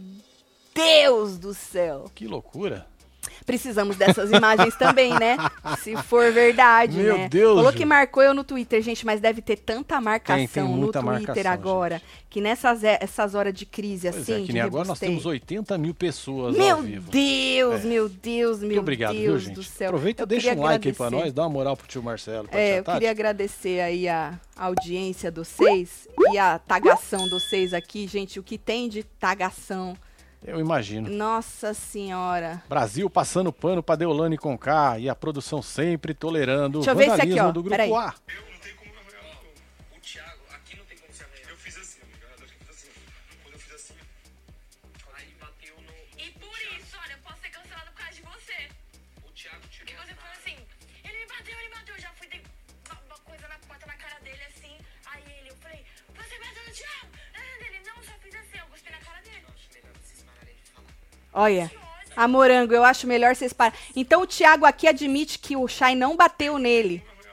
Deus 0.76 1.38
do 1.38 1.54
céu! 1.54 2.12
Que 2.14 2.28
loucura. 2.28 2.88
Precisamos 3.44 3.96
dessas 3.98 4.32
imagens 4.32 4.76
também, 4.76 5.14
né? 5.20 5.38
Se 5.84 5.96
for 5.98 6.32
verdade, 6.32 6.98
Meu 6.98 7.18
né? 7.18 7.28
Deus, 7.30 7.56
Falou 7.58 7.72
Ju. 7.72 7.78
que 7.78 7.86
marcou 7.86 8.24
eu 8.24 8.34
no 8.34 8.44
Twitter, 8.44 8.82
gente, 8.82 9.06
mas 9.06 9.20
deve 9.20 9.42
ter 9.42 9.58
tanta 9.58 10.00
marcação 10.02 10.38
Tem, 10.38 10.48
tem 10.48 10.64
no 10.64 10.92
Twitter 10.92 11.04
marcação, 11.04 11.52
agora, 11.52 12.02
que 12.30 12.40
nessas 12.42 12.84
é- 12.84 12.98
essas 13.02 13.36
horas 13.36 13.54
de 13.54 13.66
crise 13.66 14.10
Pois 14.10 14.22
assim, 14.24 14.44
é, 14.44 14.46
que 14.46 14.54
nem 14.54 14.62
agora 14.62 14.88
nós 14.88 15.00
temos 15.00 15.26
80 15.26 15.78
mil 15.78 15.94
pessoas 15.94 16.56
Meu 16.56 16.78
ao 16.78 16.82
vivo. 16.82 17.12
Deus, 17.12 17.82
É. 17.84 17.88
meu 17.88 18.10
Deus, 18.10 18.60
meu 18.60 18.68
Muito 18.70 18.80
obrigado, 18.80 19.14
Deus 19.14 19.24
viu, 19.26 19.40
gente? 19.40 19.56
do 19.56 19.64
céu. 19.64 19.90
Aproveita 19.90 20.24
e 20.24 20.26
deixa 20.26 20.54
um 20.54 20.62
like 20.62 20.88
aí 20.88 20.94
pra 20.94 21.06
agradecer. 21.08 21.26
nós, 21.26 21.34
dá 21.34 21.44
uma 21.44 21.50
moral 21.50 21.78
pro 21.78 21.88
tio 21.88 22.02
Marcelo. 22.02 22.48
É, 22.52 22.80
eu 22.80 22.84
queria 22.84 23.12
agradecer 23.12 23.82
aí 23.82 24.08
a 24.08 24.40
audiência 24.56 25.30
dos 25.32 25.48
seis 25.48 26.08
e 26.32 26.38
a 26.38 26.58
tagação 26.60 27.28
dos 27.28 27.44
seis 27.50 27.74
aqui, 27.74 28.08
gente. 28.08 28.40
O 28.40 28.44
que 28.44 28.58
tem 28.58 28.88
de 28.90 29.04
tagação? 29.04 29.96
Eu 30.46 30.60
imagino. 30.60 31.10
Nossa 31.10 31.74
senhora. 31.74 32.62
Brasil 32.68 33.10
passando 33.10 33.52
pano 33.52 33.82
pra 33.82 33.96
Deolane 33.96 34.38
com 34.38 34.58
K 34.58 35.00
e 35.00 35.10
a 35.10 35.16
produção 35.16 35.62
sempre 35.62 36.14
tolerando 36.14 36.80
Deixa 36.80 36.94
o 36.94 36.98
aqui, 36.98 37.10
vandalismo 37.10 37.48
ó. 37.48 37.52
do 37.52 37.64
grupo 37.64 37.96
A. 37.96 38.14
Olha. 61.34 61.72
A 62.16 62.28
morango, 62.28 62.72
eu 62.74 62.84
acho 62.84 63.08
melhor 63.08 63.36
vocês 63.36 63.54
pararem. 63.54 63.80
Então 63.96 64.22
o 64.22 64.28
Thiago 64.28 64.66
aqui 64.66 64.88
admite 64.88 65.40
que 65.40 65.56
o 65.56 65.68
Shai 65.68 65.96
não 65.96 66.16
bateu 66.16 66.60
nele. 66.60 67.04
Quando 67.10 67.26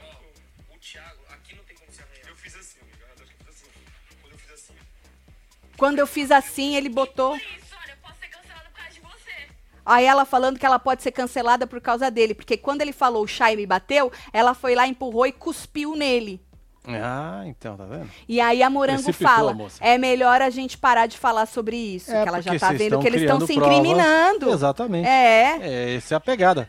eu 2.29 2.37
fiz 2.37 2.57
assim. 2.57 2.79
Quando 5.77 5.99
eu 5.99 6.07
fiz 6.07 6.31
assim, 6.31 6.77
ele 6.77 6.89
botou. 6.89 7.33
Por 7.33 7.41
isso, 7.41 7.75
olha, 7.83 7.93
eu 7.93 7.97
posso 8.03 8.19
ser 8.21 8.29
cancelada 8.29 8.71
por 8.71 8.79
causa 8.79 8.95
de 8.95 9.01
você. 9.01 9.49
Aí 9.85 10.07
ela 10.07 10.25
falando 10.25 10.59
que 10.59 10.65
ela 10.65 10.79
pode 10.79 11.03
ser 11.03 11.13
cancelada 11.13 11.67
por 11.67 11.83
causa 11.83 12.11
dele. 12.11 12.35
Porque 12.35 12.57
quando 12.57 12.81
ele 12.81 12.93
falou 12.93 13.25
o 13.25 13.29
Shai 13.29 13.57
me 13.57 13.67
bateu, 13.67 14.11
ela 14.33 14.55
foi 14.55 14.75
lá, 14.75 14.87
empurrou 14.87 15.27
e 15.27 15.33
cuspiu 15.33 15.95
nele. 15.95 16.41
Ah, 16.97 17.43
então, 17.47 17.77
tá 17.77 17.85
vendo? 17.85 18.11
E 18.29 18.41
aí 18.41 18.63
a 18.63 18.71
Morango 18.71 19.03
Precipitou, 19.03 19.35
fala: 19.35 19.53
moça. 19.53 19.79
é 19.85 19.99
melhor 19.99 20.41
a 20.43 20.51
gente 20.51 20.79
parar 20.79 21.07
de 21.07 21.19
falar 21.19 21.47
sobre 21.47 21.77
isso. 21.77 22.11
É, 22.11 22.23
que 22.23 22.29
ela 22.29 22.41
já 22.41 22.59
tá 22.59 22.73
vendo 22.73 22.99
que 22.99 23.07
eles 23.07 23.23
estão 23.23 23.41
se 23.41 23.55
provas. 23.55 23.79
incriminando. 23.79 24.51
Exatamente. 24.51 25.07
É. 25.09 25.59
É, 25.61 25.95
essa 25.97 26.15
é 26.15 26.17
a 26.17 26.21
pegada. 26.21 26.69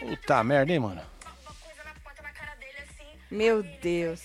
Puta 0.00 0.44
merda, 0.44 0.72
hein, 0.72 0.78
mano? 0.78 1.00
Meu 3.30 3.62
Deus. 3.82 4.22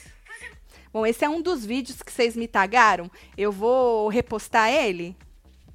Bom, 0.92 1.06
esse 1.06 1.24
é 1.24 1.30
um 1.30 1.42
dos 1.42 1.66
vídeos 1.66 2.02
que 2.02 2.12
vocês 2.12 2.36
me 2.36 2.48
tagaram. 2.48 3.10
Eu 3.38 3.52
vou 3.52 4.08
repostar 4.10 4.70
ele. 4.70 5.16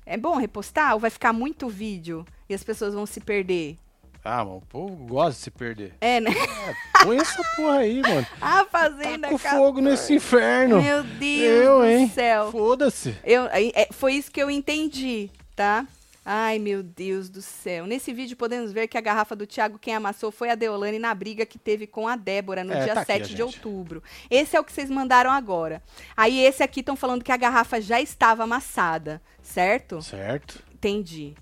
É 0.07 0.17
bom 0.17 0.37
repostar 0.37 0.95
ou 0.95 1.01
vai 1.01 1.11
ficar 1.11 1.33
muito 1.33 1.69
vídeo 1.69 2.27
e 2.49 2.55
as 2.55 2.63
pessoas 2.63 2.95
vão 2.95 3.07
se 3.07 3.21
perder? 3.21 3.77
Ah, 4.25 4.43
mano, 4.45 4.57
o 4.57 4.61
povo 4.63 4.97
gosta 5.07 5.33
de 5.33 5.37
se 5.39 5.51
perder. 5.51 5.93
É, 6.01 6.19
né? 6.19 6.31
Põe 7.03 7.19
essa 7.19 7.43
porra 7.57 7.79
aí, 7.81 8.01
mano. 8.01 8.27
A 8.41 8.65
Fazenda 8.65 9.29
Taca 9.29 9.35
o 9.35 9.39
14. 9.39 9.57
fogo 9.59 9.81
nesse 9.83 10.15
inferno. 10.15 10.81
Meu 10.83 11.03
Deus 11.05 11.65
Eu, 11.65 11.79
do 11.81 11.85
hein? 11.85 12.09
céu. 12.09 12.51
Foda-se. 12.51 13.15
Eu, 13.23 13.45
é, 13.53 13.87
foi 13.93 14.15
isso 14.15 14.31
que 14.31 14.43
eu 14.43 14.51
entendi, 14.51 15.31
tá? 15.55 15.87
Ai, 16.27 16.59
meu 16.59 16.83
Deus 16.83 17.29
do 17.29 17.43
céu. 17.43 17.87
Nesse 17.87 18.11
vídeo 18.15 18.35
podemos 18.35 18.73
ver 18.73 18.89
que 18.89 18.97
a 18.97 19.01
garrafa 19.03 19.37
do 19.37 19.47
Thiago 19.47 19.79
quem 19.79 19.95
amassou 19.95 20.33
foi 20.33 20.49
a 20.49 20.55
Deolane 20.55 20.99
na 20.99 21.13
briga 21.15 21.45
que 21.45 21.59
teve 21.59 21.87
com 21.87 22.09
a 22.09 22.17
Débora 22.17 22.65
no 22.65 22.73
É, 22.73 22.83
dia 22.83 22.95
tá 22.95 23.01
aqui, 23.03 23.13
7 23.13 23.23
de 23.25 23.31
gente. 23.33 23.43
outubro. 23.43 24.03
Esse 24.31 24.57
é 24.57 24.61
o 24.61 24.65
que 24.65 24.73
vocês 24.73 24.89
mandaram 24.89 25.31
agora. 25.31 25.83
Aí 26.17 26.41
esse 26.43 26.63
aqui 26.63 26.81
estão 26.81 26.97
falando 26.97 27.23
que 27.23 27.31
a 27.31 27.37
garrafa 27.37 27.79
já 27.79 28.01
estava 28.01 28.45
amassada, 28.45 29.21
certo? 29.43 30.01
Certo. 30.01 30.63
Entendi. 30.73 31.35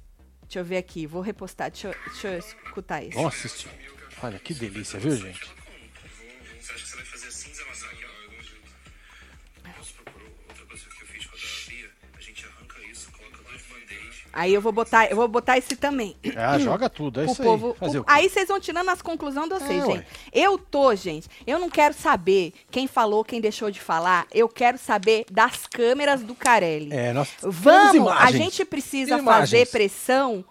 Deixa 0.53 0.61
eu 0.61 0.65
ver 0.67 0.77
aqui, 0.77 1.07
vou 1.07 1.23
repostar. 1.23 1.71
Deixa 1.71 1.89
eu, 1.89 1.95
deixa 2.09 2.29
eu 2.29 2.39
escutar 2.39 3.03
isso. 3.03 3.19
Assistir. 3.27 3.71
Olha 4.23 4.39
que 4.39 4.53
delícia, 4.53 5.01
viu, 5.01 5.17
gente? 5.17 5.51
Aí 14.33 14.55
eu 14.55 14.61
vou 14.63 14.73
botar, 14.73 15.07
eu 15.11 15.17
vou 15.17 15.29
botar 15.29 15.59
esse 15.59 15.77
também. 15.77 16.17
Ah, 16.37 16.59
joga 16.61 16.89
tudo, 16.89 17.21
é 17.21 17.25
pro 17.25 17.33
isso 17.33 17.43
povo. 17.43 17.77
aí. 17.81 17.91
Pro-? 17.91 18.05
Aí 18.07 18.29
vocês 18.29 18.49
vão 18.49 18.59
tirando 18.59 18.89
as 18.89 19.03
conclusões 19.03 19.49
de 19.49 19.55
vocês, 19.59 19.83
É, 19.83 19.87
gente. 19.87 19.99
ué. 19.99 20.07
Eu 20.33 20.57
tô, 20.59 20.95
gente. 20.95 21.29
Eu 21.47 21.59
não 21.59 21.69
quero 21.69 21.95
saber 21.95 22.55
quem 22.71 22.87
falou, 22.87 23.25
quem 23.25 23.41
deixou 23.41 23.71
de 23.71 23.81
falar. 23.81 24.27
Eu 24.33 24.49
quero 24.49 24.79
saber 24.79 25.27
das 25.31 25.67
câmeras 25.67 26.23
do 26.23 26.35
Carelli. 26.35 26.93
É, 26.93 27.13
nós 27.13 27.29
Vamos, 27.43 28.09
a 28.13 28.31
gente 28.31 28.65
precisa 28.65 29.23
fazer 29.23 29.69
pressão 29.69 30.45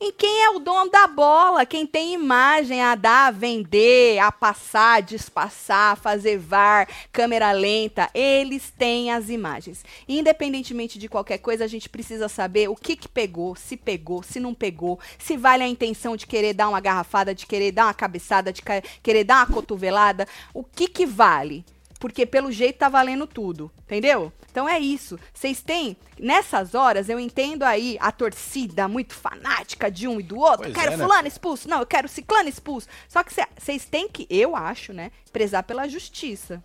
em 0.00 0.10
quem 0.12 0.42
é 0.42 0.50
o 0.50 0.58
dono 0.58 0.90
da 0.90 1.06
bola, 1.06 1.66
quem 1.66 1.86
tem 1.86 2.14
imagem 2.14 2.80
a 2.80 2.94
dar, 2.94 3.26
a 3.26 3.30
vender, 3.30 4.18
a 4.18 4.32
passar, 4.32 5.02
despassar, 5.02 5.94
fazer 5.94 6.38
VAR, 6.38 6.88
câmera 7.12 7.52
lenta, 7.52 8.08
eles 8.14 8.72
têm 8.78 9.10
as 9.10 9.28
imagens. 9.28 9.84
Independentemente 10.08 10.98
de 10.98 11.06
qualquer 11.06 11.36
coisa, 11.36 11.64
a 11.64 11.68
gente 11.68 11.86
precisa 11.86 12.28
saber 12.28 12.68
o 12.68 12.74
que 12.74 12.96
que 12.96 13.08
pegou, 13.08 13.54
se 13.54 13.76
pegou, 13.76 14.22
se 14.22 14.40
não 14.40 14.54
pegou, 14.54 14.98
se 15.18 15.36
vale 15.36 15.62
a 15.62 15.68
intenção 15.68 16.16
de 16.16 16.26
querer 16.26 16.54
dar 16.54 16.70
uma 16.70 16.80
garrafada, 16.80 17.34
de 17.34 17.44
querer 17.44 17.70
dar 17.70 17.84
uma 17.84 17.94
cabeçada, 17.94 18.50
de 18.50 18.62
querer 19.02 19.24
dar 19.24 19.46
uma 19.46 19.54
cotovelada, 19.54 20.26
o 20.54 20.64
que 20.64 20.88
que 20.88 21.04
vale? 21.04 21.62
Porque 22.00 22.24
pelo 22.24 22.50
jeito 22.50 22.78
tá 22.78 22.88
valendo 22.88 23.26
tudo, 23.26 23.70
entendeu? 23.82 24.32
Então 24.50 24.66
é 24.66 24.80
isso. 24.80 25.20
Vocês 25.34 25.60
têm, 25.60 25.96
nessas 26.18 26.74
horas, 26.74 27.10
eu 27.10 27.20
entendo 27.20 27.62
aí 27.62 27.98
a 28.00 28.10
torcida 28.10 28.88
muito 28.88 29.14
fanática 29.14 29.90
de 29.90 30.08
um 30.08 30.18
e 30.18 30.22
do 30.22 30.38
outro. 30.38 30.62
Pois 30.62 30.74
quero 30.74 30.94
é, 30.94 30.96
né, 30.96 31.04
fulano 31.04 31.28
expulso, 31.28 31.68
não, 31.68 31.80
eu 31.80 31.86
quero 31.86 32.08
ciclano 32.08 32.48
expulso. 32.48 32.88
Só 33.06 33.22
que 33.22 33.32
vocês 33.58 33.84
têm 33.84 34.08
que, 34.08 34.26
eu 34.30 34.56
acho, 34.56 34.94
né, 34.94 35.12
prezar 35.30 35.62
pela 35.62 35.86
justiça. 35.86 36.62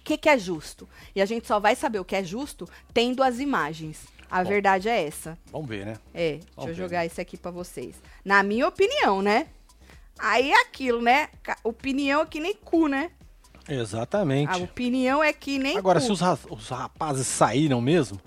O 0.00 0.04
que, 0.04 0.16
que 0.16 0.28
é 0.28 0.38
justo? 0.38 0.88
E 1.14 1.20
a 1.20 1.26
gente 1.26 1.46
só 1.46 1.60
vai 1.60 1.76
saber 1.76 1.98
o 1.98 2.04
que 2.04 2.16
é 2.16 2.24
justo 2.24 2.66
tendo 2.94 3.22
as 3.22 3.38
imagens. 3.38 4.06
A 4.30 4.42
Bom. 4.42 4.48
verdade 4.48 4.88
é 4.88 5.06
essa. 5.06 5.38
Vamos 5.52 5.68
ver, 5.68 5.84
né? 5.84 5.96
É, 6.14 6.32
deixa 6.32 6.46
Vamos 6.56 6.70
eu 6.70 6.74
ver, 6.74 6.82
jogar 6.82 7.06
esse 7.06 7.20
aqui 7.20 7.36
pra 7.36 7.50
vocês. 7.50 7.94
Na 8.24 8.42
minha 8.42 8.66
opinião, 8.66 9.20
né? 9.20 9.48
Aí 10.18 10.50
é 10.50 10.60
aquilo, 10.62 11.02
né? 11.02 11.28
Opinião 11.62 12.22
é 12.22 12.26
que 12.26 12.40
nem 12.40 12.54
cu, 12.54 12.88
né? 12.88 13.10
Exatamente. 13.68 14.52
A 14.52 14.56
opinião 14.58 15.22
é 15.22 15.32
que 15.32 15.58
nem 15.58 15.76
Agora, 15.76 16.00
se 16.00 16.10
os, 16.12 16.20
ra- 16.20 16.38
os 16.50 16.68
rapazes 16.68 17.26
saíram 17.26 17.80
mesmo, 17.80 18.20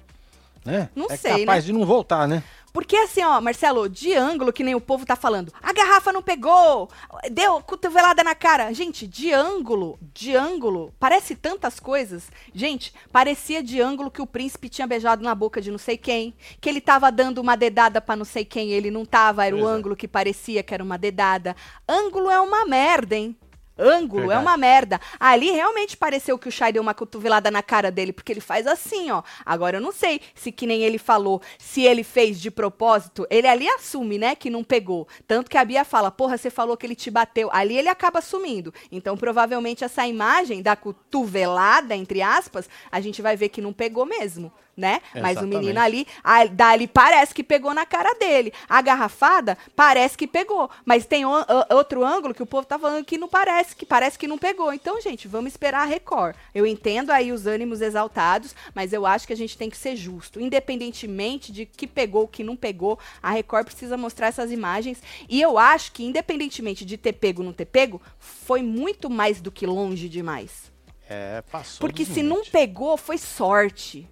né? 0.65 0.89
Não 0.95 1.07
é 1.09 1.17
sei, 1.17 1.41
capaz 1.41 1.63
né? 1.63 1.67
de 1.67 1.73
não 1.73 1.85
voltar, 1.85 2.27
né? 2.27 2.43
Porque 2.73 2.95
assim, 2.95 3.23
ó, 3.23 3.41
Marcelo, 3.41 3.89
de 3.89 4.13
ângulo, 4.13 4.53
que 4.53 4.63
nem 4.63 4.75
o 4.75 4.81
povo 4.81 5.03
tá 5.03 5.15
falando, 5.15 5.51
a 5.63 5.73
garrafa 5.73 6.13
não 6.13 6.21
pegou, 6.21 6.87
deu 7.31 7.59
cotovelada 7.61 8.23
na 8.23 8.35
cara. 8.35 8.71
Gente, 8.71 9.07
de 9.07 9.33
ângulo, 9.33 9.97
de 10.13 10.35
ângulo, 10.35 10.93
parece 10.99 11.35
tantas 11.35 11.79
coisas. 11.79 12.29
Gente, 12.53 12.93
parecia 13.11 13.63
de 13.63 13.81
ângulo 13.81 14.11
que 14.11 14.21
o 14.21 14.27
príncipe 14.27 14.69
tinha 14.69 14.85
beijado 14.85 15.23
na 15.23 15.33
boca 15.33 15.59
de 15.59 15.71
não 15.71 15.79
sei 15.79 15.97
quem, 15.97 16.35
que 16.61 16.69
ele 16.69 16.81
tava 16.81 17.11
dando 17.11 17.39
uma 17.39 17.55
dedada 17.57 17.99
pra 17.99 18.15
não 18.15 18.25
sei 18.25 18.45
quem, 18.45 18.69
ele 18.69 18.91
não 18.91 19.05
tava, 19.05 19.43
era 19.43 19.55
o 19.55 19.59
Pois 19.59 19.71
é. 19.71 19.73
ângulo 19.73 19.95
que 19.95 20.07
parecia 20.07 20.61
que 20.61 20.73
era 20.73 20.83
uma 20.83 20.99
dedada. 20.99 21.55
Ângulo 21.89 22.29
é 22.29 22.39
uma 22.39 22.63
merda, 22.65 23.15
hein? 23.15 23.35
Ângulo 23.77 24.23
é 24.23 24.27
Verdade. 24.27 24.45
uma 24.45 24.57
merda. 24.57 25.01
Ali 25.19 25.51
realmente 25.51 25.95
pareceu 25.95 26.37
que 26.37 26.49
o 26.49 26.51
Shai 26.51 26.71
deu 26.71 26.81
uma 26.81 26.93
cotovelada 26.93 27.51
na 27.51 27.61
cara 27.61 27.91
dele, 27.91 28.13
porque 28.13 28.31
ele 28.31 28.41
faz 28.41 28.65
assim, 28.67 29.11
ó. 29.11 29.21
Agora 29.45 29.77
eu 29.77 29.81
não 29.81 29.91
sei 29.91 30.21
se 30.33 30.51
que 30.51 30.65
nem 30.65 30.81
ele 30.83 30.97
falou, 30.97 31.41
se 31.57 31.81
ele 31.83 32.03
fez 32.03 32.39
de 32.39 32.49
propósito. 32.49 33.27
Ele 33.29 33.47
ali 33.47 33.67
assume, 33.69 34.17
né, 34.17 34.35
que 34.35 34.49
não 34.49 34.63
pegou. 34.63 35.07
Tanto 35.27 35.49
que 35.49 35.57
a 35.57 35.65
Bia 35.65 35.85
fala, 35.85 36.11
porra, 36.11 36.37
você 36.37 36.49
falou 36.49 36.75
que 36.77 36.85
ele 36.85 36.95
te 36.95 37.11
bateu. 37.11 37.49
Ali 37.51 37.77
ele 37.77 37.89
acaba 37.89 38.19
assumindo. 38.19 38.73
Então 38.91 39.15
provavelmente 39.17 39.83
essa 39.83 40.07
imagem 40.07 40.61
da 40.61 40.75
cotovelada, 40.75 41.95
entre 41.95 42.21
aspas, 42.21 42.69
a 42.91 42.99
gente 42.99 43.21
vai 43.21 43.35
ver 43.35 43.49
que 43.49 43.61
não 43.61 43.73
pegou 43.73 44.05
mesmo. 44.05 44.51
Né? 44.77 45.01
Mas 45.15 45.23
o 45.23 45.29
Exatamente. 45.39 45.57
menino 45.57 45.79
ali, 45.81 46.07
a, 46.23 46.45
dali 46.45 46.85
parece 46.87 47.33
que 47.33 47.43
pegou 47.43 47.73
na 47.73 47.83
cara 47.83 48.13
dele. 48.13 48.53
A 48.69 48.79
garrafada 48.79 49.57
parece 49.75 50.15
que 50.15 50.27
pegou. 50.27 50.69
Mas 50.85 51.03
tem 51.03 51.25
o- 51.25 51.31
o- 51.31 51.75
outro 51.75 52.05
ângulo 52.05 52.31
que 52.31 52.43
o 52.43 52.45
povo 52.45 52.67
tá 52.67 52.77
falando 52.77 53.03
que 53.03 53.17
não 53.17 53.27
parece, 53.27 53.75
que 53.75 53.87
parece 53.87 54.19
que 54.19 54.27
não 54.27 54.37
pegou. 54.37 54.71
Então, 54.71 55.01
gente, 55.01 55.27
vamos 55.27 55.51
esperar 55.53 55.81
a 55.81 55.85
Record. 55.85 56.35
Eu 56.53 56.63
entendo 56.67 57.09
aí 57.09 57.31
os 57.31 57.47
ânimos 57.47 57.81
exaltados, 57.81 58.53
mas 58.75 58.93
eu 58.93 59.03
acho 59.03 59.25
que 59.25 59.33
a 59.33 59.37
gente 59.37 59.57
tem 59.57 59.67
que 59.67 59.77
ser 59.77 59.95
justo. 59.95 60.39
Independentemente 60.39 61.51
de 61.51 61.65
que 61.65 61.87
pegou 61.87 62.21
ou 62.21 62.27
que 62.27 62.43
não 62.43 62.55
pegou, 62.55 62.99
a 63.23 63.31
Record 63.31 63.65
precisa 63.65 63.97
mostrar 63.97 64.27
essas 64.27 64.51
imagens. 64.51 65.01
E 65.27 65.41
eu 65.41 65.57
acho 65.57 65.91
que, 65.91 66.05
independentemente 66.05 66.85
de 66.85 66.97
ter 66.97 67.13
pego 67.13 67.41
ou 67.41 67.45
não 67.47 67.53
ter 67.53 67.65
pego, 67.65 67.99
foi 68.19 68.61
muito 68.61 69.09
mais 69.09 69.41
do 69.41 69.51
que 69.51 69.65
longe 69.65 70.07
demais. 70.07 70.71
É, 71.09 71.41
passou. 71.51 71.79
Porque 71.79 72.05
se 72.05 72.21
não 72.21 72.35
limites. 72.35 72.51
pegou, 72.51 72.95
foi 72.95 73.17
sorte. 73.17 74.07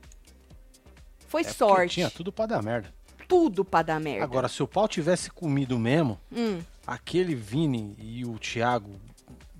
Foi 1.43 1.49
É 1.49 1.53
sorte. 1.53 1.93
Tinha 1.95 2.09
tudo 2.09 2.31
pra 2.31 2.45
dar 2.45 2.61
merda. 2.63 2.93
tudo 3.27 3.65
pra 3.65 3.81
dar 3.81 3.99
merda. 3.99 4.23
Agora, 4.23 4.47
se 4.47 4.61
o 4.61 4.67
pau 4.67 4.87
tivesse 4.87 5.29
comido 5.31 5.77
mesmo, 5.79 6.19
Hum. 6.31 6.59
aquele 6.85 7.33
Vini 7.35 7.95
e 7.99 8.23
o 8.25 8.37
Thiago, 8.37 8.91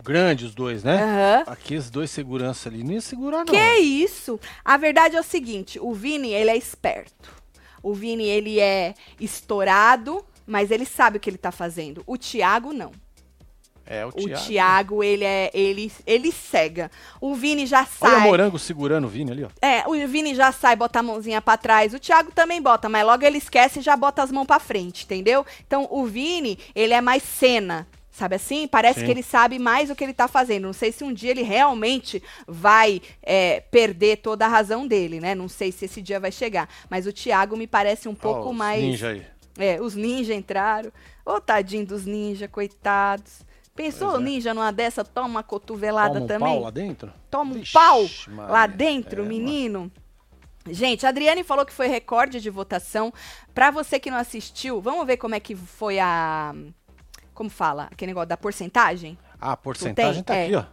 grande 0.04 0.46
os 0.46 0.54
dois, 0.54 0.84
né? 0.84 1.02
Aham. 1.04 1.44
Aqueles 1.52 1.90
dois 1.90 2.12
segurança 2.12 2.70
ali, 2.70 2.84
não 2.84 2.92
ia 2.94 3.02
segurar, 3.02 3.40
não. 3.40 3.46
Que 3.46 3.78
isso? 3.80 4.40
A 4.64 4.78
verdade 4.78 5.16
é 5.16 5.20
o 5.20 5.24
seguinte, 5.24 5.80
o 5.80 5.94
Vini, 5.94 6.32
ele 6.32 6.52
é 6.52 6.56
esperto. 6.56 7.30
O 7.82 7.94
Vini, 7.94 8.24
ele 8.26 8.60
é 8.60 8.94
estourado, 9.20 10.24
mas 10.46 10.72
ele 10.72 10.86
sabe 10.86 11.18
o 11.18 11.20
que 11.20 11.30
ele 11.30 11.38
tá 11.38 11.52
fazendo. 11.52 12.04
O 12.08 12.18
Thiago, 12.18 12.72
não. 12.74 12.92
É, 13.86 14.06
o 14.06 14.10
O 14.10 14.12
Thiago. 14.14 15.04
Ele 15.04 15.24
é 15.24 15.52
ele 15.54 15.92
ele 16.06 16.32
cega. 16.32 16.90
O 17.22 17.36
Vini 17.36 17.66
já 17.66 17.80
Olha 18.02 18.12
sai. 18.12 18.18
o 18.18 18.22
Morango 18.22 18.58
segurando 18.58 19.06
o 19.06 19.10
Vini 19.10 19.32
ali, 19.32 19.44
ó. 19.44 19.50
É, 19.62 19.84
o 19.88 20.08
Vini 20.08 20.34
já 20.34 20.52
sai, 20.52 20.76
bota 20.76 21.00
a 21.00 21.04
mãozinha 21.04 21.42
pra 21.42 21.58
trás. 21.58 21.94
O 21.94 22.00
Thiago 22.00 22.32
também 22.32 22.62
bota, 22.62 22.90
mas 22.90 23.06
logo 23.06 23.24
ele 23.26 23.38
esquece 23.38 23.80
e 23.80 23.82
já 23.82 23.96
bota 23.96 24.24
as 24.24 24.32
mãos 24.32 24.46
pra 24.46 24.60
frente, 24.60 25.06
entendeu? 25.06 25.46
Então, 25.66 25.88
o 25.92 26.06
Vini, 26.06 26.58
ele 26.74 26.94
é 26.94 27.02
mais 27.02 27.24
cena. 27.24 27.88
Sabe 28.12 28.36
assim? 28.36 28.66
Parece 28.66 29.02
Sim. 29.02 29.06
que 29.06 29.12
ele 29.12 29.22
sabe 29.22 29.60
mais 29.60 29.90
o 29.90 29.96
que 29.96 30.02
ele 30.02 30.14
tá 30.14 30.26
fazendo. 30.26 30.64
Não 30.64 30.72
sei 30.72 30.90
se 30.90 31.04
um 31.04 31.12
dia 31.12 31.32
ele 31.32 31.42
realmente 31.42 32.24
vai 32.48 33.02
é, 33.22 33.60
perder 33.60 34.20
toda 34.20 34.46
a 34.46 34.48
razão 34.48 34.88
dele, 34.88 35.20
né? 35.20 35.36
Não 35.36 35.50
sei 35.50 35.70
se 35.70 35.84
esse 35.84 36.02
dia 36.02 36.18
vai 36.18 36.32
chegar. 36.32 36.70
Mas 36.90 37.06
o 37.06 37.12
Thiago 37.12 37.58
me 37.58 37.68
parece 37.68 38.08
um 38.08 38.16
pouco 38.16 38.48
Ó, 38.48 38.52
os 38.52 38.56
mais. 38.56 38.82
Ninja 38.82 39.10
aí. 39.10 39.26
É, 39.58 39.82
os 39.82 39.96
ninja 39.96 40.34
entraram. 40.34 40.94
Ô, 41.26 41.42
tadinho 41.42 41.86
dos 41.86 42.06
ninja, 42.06 42.48
coitados. 42.48 43.42
Pensou 43.76 44.16
é. 44.16 44.20
ninja 44.22 44.54
numa 44.54 44.72
dessa? 44.72 45.04
Toma 45.04 45.28
uma 45.28 45.44
cotovelada 45.44 46.14
Toma 46.14 46.24
um 46.24 46.28
também. 46.28 46.48
pau 46.54 46.60
lá 46.62 46.70
dentro? 46.72 47.14
Toma 47.30 47.52
um 47.52 47.54
Vixe, 47.56 47.74
pau 47.74 48.06
Maria. 48.30 48.52
lá 48.54 48.68
dentro, 48.68 49.24
É, 49.24 49.26
menino. 49.28 49.92
Gente, 50.68 51.06
a 51.06 51.10
Adriane 51.10 51.44
falou 51.44 51.66
que 51.66 51.74
foi 51.74 51.88
recorde 51.88 52.40
de 52.42 52.50
votação. 52.50 53.14
Pra 53.54 53.70
você 53.70 54.00
que 54.00 54.10
não 54.10 54.18
assistiu, 54.18 54.82
vamos 54.82 55.06
ver 55.06 55.18
como 55.18 55.36
é 55.36 55.40
que 55.40 55.56
foi 55.56 56.00
a. 56.00 56.56
Como 57.34 57.50
fala? 57.50 57.84
Aquele 57.92 58.12
negócio 58.12 58.30
da 58.30 58.38
porcentagem? 58.38 59.18
Ah, 59.40 59.52
a 59.52 59.58
porcentagem 59.58 60.24
tá 60.24 60.34
É. 60.36 60.46
aqui, 60.46 60.56
ó. 60.56 60.64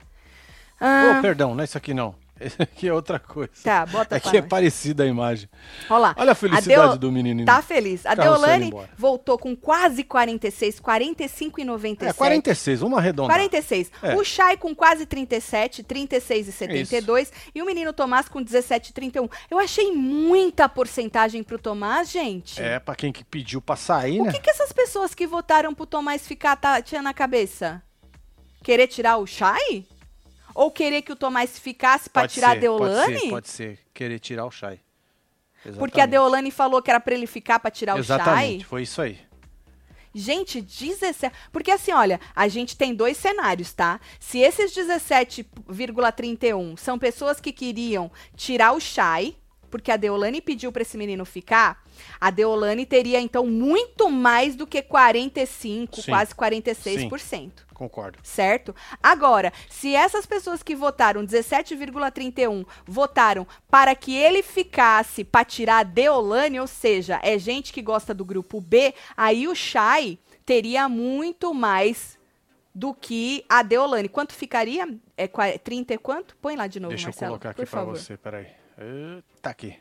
Ah, 0.81 1.17
Oh, 1.19 1.23
perdão, 1.23 1.55
não 1.55 1.61
é 1.61 1.65
isso 1.65 1.77
aqui 1.77 1.93
não. 1.93 2.15
Esse 2.41 2.61
aqui 2.61 2.89
é 2.89 2.93
outra 2.93 3.19
coisa. 3.21 3.51
tá, 3.63 3.87
bota 3.87 4.19
que 4.19 4.37
é 4.37 4.41
nós. 4.41 4.49
parecida 4.49 5.05
a 5.05 5.07
imagem. 5.07 5.49
Olha 5.89 5.99
lá. 5.99 6.15
Olha 6.19 6.33
a 6.33 6.35
felicidade 6.35 6.91
Deo- 6.91 6.99
do 6.99 7.13
menino. 7.13 7.45
Tá 7.45 7.63
feliz. 7.63 8.05
A 8.05 8.17
Carro 8.17 8.31
Deolane 8.39 8.73
voltou 8.99 9.39
com 9.39 9.55
quase 9.55 10.03
46, 10.03 10.81
45,97. 10.81 12.09
É, 12.09 12.13
46, 12.13 12.81
vamos 12.81 12.99
arredondar. 12.99 13.37
46. 13.37 13.93
É. 14.03 14.17
O 14.17 14.25
Chay 14.25 14.57
com 14.57 14.75
quase 14.75 15.07
37, 15.07 15.85
36,72. 15.85 17.31
E 17.55 17.63
o 17.63 17.67
menino 17.67 17.93
Tomás 17.93 18.29
com 18.29 18.43
17,31. 18.43 19.31
Eu 19.51 19.59
achei 19.59 19.93
muita 19.93 20.69
porcentagem 20.69 21.43
pro 21.43 21.59
Tomás, 21.59 22.11
gente. 22.11 22.61
É, 22.61 22.79
pra 22.81 22.95
quem 22.97 23.13
que 23.13 23.23
pediu 23.25 23.61
pra 23.61 23.77
sair, 23.77 24.21
O 24.21 24.25
né? 24.25 24.33
que, 24.33 24.41
que 24.41 24.51
essas 24.51 24.73
pessoas 24.73 25.15
que 25.15 25.27
votaram 25.27 25.73
pro 25.75 25.87
Tomás 25.87 26.27
ficar 26.27 26.57
tá, 26.57 26.81
tinha 26.83 27.03
na 27.03 27.15
cabeça? 27.15 27.83
Querer 28.65 28.87
tirar 28.87 29.17
o 29.19 29.27
Chay? 29.27 29.87
Ou 30.55 30.71
querer 30.71 31.03
que 31.03 31.13
o 31.13 31.17
Tomás 31.17 31.59
ficasse 31.59 32.11
Pode 32.11 32.33
tirar 32.33 32.51
a 32.51 32.55
ser, 32.55 32.61
Deolane? 32.61 33.13
Pode 33.13 33.21
ser, 33.21 33.31
pode 33.31 33.49
ser. 33.49 33.79
Querer 33.95 34.19
tirar 34.19 34.47
o 34.47 34.51
Chay. 34.51 34.81
Porque 35.79 36.01
a 36.01 36.07
Deolane 36.07 36.51
falou 36.51 36.83
que 36.83 36.91
era 36.91 36.99
pra 36.99 37.15
ele 37.15 37.27
ficar 37.27 37.61
pra 37.61 37.71
tirar 37.71 37.95
o 37.95 37.99
Exatamente, 37.99 38.61
Chay. 38.61 38.65
foi 38.65 38.83
isso 38.83 39.01
aí. 39.01 39.19
Gente, 40.15 40.61
17. 40.61 41.35
Porque 41.51 41.71
assim, 41.71 41.93
olha, 41.93 42.21
a 42.37 42.47
gente 42.49 42.77
tem 42.77 42.95
dois 42.95 43.17
cenários, 43.17 43.73
tá? 43.73 43.99
Se 44.21 44.39
esses 44.39 44.75
17,31 44.75 46.77
são 46.77 46.99
pessoas 46.99 47.41
que 47.41 47.53
queriam 47.53 48.11
tirar 48.37 48.73
o 48.73 48.81
Shai, 48.81 49.35
porque 49.71 49.91
a 49.91 49.97
Deolane 49.97 50.43
pediu 50.43 50.71
para 50.71 50.83
esse 50.83 50.99
menino 50.99 51.25
ficar, 51.25 51.82
a 52.21 52.31
Deolane 52.31 52.85
teria 52.87 53.21
então 53.21 53.47
muito 53.47 54.11
mais 54.11 54.55
do 54.57 54.67
que 54.67 54.83
45, 54.83 56.03
Sim. 56.03 56.11
quase 56.11 56.35
46%. 56.35 57.51
Concordo. 57.75 58.19
Certo? 58.23 58.75
Agora, 59.03 59.53
se 59.69 59.95
essas 59.95 60.25
pessoas 60.25 60.63
que 60.63 60.75
votaram 60.77 61.25
17,31 61.27 62.65
votaram 62.87 63.47
para 63.71 63.95
que 63.95 64.15
ele 64.15 64.43
ficasse 64.43 65.25
para 65.25 65.45
tirar 65.45 65.79
a 65.79 65.83
Deolane, 65.83 66.61
ou 66.61 66.67
seja, 66.67 67.19
é 67.23 67.39
gente 67.39 67.73
que 67.73 67.83
gosta 67.83 68.15
do 68.15 68.25
grupo 68.25 68.61
B, 68.61 68.95
aí 69.17 69.49
o 69.49 69.55
Chay 69.55 70.19
teria 70.47 70.89
muito 70.89 71.53
mais 71.53 72.19
do 72.75 72.95
que 72.95 73.45
a 73.49 73.63
Deolane. 73.63 74.09
Quanto 74.09 74.33
ficaria? 74.33 74.89
É 75.17 75.27
qua- 75.29 75.59
30 75.59 75.95
e 75.95 75.99
quanto? 75.99 76.37
Põe 76.37 76.57
lá 76.57 76.67
de 76.67 76.81
novo, 76.81 76.91
Deixa 76.91 77.05
eu 77.05 77.09
Marcelo, 77.09 77.31
colocar 77.33 77.51
aqui 77.51 77.67
favor. 77.67 77.97
você, 77.99 78.17
peraí. 78.17 78.47
Eh, 78.79 79.23
Tá 79.43 79.51
aqui. 79.51 79.77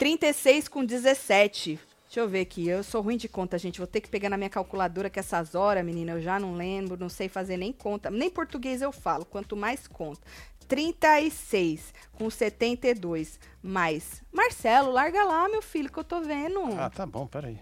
36 0.00 0.66
com 0.66 0.82
17. 0.82 1.78
Deixa 2.04 2.20
eu 2.20 2.26
ver 2.26 2.40
aqui. 2.40 2.66
Eu 2.66 2.82
sou 2.82 3.02
ruim 3.02 3.18
de 3.18 3.28
conta, 3.28 3.58
gente. 3.58 3.76
Vou 3.76 3.86
ter 3.86 4.00
que 4.00 4.08
pegar 4.08 4.30
na 4.30 4.38
minha 4.38 4.48
calculadora 4.48 5.10
que 5.10 5.18
essas 5.18 5.54
horas, 5.54 5.84
menina, 5.84 6.12
eu 6.12 6.22
já 6.22 6.40
não 6.40 6.54
lembro, 6.54 6.96
não 6.96 7.10
sei 7.10 7.28
fazer 7.28 7.58
nem 7.58 7.70
conta. 7.70 8.10
Nem 8.10 8.30
português 8.30 8.80
eu 8.80 8.92
falo, 8.92 9.26
quanto 9.26 9.54
mais 9.54 9.86
conta. 9.86 10.22
36 10.66 11.92
com 12.12 12.30
72 12.30 13.38
mais. 13.62 14.22
Marcelo, 14.32 14.90
larga 14.90 15.22
lá, 15.22 15.46
meu 15.50 15.60
filho, 15.60 15.92
que 15.92 15.98
eu 15.98 16.04
tô 16.04 16.22
vendo. 16.22 16.60
Ah, 16.78 16.88
tá 16.88 17.04
bom, 17.04 17.26
peraí. 17.26 17.60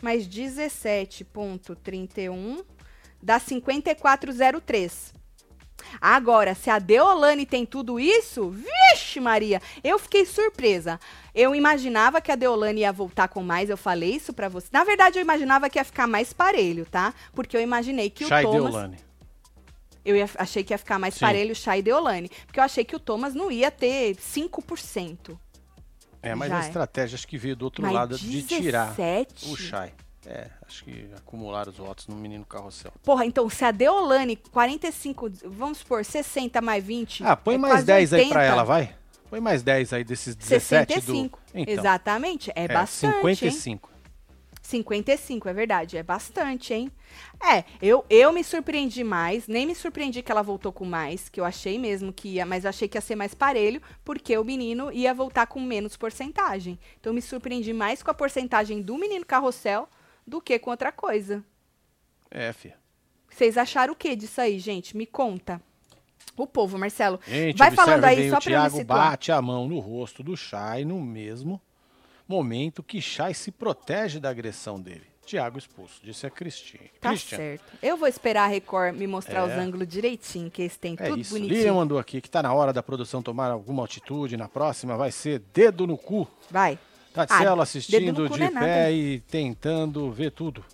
Mais 0.00 0.24
17,31 0.24 2.64
dá 3.20 3.40
54,03. 3.40 5.17
Agora, 6.00 6.54
se 6.54 6.70
a 6.70 6.78
Deolane 6.78 7.44
tem 7.46 7.64
tudo 7.66 7.98
isso, 8.00 8.50
vixe 8.50 9.20
Maria, 9.20 9.60
eu 9.82 9.98
fiquei 9.98 10.24
surpresa. 10.26 10.98
Eu 11.34 11.54
imaginava 11.54 12.20
que 12.20 12.32
a 12.32 12.36
Deolane 12.36 12.80
ia 12.80 12.92
voltar 12.92 13.28
com 13.28 13.42
mais, 13.42 13.70
eu 13.70 13.76
falei 13.76 14.14
isso 14.16 14.32
pra 14.32 14.48
você. 14.48 14.68
Na 14.72 14.84
verdade, 14.84 15.18
eu 15.18 15.22
imaginava 15.22 15.68
que 15.70 15.78
ia 15.78 15.84
ficar 15.84 16.06
mais 16.06 16.32
parelho, 16.32 16.86
tá? 16.86 17.14
Porque 17.34 17.56
eu 17.56 17.60
imaginei 17.60 18.10
que 18.10 18.24
Chay 18.26 18.44
o 18.44 18.50
Thomas... 18.50 18.72
Deolane. 18.72 18.96
Eu 20.04 20.16
ia- 20.16 20.30
achei 20.36 20.64
que 20.64 20.72
ia 20.72 20.78
ficar 20.78 20.98
mais 20.98 21.14
Sim. 21.14 21.20
parelho 21.20 21.52
o 21.52 21.56
Chay 21.56 21.80
e 21.80 21.82
Deolane. 21.82 22.30
Porque 22.46 22.58
eu 22.58 22.64
achei 22.64 22.84
que 22.84 22.96
o 22.96 22.98
Thomas 22.98 23.34
não 23.34 23.50
ia 23.50 23.70
ter 23.70 24.16
5%. 24.16 25.38
É, 26.22 26.34
mas 26.34 26.48
Já 26.48 26.58
a 26.58 26.64
é. 26.64 26.66
estratégia 26.66 27.16
acho 27.16 27.28
que 27.28 27.36
veio 27.38 27.54
do 27.54 27.64
outro 27.64 27.82
Mas 27.82 27.92
lado 27.92 28.18
de 28.18 28.42
tirar 28.42 28.94
17? 28.94 29.50
o 29.52 29.56
Chay. 29.56 29.92
É, 30.30 30.46
acho 30.66 30.84
que 30.84 31.08
acumularam 31.16 31.72
os 31.72 31.78
votos 31.78 32.06
no 32.06 32.14
menino 32.14 32.44
carrossel. 32.44 32.92
Porra, 33.02 33.24
então 33.24 33.48
se 33.48 33.64
a 33.64 33.70
Deolane, 33.70 34.36
45, 34.36 35.30
vamos 35.46 35.78
supor, 35.78 36.04
60 36.04 36.60
mais 36.60 36.84
20. 36.84 37.24
Ah, 37.24 37.34
põe 37.34 37.54
é 37.54 37.58
mais 37.58 37.72
quase 37.72 37.86
10 37.86 38.12
aí 38.12 38.28
pra 38.28 38.40
80. 38.40 38.52
ela, 38.52 38.62
vai. 38.62 38.94
Põe 39.30 39.40
mais 39.40 39.62
10 39.62 39.94
aí 39.94 40.04
desses 40.04 40.36
17 40.36 40.92
65. 40.92 41.38
do... 41.38 41.58
Então, 41.58 41.74
Exatamente. 41.74 42.50
É, 42.50 42.64
é, 42.64 42.68
bastante. 42.68 43.26
hein? 43.26 43.34
55. 43.36 43.90
55, 44.60 45.48
é 45.48 45.52
verdade. 45.54 45.96
É 45.96 46.02
bastante, 46.02 46.74
hein? 46.74 46.92
É, 47.42 47.64
eu, 47.80 48.04
eu 48.10 48.30
me 48.30 48.44
surpreendi 48.44 49.02
mais. 49.02 49.48
Nem 49.48 49.66
me 49.66 49.74
surpreendi 49.74 50.20
que 50.20 50.30
ela 50.30 50.42
voltou 50.42 50.70
com 50.70 50.84
mais, 50.84 51.30
que 51.30 51.40
eu 51.40 51.44
achei 51.46 51.78
mesmo 51.78 52.12
que 52.12 52.34
ia, 52.34 52.44
mas 52.44 52.64
eu 52.64 52.68
achei 52.68 52.86
que 52.86 52.98
ia 52.98 53.00
ser 53.00 53.16
mais 53.16 53.32
parelho, 53.32 53.80
porque 54.04 54.36
o 54.36 54.44
menino 54.44 54.92
ia 54.92 55.14
voltar 55.14 55.46
com 55.46 55.58
menos 55.58 55.96
porcentagem. 55.96 56.78
Então 57.00 57.12
eu 57.12 57.14
me 57.14 57.22
surpreendi 57.22 57.72
mais 57.72 58.02
com 58.02 58.10
a 58.10 58.14
porcentagem 58.14 58.82
do 58.82 58.98
menino 58.98 59.24
carrossel 59.24 59.88
do 60.28 60.40
que 60.40 60.58
com 60.58 60.70
outra 60.70 60.92
coisa. 60.92 61.42
É, 62.30 62.52
filha. 62.52 62.76
Vocês 63.30 63.56
acharam 63.56 63.92
o 63.92 63.96
que 63.96 64.14
disso 64.14 64.40
aí, 64.40 64.58
gente? 64.58 64.96
Me 64.96 65.06
conta. 65.06 65.60
O 66.36 66.46
povo, 66.46 66.78
Marcelo. 66.78 67.18
Gente, 67.26 67.56
vai 67.56 67.70
falando 67.70 68.04
aí 68.04 68.16
bem, 68.16 68.30
só 68.30 68.36
eu 68.36 68.62
me 68.62 68.70
situar. 68.70 69.10
bate 69.10 69.32
a 69.32 69.40
mão 69.42 69.66
no 69.68 69.78
rosto 69.80 70.22
do 70.22 70.36
Chay 70.36 70.84
no 70.84 71.00
mesmo 71.00 71.60
momento 72.28 72.82
que 72.82 73.00
Chay 73.00 73.32
se 73.34 73.50
protege 73.50 74.20
da 74.20 74.28
agressão 74.30 74.80
dele. 74.80 75.06
Thiago 75.26 75.58
expulso, 75.58 76.00
disse 76.02 76.26
a 76.26 76.30
Cristina. 76.30 76.84
Tá 77.00 77.10
Christian. 77.10 77.36
certo. 77.36 77.64
Eu 77.82 77.98
vou 77.98 78.08
esperar 78.08 78.44
a 78.44 78.46
Record 78.46 78.96
me 78.96 79.06
mostrar 79.06 79.44
os 79.44 79.50
É. 79.50 79.56
ângulos 79.58 79.86
direitinho, 79.86 80.50
que 80.50 80.62
eles 80.62 80.76
têm 80.78 80.96
É 80.98 81.08
tudo 81.08 81.20
isso. 81.20 81.34
bonitinho. 81.34 81.54
Lilian 81.58 81.74
mandou 81.74 81.98
aqui 81.98 82.20
que 82.22 82.30
tá 82.30 82.42
na 82.42 82.52
hora 82.54 82.72
da 82.72 82.82
produção 82.82 83.22
tomar 83.22 83.50
alguma 83.50 83.84
atitude. 83.84 84.38
Na 84.38 84.48
próxima 84.48 84.96
vai 84.96 85.10
ser 85.12 85.40
dedo 85.52 85.86
no 85.86 85.98
cu. 85.98 86.26
Vai. 86.50 86.78
Tatselo 87.26 87.60
Ah, 87.60 87.62
assistindo 87.62 88.28
de 88.28 88.42
é 88.42 88.48
pé 88.48 88.54
nada. 88.54 88.90
e 88.90 89.20
tentando 89.20 90.10
ver 90.12 90.30
tudo. 90.30 90.64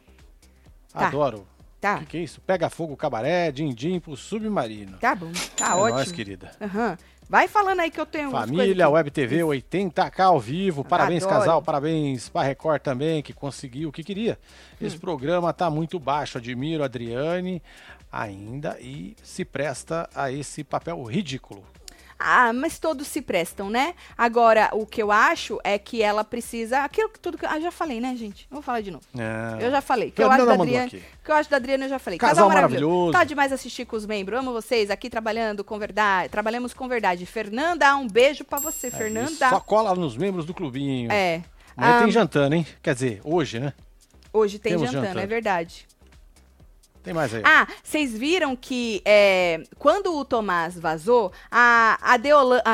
Tá. 0.92 1.08
Adoro. 1.08 1.46
Tá. 1.80 1.96
O 1.96 1.98
que, 2.00 2.06
que 2.06 2.16
é 2.18 2.20
isso? 2.20 2.40
Pega 2.40 2.70
fogo 2.70 2.96
cabaré, 2.96 3.50
din-din 3.52 4.00
pro 4.00 4.16
submarino. 4.16 4.96
Tá 4.98 5.14
bom. 5.14 5.30
Tá 5.56 5.70
é 5.70 5.74
ótimo. 5.74 5.96
nóis, 5.96 6.12
querida. 6.12 6.50
Aham. 6.60 6.96
Vai 7.28 7.48
falando 7.48 7.80
aí 7.80 7.90
que 7.90 7.98
eu 7.98 8.04
tenho 8.04 8.30
Família, 8.30 8.88
Web 8.88 9.10
TV 9.10 9.38
80k 9.38 10.20
ao 10.20 10.38
vivo. 10.38 10.84
Parabéns, 10.84 11.24
Adoro. 11.24 11.40
casal. 11.40 11.62
Parabéns 11.62 12.28
pra 12.28 12.42
Record 12.42 12.82
também, 12.82 13.22
que 13.22 13.32
conseguiu 13.32 13.88
o 13.88 13.92
que 13.92 14.04
queria. 14.04 14.38
Hum. 14.80 14.86
Esse 14.86 14.98
programa 14.98 15.52
tá 15.52 15.70
muito 15.70 15.98
baixo. 15.98 16.36
Admiro 16.38 16.82
a 16.82 16.86
Adriane 16.86 17.62
ainda 18.12 18.78
e 18.80 19.16
se 19.22 19.44
presta 19.44 20.08
a 20.14 20.30
esse 20.30 20.62
papel 20.62 21.02
ridículo. 21.04 21.64
Ah, 22.26 22.54
mas 22.54 22.78
todos 22.78 23.06
se 23.06 23.20
prestam, 23.20 23.68
né? 23.68 23.94
Agora, 24.16 24.70
o 24.72 24.86
que 24.86 25.02
eu 25.02 25.12
acho 25.12 25.60
é 25.62 25.78
que 25.78 26.00
ela 26.02 26.24
precisa. 26.24 26.78
Aquilo 26.78 27.10
que 27.10 27.20
tudo 27.20 27.36
que. 27.36 27.44
Ah, 27.44 27.60
já 27.60 27.70
falei, 27.70 28.00
né, 28.00 28.16
gente? 28.16 28.46
Vou 28.50 28.62
falar 28.62 28.80
de 28.80 28.90
novo. 28.90 29.04
É. 29.14 29.62
Eu 29.62 29.70
já 29.70 29.82
falei. 29.82 30.10
Que 30.10 30.22
eu 30.22 30.30
acho 30.30 30.46
da 30.46 30.54
aqui. 30.54 31.02
que 31.22 31.30
eu 31.30 31.34
acho 31.34 31.50
da 31.50 31.56
Adriane, 31.58 31.82
eu 31.84 31.88
já 31.90 31.98
falei. 31.98 32.18
Casal 32.18 32.48
maravilhoso. 32.48 33.12
Tá 33.12 33.24
demais 33.24 33.52
assistir 33.52 33.84
com 33.84 33.94
os 33.94 34.06
membros. 34.06 34.38
Amo 34.38 34.52
vocês 34.52 34.90
aqui 34.90 35.10
trabalhando 35.10 35.62
com 35.62 35.78
verdade. 35.78 36.30
Trabalhamos 36.30 36.72
com 36.72 36.88
verdade. 36.88 37.26
Fernanda, 37.26 37.94
um 37.96 38.08
beijo 38.08 38.42
pra 38.42 38.58
você, 38.58 38.86
É 38.86 38.88
isso. 38.88 38.96
Fernanda. 38.96 39.50
Só 39.50 39.60
cola 39.60 39.94
nos 39.94 40.16
membros 40.16 40.46
do 40.46 40.54
clubinho. 40.54 41.12
É. 41.12 41.42
Amanhã 41.76 41.98
Ah, 41.98 42.02
tem 42.02 42.10
jantando, 42.10 42.54
hein? 42.54 42.66
Quer 42.82 42.94
dizer, 42.94 43.20
hoje, 43.22 43.60
né? 43.60 43.74
Hoje 44.32 44.58
tem 44.58 44.72
jantando, 44.72 44.92
jantando. 44.92 45.20
é 45.20 45.26
verdade. 45.26 45.86
Tem 47.04 47.12
mais 47.12 47.32
aí. 47.34 47.42
Ah, 47.44 47.66
vocês 47.82 48.16
viram 48.16 48.56
que 48.56 49.02
é, 49.04 49.62
quando 49.78 50.16
o 50.16 50.24
Tomás 50.24 50.78
vazou, 50.78 51.30
a, 51.50 51.98
a, 52.00 52.16
Deola, 52.16 52.62
a 52.64 52.72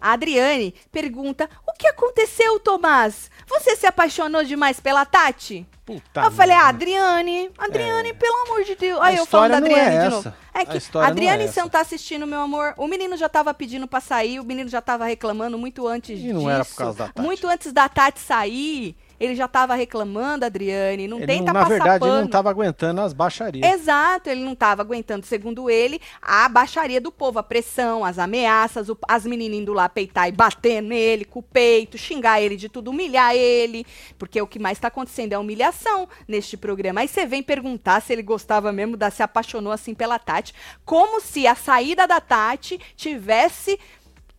a 0.00 0.12
Adriane 0.12 0.74
pergunta: 0.90 1.48
O 1.66 1.72
que 1.74 1.86
aconteceu, 1.86 2.58
Tomás? 2.58 3.30
Você 3.46 3.76
se 3.76 3.86
apaixonou 3.86 4.42
demais 4.42 4.80
pela 4.80 5.04
Tati? 5.04 5.66
Puta 5.84 6.22
eu 6.22 6.30
falei, 6.30 6.54
ah. 6.56 6.68
Adriane, 6.68 7.50
Adriane, 7.58 8.10
É. 8.10 8.14
pelo 8.14 8.36
amor 8.46 8.62
de 8.64 8.76
Deus. 8.76 9.00
A 9.00 9.06
Aí 9.06 9.16
eu 9.16 9.26
falo 9.26 9.48
da 9.48 9.54
é 9.54 9.58
Adriane 9.58 9.90
de 9.90 9.96
essa. 9.96 10.10
novo. 10.10 10.32
É 10.54 10.60
A 10.60 10.66
que 10.66 10.76
história 10.78 11.06
não 11.08 11.12
Adriane, 11.12 11.44
é 11.44 11.48
você 11.48 11.60
não 11.60 11.68
tá 11.68 11.80
assistindo, 11.80 12.26
meu 12.26 12.40
amor. 12.40 12.72
O 12.76 12.86
menino 12.86 13.16
já 13.16 13.28
tava 13.28 13.52
pedindo 13.52 13.86
pra 13.88 14.00
sair, 14.00 14.38
o 14.38 14.44
menino 14.44 14.68
já 14.70 14.80
tava 14.80 15.04
reclamando 15.06 15.58
muito 15.58 15.86
antes 15.88 16.18
E 16.18 16.22
disso. 16.22 16.34
não 16.34 16.48
era 16.48 16.64
por 16.64 16.76
causa 16.76 16.98
da 16.98 17.08
Tati. 17.08 17.20
Muito 17.26 17.48
antes 17.48 17.72
da 17.72 17.88
Tati 17.88 18.20
sair, 18.20 18.96
ele 19.24 19.34
já 19.36 19.46
tava 19.46 19.74
reclamando, 19.74 20.44
Adriane. 20.44 21.06
Não 21.06 21.18
Ele 21.18 21.26
tenta 21.26 21.52
não, 21.52 21.52
na 21.52 21.60
passar 21.60 21.68
verdade, 21.68 22.00
pano. 22.00 22.12
ele 22.14 22.22
não 22.22 22.28
tava 22.28 22.50
aguentando 22.50 23.00
as 23.00 23.12
baixarias. 23.12 23.72
Exato, 23.72 24.28
ele 24.28 24.42
não 24.44 24.52
estava 24.52 24.82
aguentando, 24.82 25.24
segundo 25.24 25.70
ele, 25.70 26.00
a 26.20 26.48
baixaria 26.48 27.00
do 27.00 27.12
povo, 27.12 27.38
a 27.38 27.42
pressão, 27.42 28.04
as 28.04 28.18
ameaças, 28.18 28.88
o- 28.88 28.98
as 29.06 29.24
meninas 29.24 29.58
indo 29.58 29.72
lá 29.72 29.88
peitar 29.88 30.28
e 30.28 30.32
bater 30.32 30.80
nele 30.82 31.24
com 31.24 31.38
o 31.38 31.42
peito, 31.42 31.96
xingar 31.96 32.40
ele 32.42 32.56
de 32.56 32.68
tudo, 32.68 32.90
humilhar 32.90 33.34
ele, 33.34 33.86
porque 34.18 34.40
o 34.40 34.46
que 34.46 34.58
mais 34.58 34.78
está 34.78 34.88
acontecendo 34.88 35.32
é 35.32 35.38
humilhação 35.38 36.08
neste 36.26 36.56
programa. 36.56 37.00
Aí 37.02 37.08
você 37.08 37.24
vem 37.24 37.42
perguntar 37.42 38.00
se 38.02 38.12
ele 38.12 38.22
gostava 38.22 38.72
mesmo, 38.72 38.96
da, 38.96 39.10
se 39.10 39.22
apaixonou 39.22 39.72
assim 39.72 39.94
pela 39.94 40.18
Tati, 40.18 40.52
como 40.84 41.20
se 41.20 41.46
a 41.46 41.54
saída 41.54 42.06
da 42.06 42.20
Tati 42.20 42.80
tivesse 42.96 43.78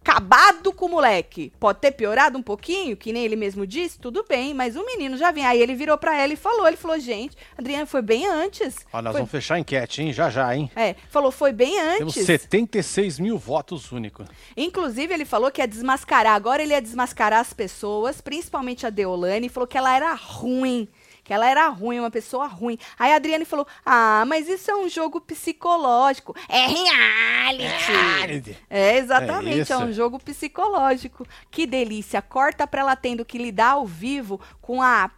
acabado 0.03 0.73
com 0.73 0.85
o 0.85 0.89
moleque. 0.89 1.51
Pode 1.59 1.79
ter 1.79 1.91
piorado 1.91 2.37
um 2.37 2.41
pouquinho, 2.43 2.97
que 2.97 3.13
nem 3.13 3.23
ele 3.23 3.37
mesmo 3.37 3.65
disse, 3.65 3.97
tudo 3.97 4.25
bem, 4.27 4.53
mas 4.53 4.75
o 4.75 4.85
menino 4.85 5.17
já 5.17 5.31
vem. 5.31 5.45
Aí 5.45 5.61
ele 5.61 5.73
virou 5.73 5.97
pra 5.97 6.19
ela 6.19 6.33
e 6.33 6.35
falou, 6.35 6.67
ele 6.67 6.75
falou, 6.75 6.99
gente, 6.99 7.37
Adriana, 7.57 7.85
foi 7.85 8.01
bem 8.01 8.27
antes. 8.27 8.85
Ó, 8.91 9.01
nós 9.01 9.13
Foi- 9.13 9.21
vamos 9.21 9.31
fechar 9.31 9.55
a 9.55 9.59
enquete, 9.59 10.01
hein? 10.01 10.11
Já 10.11 10.29
já, 10.29 10.53
hein? 10.55 10.69
É, 10.75 10.95
falou, 11.09 11.31
foi 11.31 11.53
bem 11.53 11.71
Temos 11.97 12.15
antes. 12.15 12.25
76 12.25 13.19
mil 13.19 13.37
votos 13.37 13.91
únicos. 13.91 14.27
Inclusive, 14.57 15.13
ele 15.13 15.25
falou 15.25 15.49
que 15.49 15.61
ia 15.61 15.67
desmascarar. 15.67 16.33
Agora 16.35 16.61
ele 16.61 16.73
ia 16.73 16.81
desmascarar 16.81 17.39
as 17.39 17.53
pessoas, 17.53 18.19
principalmente 18.19 18.85
a 18.85 18.89
Deolane, 18.89 19.47
e 19.47 19.49
falou 19.49 19.67
que 19.67 19.77
ela 19.77 19.95
era 19.95 20.13
ruim. 20.13 20.87
Que 21.23 21.33
ela 21.33 21.49
era 21.49 21.67
ruim, 21.69 21.99
uma 21.99 22.11
pessoa 22.11 22.47
ruim. 22.47 22.77
Aí 22.99 23.13
a 23.13 23.15
Adriane 23.15 23.45
falou: 23.45 23.65
Ah, 23.85 24.25
mas 24.27 24.49
isso 24.49 24.69
é 24.69 24.75
um 24.75 24.89
jogo 24.89 25.21
psicológico. 25.21 26.35
É 26.49 26.67
reality. 26.67 28.57
É, 28.69 28.97
exatamente, 28.97 29.71
É 29.71 29.75
é, 29.75 29.77
um 29.77 29.91
jogo 29.93 30.19
psicológico. 30.19 31.25
Que 31.49 31.65
delícia. 31.65 32.21
Corta 32.21 32.67
pra 32.67 32.81
ela 32.81 32.95
tendo 32.95 33.23
que 33.23 33.37
lidar 33.37 33.71
ao 33.71 33.85
vivo 33.85 34.39
com 34.61 34.81
a 34.81 35.09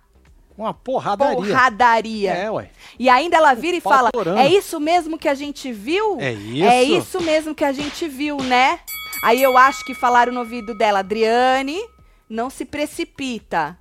Uma 0.55 0.73
porradaria. 0.75 1.35
porradaria. 1.35 2.33
É, 2.33 2.51
ué. 2.51 2.69
E 2.99 3.09
ainda 3.09 3.37
ela 3.37 3.55
vira 3.55 3.77
e 3.77 3.81
pau 3.81 3.91
fala: 3.91 4.11
torando. 4.11 4.37
É 4.39 4.47
isso 4.47 4.79
mesmo 4.79 5.17
que 5.17 5.27
a 5.27 5.33
gente 5.33 5.71
viu? 5.71 6.19
É 6.19 6.33
isso? 6.33 6.63
É 6.65 6.83
isso 6.83 7.21
mesmo 7.21 7.55
que 7.55 7.65
a 7.65 7.71
gente 7.71 8.07
viu, 8.07 8.37
né? 8.37 8.79
Aí 9.23 9.41
eu 9.41 9.57
acho 9.57 9.83
que 9.83 9.95
falaram 9.95 10.31
no 10.31 10.41
ouvido 10.41 10.77
dela: 10.77 10.99
Adriane, 10.99 11.79
não 12.29 12.49
se 12.51 12.63
precipita. 12.63 13.75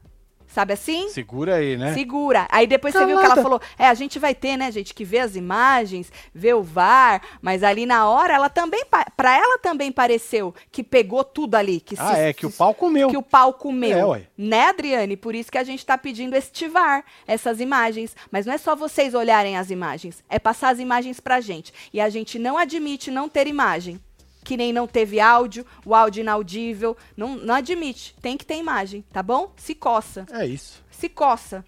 Sabe 0.55 0.73
assim? 0.73 1.09
Segura 1.09 1.57
aí, 1.57 1.77
né? 1.77 1.95
Segura. 1.95 2.47
Aí 2.49 2.65
depois 2.65 2.95
você 2.95 3.01
viu 3.05 3.17
que 3.19 3.25
ela 3.25 3.35
Calada. 3.35 3.43
falou: 3.43 3.61
é, 3.77 3.89
a 3.89 3.95
gente 3.95 4.21
vai 4.21 4.33
ter, 4.37 4.57
né, 4.57 4.71
gente, 4.71 4.95
que 4.95 5.05
ver 5.05 5.19
as 5.19 5.35
imagens, 5.35 6.13
ver 6.33 6.55
o 6.55 6.63
VAR, 6.63 7.21
mas 7.43 7.65
ali 7.65 7.85
na 7.85 8.09
hora, 8.09 8.35
ela 8.35 8.49
também, 8.49 8.85
pa- 8.85 9.05
pra 9.17 9.37
ela 9.37 9.59
também 9.59 9.91
pareceu 9.91 10.55
que 10.71 10.85
pegou 10.85 11.25
tudo 11.25 11.57
ali. 11.57 11.81
Que 11.81 11.97
Ah, 11.99 12.15
se- 12.15 12.21
é 12.21 12.33
que 12.33 12.47
o 12.47 12.53
pau 12.53 12.73
comeu. 12.73 13.09
que 13.09 13.17
o 13.17 13.23
pau 13.23 13.53
comeu. 13.53 13.99
É, 13.99 14.05
ué. 14.07 14.23
Né, 14.39 14.67
Adriane? 14.69 15.17
Por 15.17 15.35
isso 15.35 15.51
que 15.51 15.59
a 15.59 15.65
gente 15.65 15.85
tá 15.85 15.99
pedindo 15.99 16.37
este 16.37 16.69
VAR, 16.69 17.05
essas 17.27 17.59
imagens. 17.59 18.15
Mas 18.31 18.47
não 18.47 18.53
é 18.55 18.59
só 18.59 18.77
vocês 18.77 19.13
olharem 19.13 19.57
as 19.57 19.71
imagens, 19.71 20.23
é 20.31 20.39
passar 20.39 20.69
as 20.69 20.79
imagens 20.79 21.19
pra 21.19 21.41
gente. 21.41 21.73
E 21.93 22.01
a 22.01 22.09
gente 22.09 22.39
não 22.39 22.57
admite 22.57 23.11
não 23.11 23.29
ter 23.29 23.49
imagem. 23.49 24.01
Que 24.45 24.57
nem 24.57 24.73
não 24.73 24.87
teve 24.87 25.19
áudio, 25.19 25.67
o 25.85 25.95
áudio 25.95 26.21
inaudível. 26.21 26.97
Não, 27.17 27.37
não 27.37 27.55
admite. 27.55 28.15
Tem 28.21 28.37
que 28.37 28.45
ter 28.45 28.57
imagem, 28.57 29.05
tá 29.13 29.23
bom? 29.23 29.53
Se 29.57 29.75
coça. 29.75 30.27
É 30.31 30.47
isso. 30.47 30.85
Se 30.91 31.09
coça 31.09 31.65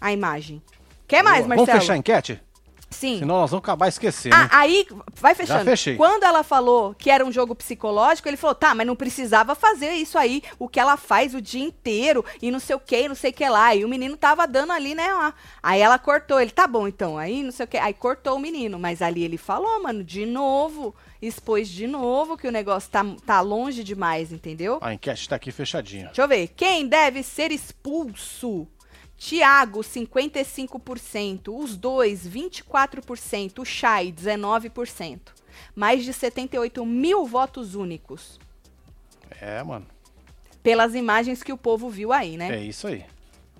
a 0.00 0.12
imagem. 0.12 0.60
Quer 1.06 1.22
mais, 1.22 1.46
Boa. 1.46 1.48
Marcelo? 1.48 1.66
Vamos 1.66 1.80
fechar 1.82 1.94
a 1.94 1.96
enquete? 1.96 2.42
Sim. 2.92 3.18
Senão 3.20 3.40
nós 3.40 3.50
vamos 3.50 3.64
acabar 3.64 3.88
esquecendo. 3.88 4.36
Ah, 4.36 4.48
aí, 4.50 4.86
vai 5.14 5.34
fechando. 5.34 5.64
fechei. 5.64 5.96
Quando 5.96 6.24
ela 6.24 6.42
falou 6.42 6.94
que 6.94 7.10
era 7.10 7.24
um 7.24 7.32
jogo 7.32 7.54
psicológico, 7.54 8.28
ele 8.28 8.36
falou, 8.36 8.54
tá, 8.54 8.74
mas 8.74 8.86
não 8.86 8.94
precisava 8.94 9.54
fazer 9.54 9.92
isso 9.92 10.18
aí, 10.18 10.42
o 10.58 10.68
que 10.68 10.78
ela 10.78 10.96
faz 10.96 11.34
o 11.34 11.40
dia 11.40 11.62
inteiro, 11.64 12.24
e 12.40 12.50
não 12.50 12.60
sei 12.60 12.76
o 12.76 12.80
que, 12.80 13.08
não 13.08 13.14
sei 13.14 13.30
o 13.30 13.34
que 13.34 13.48
lá. 13.48 13.74
E 13.74 13.84
o 13.84 13.88
menino 13.88 14.16
tava 14.16 14.46
dando 14.46 14.72
ali, 14.72 14.94
né, 14.94 15.12
lá. 15.12 15.34
Aí 15.62 15.80
ela 15.80 15.98
cortou, 15.98 16.40
ele, 16.40 16.50
tá 16.50 16.66
bom, 16.66 16.86
então, 16.86 17.18
aí 17.18 17.42
não 17.42 17.50
sei 17.50 17.64
o 17.64 17.68
que. 17.68 17.76
Aí 17.76 17.94
cortou 17.94 18.36
o 18.36 18.40
menino, 18.40 18.78
mas 18.78 19.02
ali 19.02 19.24
ele 19.24 19.38
falou, 19.38 19.82
mano, 19.82 20.04
de 20.04 20.26
novo, 20.26 20.94
expôs 21.20 21.68
de 21.68 21.86
novo 21.86 22.36
que 22.36 22.48
o 22.48 22.52
negócio 22.52 22.90
tá, 22.90 23.04
tá 23.24 23.40
longe 23.40 23.84
demais, 23.84 24.32
entendeu? 24.32 24.78
A 24.80 24.92
enquete 24.92 25.28
tá 25.28 25.36
aqui 25.36 25.52
fechadinha. 25.52 26.06
Deixa 26.06 26.22
eu 26.22 26.28
ver. 26.28 26.48
Quem 26.48 26.86
deve 26.86 27.22
ser 27.22 27.52
expulso? 27.52 28.66
Tiago, 29.24 29.82
55%. 29.82 31.56
Os 31.56 31.76
dois, 31.76 32.26
24%. 32.26 33.60
O 33.60 33.64
Chay, 33.64 34.12
19%. 34.12 35.20
Mais 35.76 36.04
de 36.04 36.12
78 36.12 36.84
mil 36.84 37.24
votos 37.24 37.76
únicos. 37.76 38.40
É, 39.40 39.62
mano. 39.62 39.86
Pelas 40.60 40.96
imagens 40.96 41.40
que 41.40 41.52
o 41.52 41.56
povo 41.56 41.88
viu 41.88 42.12
aí, 42.12 42.36
né? 42.36 42.52
É 42.56 42.64
isso 42.64 42.88
aí. 42.88 43.04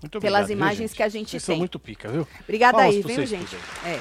Muito 0.02 0.18
obrigado. 0.18 0.22
Pelas 0.22 0.48
viu, 0.48 0.56
imagens 0.56 0.90
gente? 0.90 0.96
que 0.96 1.02
a 1.04 1.08
gente 1.08 1.30
Vocês 1.30 1.44
tem. 1.44 1.54
são 1.54 1.58
muito 1.60 1.78
pica, 1.78 2.10
viu? 2.10 2.26
Obrigada 2.40 2.78
Palmas 2.78 2.96
aí, 2.96 3.02
viu, 3.02 3.24
gente? 3.24 3.54
É. 3.86 4.00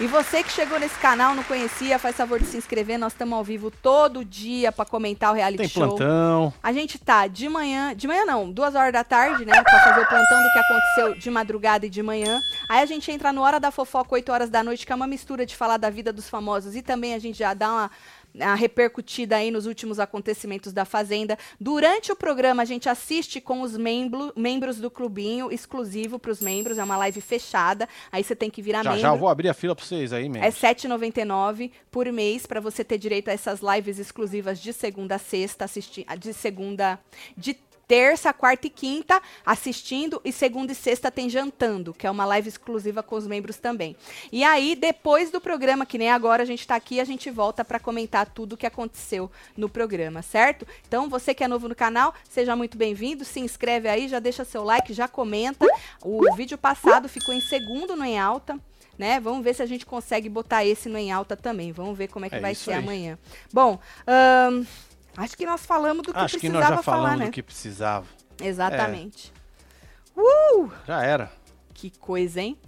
E 0.00 0.06
você 0.06 0.44
que 0.44 0.52
chegou 0.52 0.78
nesse 0.78 0.96
canal, 1.00 1.34
não 1.34 1.42
conhecia, 1.42 1.98
faz 1.98 2.14
favor 2.14 2.38
de 2.38 2.46
se 2.46 2.56
inscrever. 2.56 2.96
Nós 3.00 3.12
estamos 3.12 3.36
ao 3.36 3.42
vivo 3.42 3.68
todo 3.68 4.24
dia 4.24 4.70
para 4.70 4.84
comentar 4.84 5.32
o 5.32 5.34
reality 5.34 5.58
Tem 5.58 5.68
show. 5.68 5.88
plantão. 5.96 6.54
A 6.62 6.72
gente 6.72 7.00
tá 7.00 7.26
de 7.26 7.48
manhã, 7.48 7.96
de 7.96 8.06
manhã 8.06 8.24
não, 8.24 8.48
duas 8.48 8.76
horas 8.76 8.92
da 8.92 9.02
tarde, 9.02 9.44
né? 9.44 9.60
Pra 9.60 9.80
fazer 9.80 10.00
o 10.00 10.06
plantão 10.06 10.40
do 10.40 10.52
que 10.52 10.58
aconteceu 10.60 11.14
de 11.18 11.28
madrugada 11.30 11.84
e 11.86 11.90
de 11.90 12.00
manhã. 12.00 12.38
Aí 12.70 12.80
a 12.80 12.86
gente 12.86 13.10
entra 13.10 13.32
no 13.32 13.42
Hora 13.42 13.58
da 13.58 13.72
Fofoca, 13.72 14.14
8 14.14 14.30
horas 14.30 14.48
da 14.48 14.62
noite, 14.62 14.86
que 14.86 14.92
é 14.92 14.94
uma 14.94 15.06
mistura 15.08 15.44
de 15.44 15.56
falar 15.56 15.78
da 15.78 15.90
vida 15.90 16.12
dos 16.12 16.28
famosos 16.28 16.76
e 16.76 16.82
também 16.82 17.14
a 17.14 17.18
gente 17.18 17.36
já 17.36 17.52
dá 17.52 17.68
uma, 17.68 17.90
uma 18.46 18.54
repercutida 18.54 19.36
aí 19.36 19.50
nos 19.50 19.66
últimos 19.66 19.98
acontecimentos 19.98 20.72
da 20.72 20.84
Fazenda. 20.84 21.38
Durante 21.60 22.10
o 22.12 22.16
programa, 22.16 22.62
a 22.62 22.64
gente 22.64 22.88
assiste 22.88 23.40
com 23.40 23.62
os 23.62 23.76
membro, 23.76 24.32
membros 24.36 24.78
do 24.78 24.90
clubinho, 24.90 25.52
exclusivo 25.52 26.18
pros 26.18 26.40
membros, 26.40 26.78
é 26.78 26.84
uma 26.84 26.96
live 26.96 27.20
fechada. 27.20 27.88
Aí 28.10 28.22
você 28.22 28.34
tem 28.34 28.50
que 28.50 28.62
virar 28.62 28.82
Já 28.82 28.90
membro. 28.90 29.02
já 29.02 29.14
vou 29.14 29.28
abrir 29.28 29.48
a 29.48 29.54
fila 29.54 29.74
pra 29.74 29.84
vocês 29.84 30.12
aí, 30.12 30.28
mesmo. 30.28 30.44
É 30.44 30.50
R$ 30.50 30.54
7,99 30.54 31.70
por 31.90 32.10
mês 32.12 32.46
para 32.46 32.60
você 32.60 32.84
ter 32.84 32.98
direito 32.98 33.28
a 33.28 33.32
essas 33.32 33.60
lives 33.60 33.98
exclusivas 33.98 34.58
de 34.60 34.72
segunda 34.72 35.16
a 35.16 35.18
sexta, 35.18 35.64
assisti 35.64 36.06
de 36.18 36.32
segunda, 36.32 36.98
de 37.36 37.56
terça, 37.88 38.32
quarta 38.34 38.66
e 38.66 38.70
quinta 38.70 39.20
assistindo 39.44 40.20
e 40.22 40.30
segunda 40.30 40.72
e 40.72 40.74
sexta 40.74 41.10
tem 41.10 41.30
jantando, 41.30 41.94
que 41.94 42.06
é 42.06 42.10
uma 42.10 42.26
live 42.26 42.48
exclusiva 42.48 43.02
com 43.02 43.16
os 43.16 43.26
membros 43.26 43.56
também. 43.56 43.96
E 44.30 44.44
aí 44.44 44.76
depois 44.76 45.30
do 45.30 45.40
programa, 45.40 45.86
que 45.86 45.96
nem 45.96 46.10
agora 46.10 46.42
a 46.42 46.46
gente 46.46 46.66
tá 46.66 46.76
aqui, 46.76 47.00
a 47.00 47.04
gente 47.04 47.30
volta 47.30 47.64
para 47.64 47.80
comentar 47.80 48.26
tudo 48.26 48.52
o 48.52 48.56
que 48.56 48.66
aconteceu 48.66 49.30
no 49.56 49.68
programa, 49.68 50.20
certo? 50.20 50.66
Então 50.86 51.08
você 51.08 51.32
que 51.32 51.42
é 51.42 51.48
novo 51.48 51.66
no 51.66 51.74
canal, 51.74 52.14
seja 52.28 52.54
muito 52.54 52.76
bem-vindo, 52.76 53.24
se 53.24 53.40
inscreve 53.40 53.88
aí, 53.88 54.06
já 54.06 54.18
deixa 54.18 54.44
seu 54.44 54.62
like, 54.62 54.92
já 54.92 55.08
comenta. 55.08 55.66
O 56.04 56.34
vídeo 56.34 56.58
passado 56.58 57.08
ficou 57.08 57.34
em 57.34 57.40
segundo 57.40 57.96
no 57.96 58.04
em 58.04 58.18
alta 58.18 58.60
né? 58.98 59.20
Vamos 59.20 59.44
ver 59.44 59.54
se 59.54 59.62
a 59.62 59.66
gente 59.66 59.86
consegue 59.86 60.28
botar 60.28 60.64
esse 60.64 60.88
no 60.88 60.98
em 60.98 61.12
alta 61.12 61.36
também. 61.36 61.70
Vamos 61.70 61.96
ver 61.96 62.08
como 62.08 62.26
é 62.26 62.28
que 62.28 62.34
É 62.34 62.40
vai 62.40 62.54
ser 62.54 62.72
aí. 62.72 62.78
amanhã. 62.78 63.16
Bom, 63.52 63.78
acho 65.18 65.36
que 65.36 65.44
nós 65.46 65.64
falamos 65.66 66.02
do 66.04 66.12
que 66.12 66.18
Acho 66.18 66.38
que 66.38 66.48
precisava 66.48 66.68
nós 66.70 66.76
já 66.76 66.82
falar, 66.82 66.96
falamos 66.98 67.18
né? 67.20 67.26
do 67.26 67.32
que 67.32 67.42
precisava. 67.42 68.06
Exatamente. 68.40 69.32
Uh! 70.16 70.70
Já 70.86 71.02
era. 71.02 71.32
Que 71.74 71.90
coisa, 71.90 72.40
hein? 72.40 72.58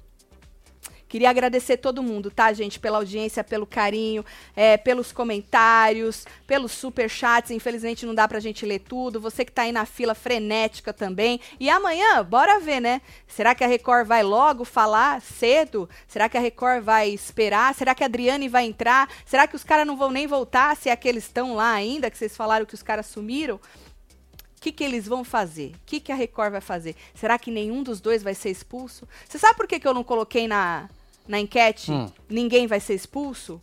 Queria 1.10 1.28
agradecer 1.28 1.76
todo 1.78 2.04
mundo, 2.04 2.30
tá, 2.30 2.52
gente, 2.52 2.78
pela 2.78 2.98
audiência, 2.98 3.42
pelo 3.42 3.66
carinho, 3.66 4.24
é, 4.54 4.76
pelos 4.76 5.10
comentários, 5.10 6.24
pelos 6.46 6.70
superchats. 6.70 7.50
Infelizmente 7.50 8.06
não 8.06 8.14
dá 8.14 8.28
pra 8.28 8.38
gente 8.38 8.64
ler 8.64 8.78
tudo. 8.78 9.20
Você 9.20 9.44
que 9.44 9.50
tá 9.50 9.62
aí 9.62 9.72
na 9.72 9.84
fila 9.84 10.14
frenética 10.14 10.92
também. 10.92 11.40
E 11.58 11.68
amanhã, 11.68 12.24
bora 12.24 12.60
ver, 12.60 12.78
né? 12.78 13.02
Será 13.26 13.56
que 13.56 13.64
a 13.64 13.66
Record 13.66 14.06
vai 14.06 14.22
logo 14.22 14.64
falar 14.64 15.20
cedo? 15.20 15.90
Será 16.06 16.28
que 16.28 16.38
a 16.38 16.40
Record 16.40 16.84
vai 16.84 17.08
esperar? 17.10 17.74
Será 17.74 17.92
que 17.92 18.04
a 18.04 18.06
Adriane 18.06 18.48
vai 18.48 18.64
entrar? 18.66 19.10
Será 19.26 19.48
que 19.48 19.56
os 19.56 19.64
caras 19.64 19.88
não 19.88 19.96
vão 19.96 20.12
nem 20.12 20.28
voltar 20.28 20.76
se 20.76 20.88
é 20.88 20.94
que 20.94 21.08
eles 21.08 21.24
estão 21.24 21.56
lá 21.56 21.72
ainda, 21.72 22.08
que 22.08 22.18
vocês 22.18 22.36
falaram 22.36 22.64
que 22.64 22.74
os 22.74 22.84
caras 22.84 23.06
sumiram? 23.06 23.56
O 23.56 24.60
que, 24.60 24.70
que 24.70 24.84
eles 24.84 25.08
vão 25.08 25.24
fazer? 25.24 25.72
O 25.74 25.80
que, 25.86 25.98
que 25.98 26.12
a 26.12 26.14
Record 26.14 26.52
vai 26.52 26.60
fazer? 26.60 26.94
Será 27.16 27.36
que 27.36 27.50
nenhum 27.50 27.82
dos 27.82 28.00
dois 28.00 28.22
vai 28.22 28.34
ser 28.34 28.50
expulso? 28.50 29.08
Você 29.28 29.40
sabe 29.40 29.56
por 29.56 29.66
que, 29.66 29.80
que 29.80 29.88
eu 29.88 29.94
não 29.94 30.04
coloquei 30.04 30.46
na, 30.46 30.88
na 31.30 31.38
enquete? 31.40 31.92
Hum. 31.92 32.10
Ninguém 32.28 32.66
vai 32.66 32.80
ser 32.80 32.94
expulso? 32.94 33.60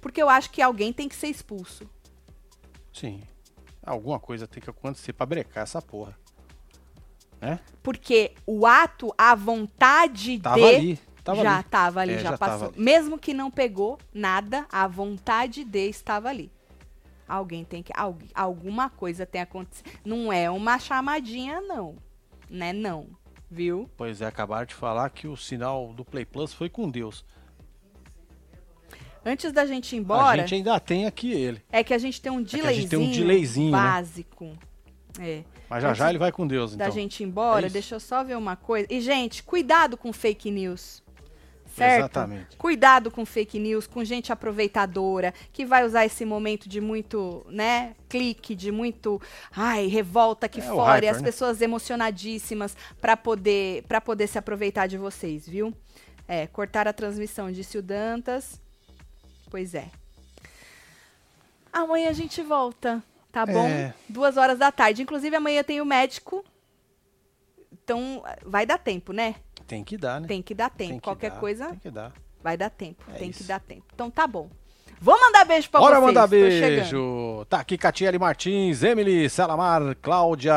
Porque 0.00 0.20
eu 0.20 0.28
acho 0.28 0.50
que 0.50 0.60
alguém 0.60 0.92
tem 0.92 1.08
que 1.08 1.14
ser 1.14 1.28
expulso. 1.28 1.88
Sim. 2.92 3.22
Alguma 3.84 4.18
coisa 4.18 4.46
tem 4.46 4.60
que 4.62 4.68
acontecer 4.68 5.12
pra 5.12 5.24
brecar 5.24 5.62
essa 5.62 5.80
porra. 5.80 6.18
Né? 7.40 7.60
Porque 7.82 8.32
o 8.46 8.66
ato, 8.66 9.14
a 9.16 9.34
vontade 9.34 10.40
Tava 10.40 10.56
de. 10.56 10.64
ali. 10.64 11.00
Tava 11.22 11.42
já 11.42 11.52
ali. 11.56 11.60
estava 11.64 12.00
ali, 12.00 12.12
É, 12.14 12.18
já, 12.18 12.30
já 12.30 12.38
tava 12.38 12.52
passou. 12.52 12.68
ali. 12.68 12.80
Mesmo 12.82 13.18
que 13.18 13.32
não 13.34 13.50
pegou 13.50 13.98
nada, 14.12 14.66
a 14.70 14.86
vontade 14.88 15.64
de 15.64 15.88
estava 15.88 16.28
ali. 16.28 16.50
Alguém 17.28 17.64
tem 17.64 17.82
que. 17.82 17.92
algu- 17.96 18.26
alguma 18.34 18.88
coisa 18.90 19.26
tem 19.26 19.40
acontecido. 19.42 19.90
Não 20.04 20.32
é 20.32 20.50
uma 20.50 20.78
chamadinha, 20.78 21.60
não. 21.60 21.96
Né, 22.48 22.72
não. 22.72 23.06
Viu? 23.50 23.88
Pois 23.96 24.20
é, 24.20 24.26
acabaram 24.26 24.66
de 24.66 24.74
falar 24.74 25.08
que 25.10 25.26
o 25.28 25.36
sinal 25.36 25.92
do 25.92 26.04
Play 26.04 26.24
Plus 26.24 26.52
foi 26.52 26.68
com 26.68 26.90
Deus. 26.90 27.24
Antes 29.24 29.52
da 29.52 29.66
gente 29.66 29.94
ir 29.96 29.98
embora. 29.98 30.42
A 30.42 30.46
gente 30.46 30.54
ainda 30.54 30.78
tem 30.78 31.06
aqui 31.06 31.32
ele. 31.32 31.60
É 31.70 31.82
que 31.82 31.92
a 31.92 31.98
gente 31.98 32.20
tem 32.20 32.30
um 32.30 32.44
que 32.44 32.56
a 32.56 32.58
delayzinho, 32.58 32.82
gente 32.82 32.90
tem 32.90 32.98
um 32.98 33.10
delayzinho, 33.10 33.72
né? 33.72 33.78
básico. 33.78 34.52
É. 35.18 35.42
Mas 35.68 35.82
já 35.82 35.88
Antes 35.88 35.98
já 35.98 36.08
ele 36.10 36.18
vai 36.18 36.30
com 36.30 36.46
Deus, 36.46 36.74
então. 36.74 36.86
Da 36.86 36.92
gente 36.92 37.22
ir 37.22 37.26
embora, 37.26 37.66
É 37.66 37.70
deixa 37.70 37.96
eu 37.96 38.00
só 38.00 38.22
ver 38.22 38.36
uma 38.36 38.54
coisa. 38.54 38.86
E, 38.88 39.00
gente, 39.00 39.42
cuidado 39.42 39.96
com 39.96 40.12
fake 40.12 40.50
news. 40.50 41.02
Certo? 41.76 41.98
Exatamente. 42.00 42.56
Cuidado 42.56 43.10
com 43.10 43.26
fake 43.26 43.58
news, 43.58 43.86
com 43.86 44.02
gente 44.02 44.32
aproveitadora, 44.32 45.34
que 45.52 45.66
vai 45.66 45.84
usar 45.84 46.06
esse 46.06 46.24
momento 46.24 46.68
de 46.68 46.80
muito, 46.80 47.44
né, 47.50 47.94
clique, 48.08 48.54
de 48.54 48.72
muito, 48.72 49.20
ai, 49.54 49.86
revolta 49.86 50.46
aqui 50.46 50.60
É, 50.60 50.64
fora, 50.64 50.94
hyper, 50.94 51.10
as 51.10 51.18
né? 51.18 51.24
pessoas 51.24 51.60
emocionadíssimas 51.60 52.74
para 52.98 53.14
poder, 53.16 53.82
para 53.82 54.00
poder 54.00 54.26
se 54.26 54.38
aproveitar 54.38 54.86
de 54.86 54.96
vocês, 54.96 55.46
viu? 55.46 55.74
É, 56.26 56.46
cortar 56.46 56.88
a 56.88 56.92
transmissão, 56.94 57.52
disse 57.52 57.76
o 57.76 57.82
Dantas. 57.82 58.60
Pois 59.50 59.74
é. 59.74 59.90
Amanhã 61.72 62.08
a 62.08 62.14
gente 62.14 62.42
volta, 62.42 63.02
tá 63.30 63.44
bom? 63.44 63.68
É. 63.68 63.92
Duas 64.08 64.38
horas 64.38 64.58
da 64.58 64.72
tarde. 64.72 65.02
Inclusive, 65.02 65.36
amanhã 65.36 65.62
tem 65.62 65.80
o 65.80 65.84
médico. 65.84 66.42
Então, 67.70 68.24
vai 68.44 68.64
dar 68.64 68.78
tempo, 68.78 69.12
né? 69.12 69.36
Tem 69.66 69.82
que 69.84 69.96
dar, 69.96 70.20
né? 70.20 70.28
Tem 70.28 70.42
que 70.42 70.54
dar 70.54 70.70
tempo. 70.70 70.90
Tem 70.90 70.98
que 70.98 71.04
Qualquer 71.04 71.30
dar, 71.30 71.40
coisa, 71.40 71.66
Tem 71.68 71.78
que 71.78 71.90
dar. 71.90 72.12
vai 72.42 72.56
dar 72.56 72.70
tempo. 72.70 73.02
É 73.12 73.18
tem 73.18 73.30
que 73.30 73.38
isso. 73.40 73.48
dar 73.48 73.60
tempo. 73.60 73.84
Então, 73.94 74.10
tá 74.10 74.26
bom. 74.26 74.48
Vou 74.98 75.20
mandar 75.20 75.44
beijo 75.44 75.68
pra 75.68 75.78
Bora 75.80 75.96
vocês. 75.96 76.06
mandar 76.06 76.22
tô 76.28 76.34
chegando. 76.36 76.60
beijo. 76.80 77.46
Tá 77.50 77.60
aqui 77.60 77.76
Catiele 77.76 78.18
Martins, 78.18 78.82
Emily 78.82 79.28
Salamar, 79.28 79.94
Cláudia, 80.00 80.54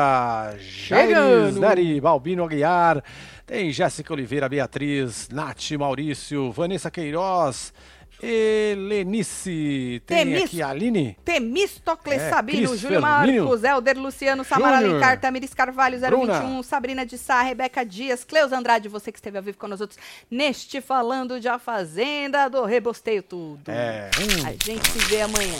Jaires. 0.58 1.56
Neri, 1.56 2.00
Balbino 2.00 2.44
Aguiar, 2.44 3.04
tem 3.44 3.70
Jéssica 3.70 4.14
Oliveira, 4.14 4.48
Beatriz, 4.48 5.28
Nath 5.28 5.72
Maurício, 5.72 6.50
Vanessa 6.52 6.90
Queiroz, 6.90 7.74
Helenice, 8.22 10.02
tem 10.06 10.18
Temis- 10.26 10.44
aqui 10.44 10.62
a 10.62 10.68
Aline, 10.68 11.16
Temístocles 11.24 12.20
É, 12.20 12.30
Sabino, 12.30 12.68
Cris 12.68 12.80
Júlio 12.80 13.00
Fermínio. 13.00 13.44
Marcos, 13.44 13.64
Helder 13.64 13.98
Luciano, 13.98 14.44
Samara. 14.44 14.76
Alencar, 14.78 15.20
Tamiris 15.20 15.54
Carvalho, 15.54 15.98
021, 15.98 16.10
Bruna. 16.26 16.62
Sabrina 16.62 17.06
de 17.06 17.16
Sá, 17.18 17.40
Rebeca 17.42 17.84
Dias, 17.84 18.22
Cleus 18.24 18.52
Andrade, 18.52 18.88
você 18.88 19.10
que 19.10 19.18
esteve 19.18 19.36
ao 19.38 19.42
vivo 19.42 19.58
com 19.58 19.66
nós 19.68 19.80
outros 19.80 19.98
neste 20.30 20.80
Falando 20.80 21.40
de 21.40 21.48
A 21.48 21.58
Fazenda 21.58 22.48
do 22.48 22.64
Rebosteio 22.64 23.22
Tudo. 23.22 23.62
é, 23.68 24.10
A 24.46 24.52
gente 24.64 24.88
se 24.90 24.98
vê 25.08 25.22
amanhã. 25.22 25.54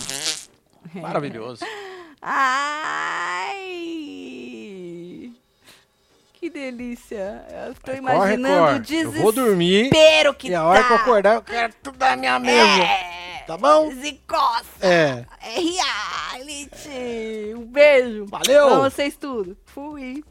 hum, 0.94 1.00
maravilhoso. 1.00 1.64
Ai! 2.22 3.60
Que 6.40 6.48
delícia. 6.48 7.44
Eu 7.66 7.74
tô 7.74 7.82
Corre, 7.90 7.98
imaginando 7.98 8.60
corre. 8.66 8.76
o 8.76 8.80
desespero 8.80 9.16
Eu 9.18 9.22
vou 9.22 9.32
dormir 9.32 9.90
que 10.38 10.48
e 10.48 10.54
a 10.54 10.64
hora 10.64 10.80
tá. 10.80 10.86
que 10.86 10.92
eu 10.94 10.96
acordar 10.96 11.34
eu 11.34 11.42
quero 11.42 11.74
tudo 11.82 11.98
da 11.98 12.16
minha 12.16 12.38
mesa. 12.38 12.82
É. 12.82 13.44
Tá 13.46 13.58
bom? 13.58 13.92
Zicosa. 13.92 14.64
É. 14.80 15.26
É 15.42 15.60
reality. 15.60 17.54
Um 17.54 17.66
beijo. 17.66 18.24
Valeu. 18.26 18.66
Pra 18.68 18.78
vocês 18.90 19.16
tudo. 19.16 19.54
Fui. 19.66 20.24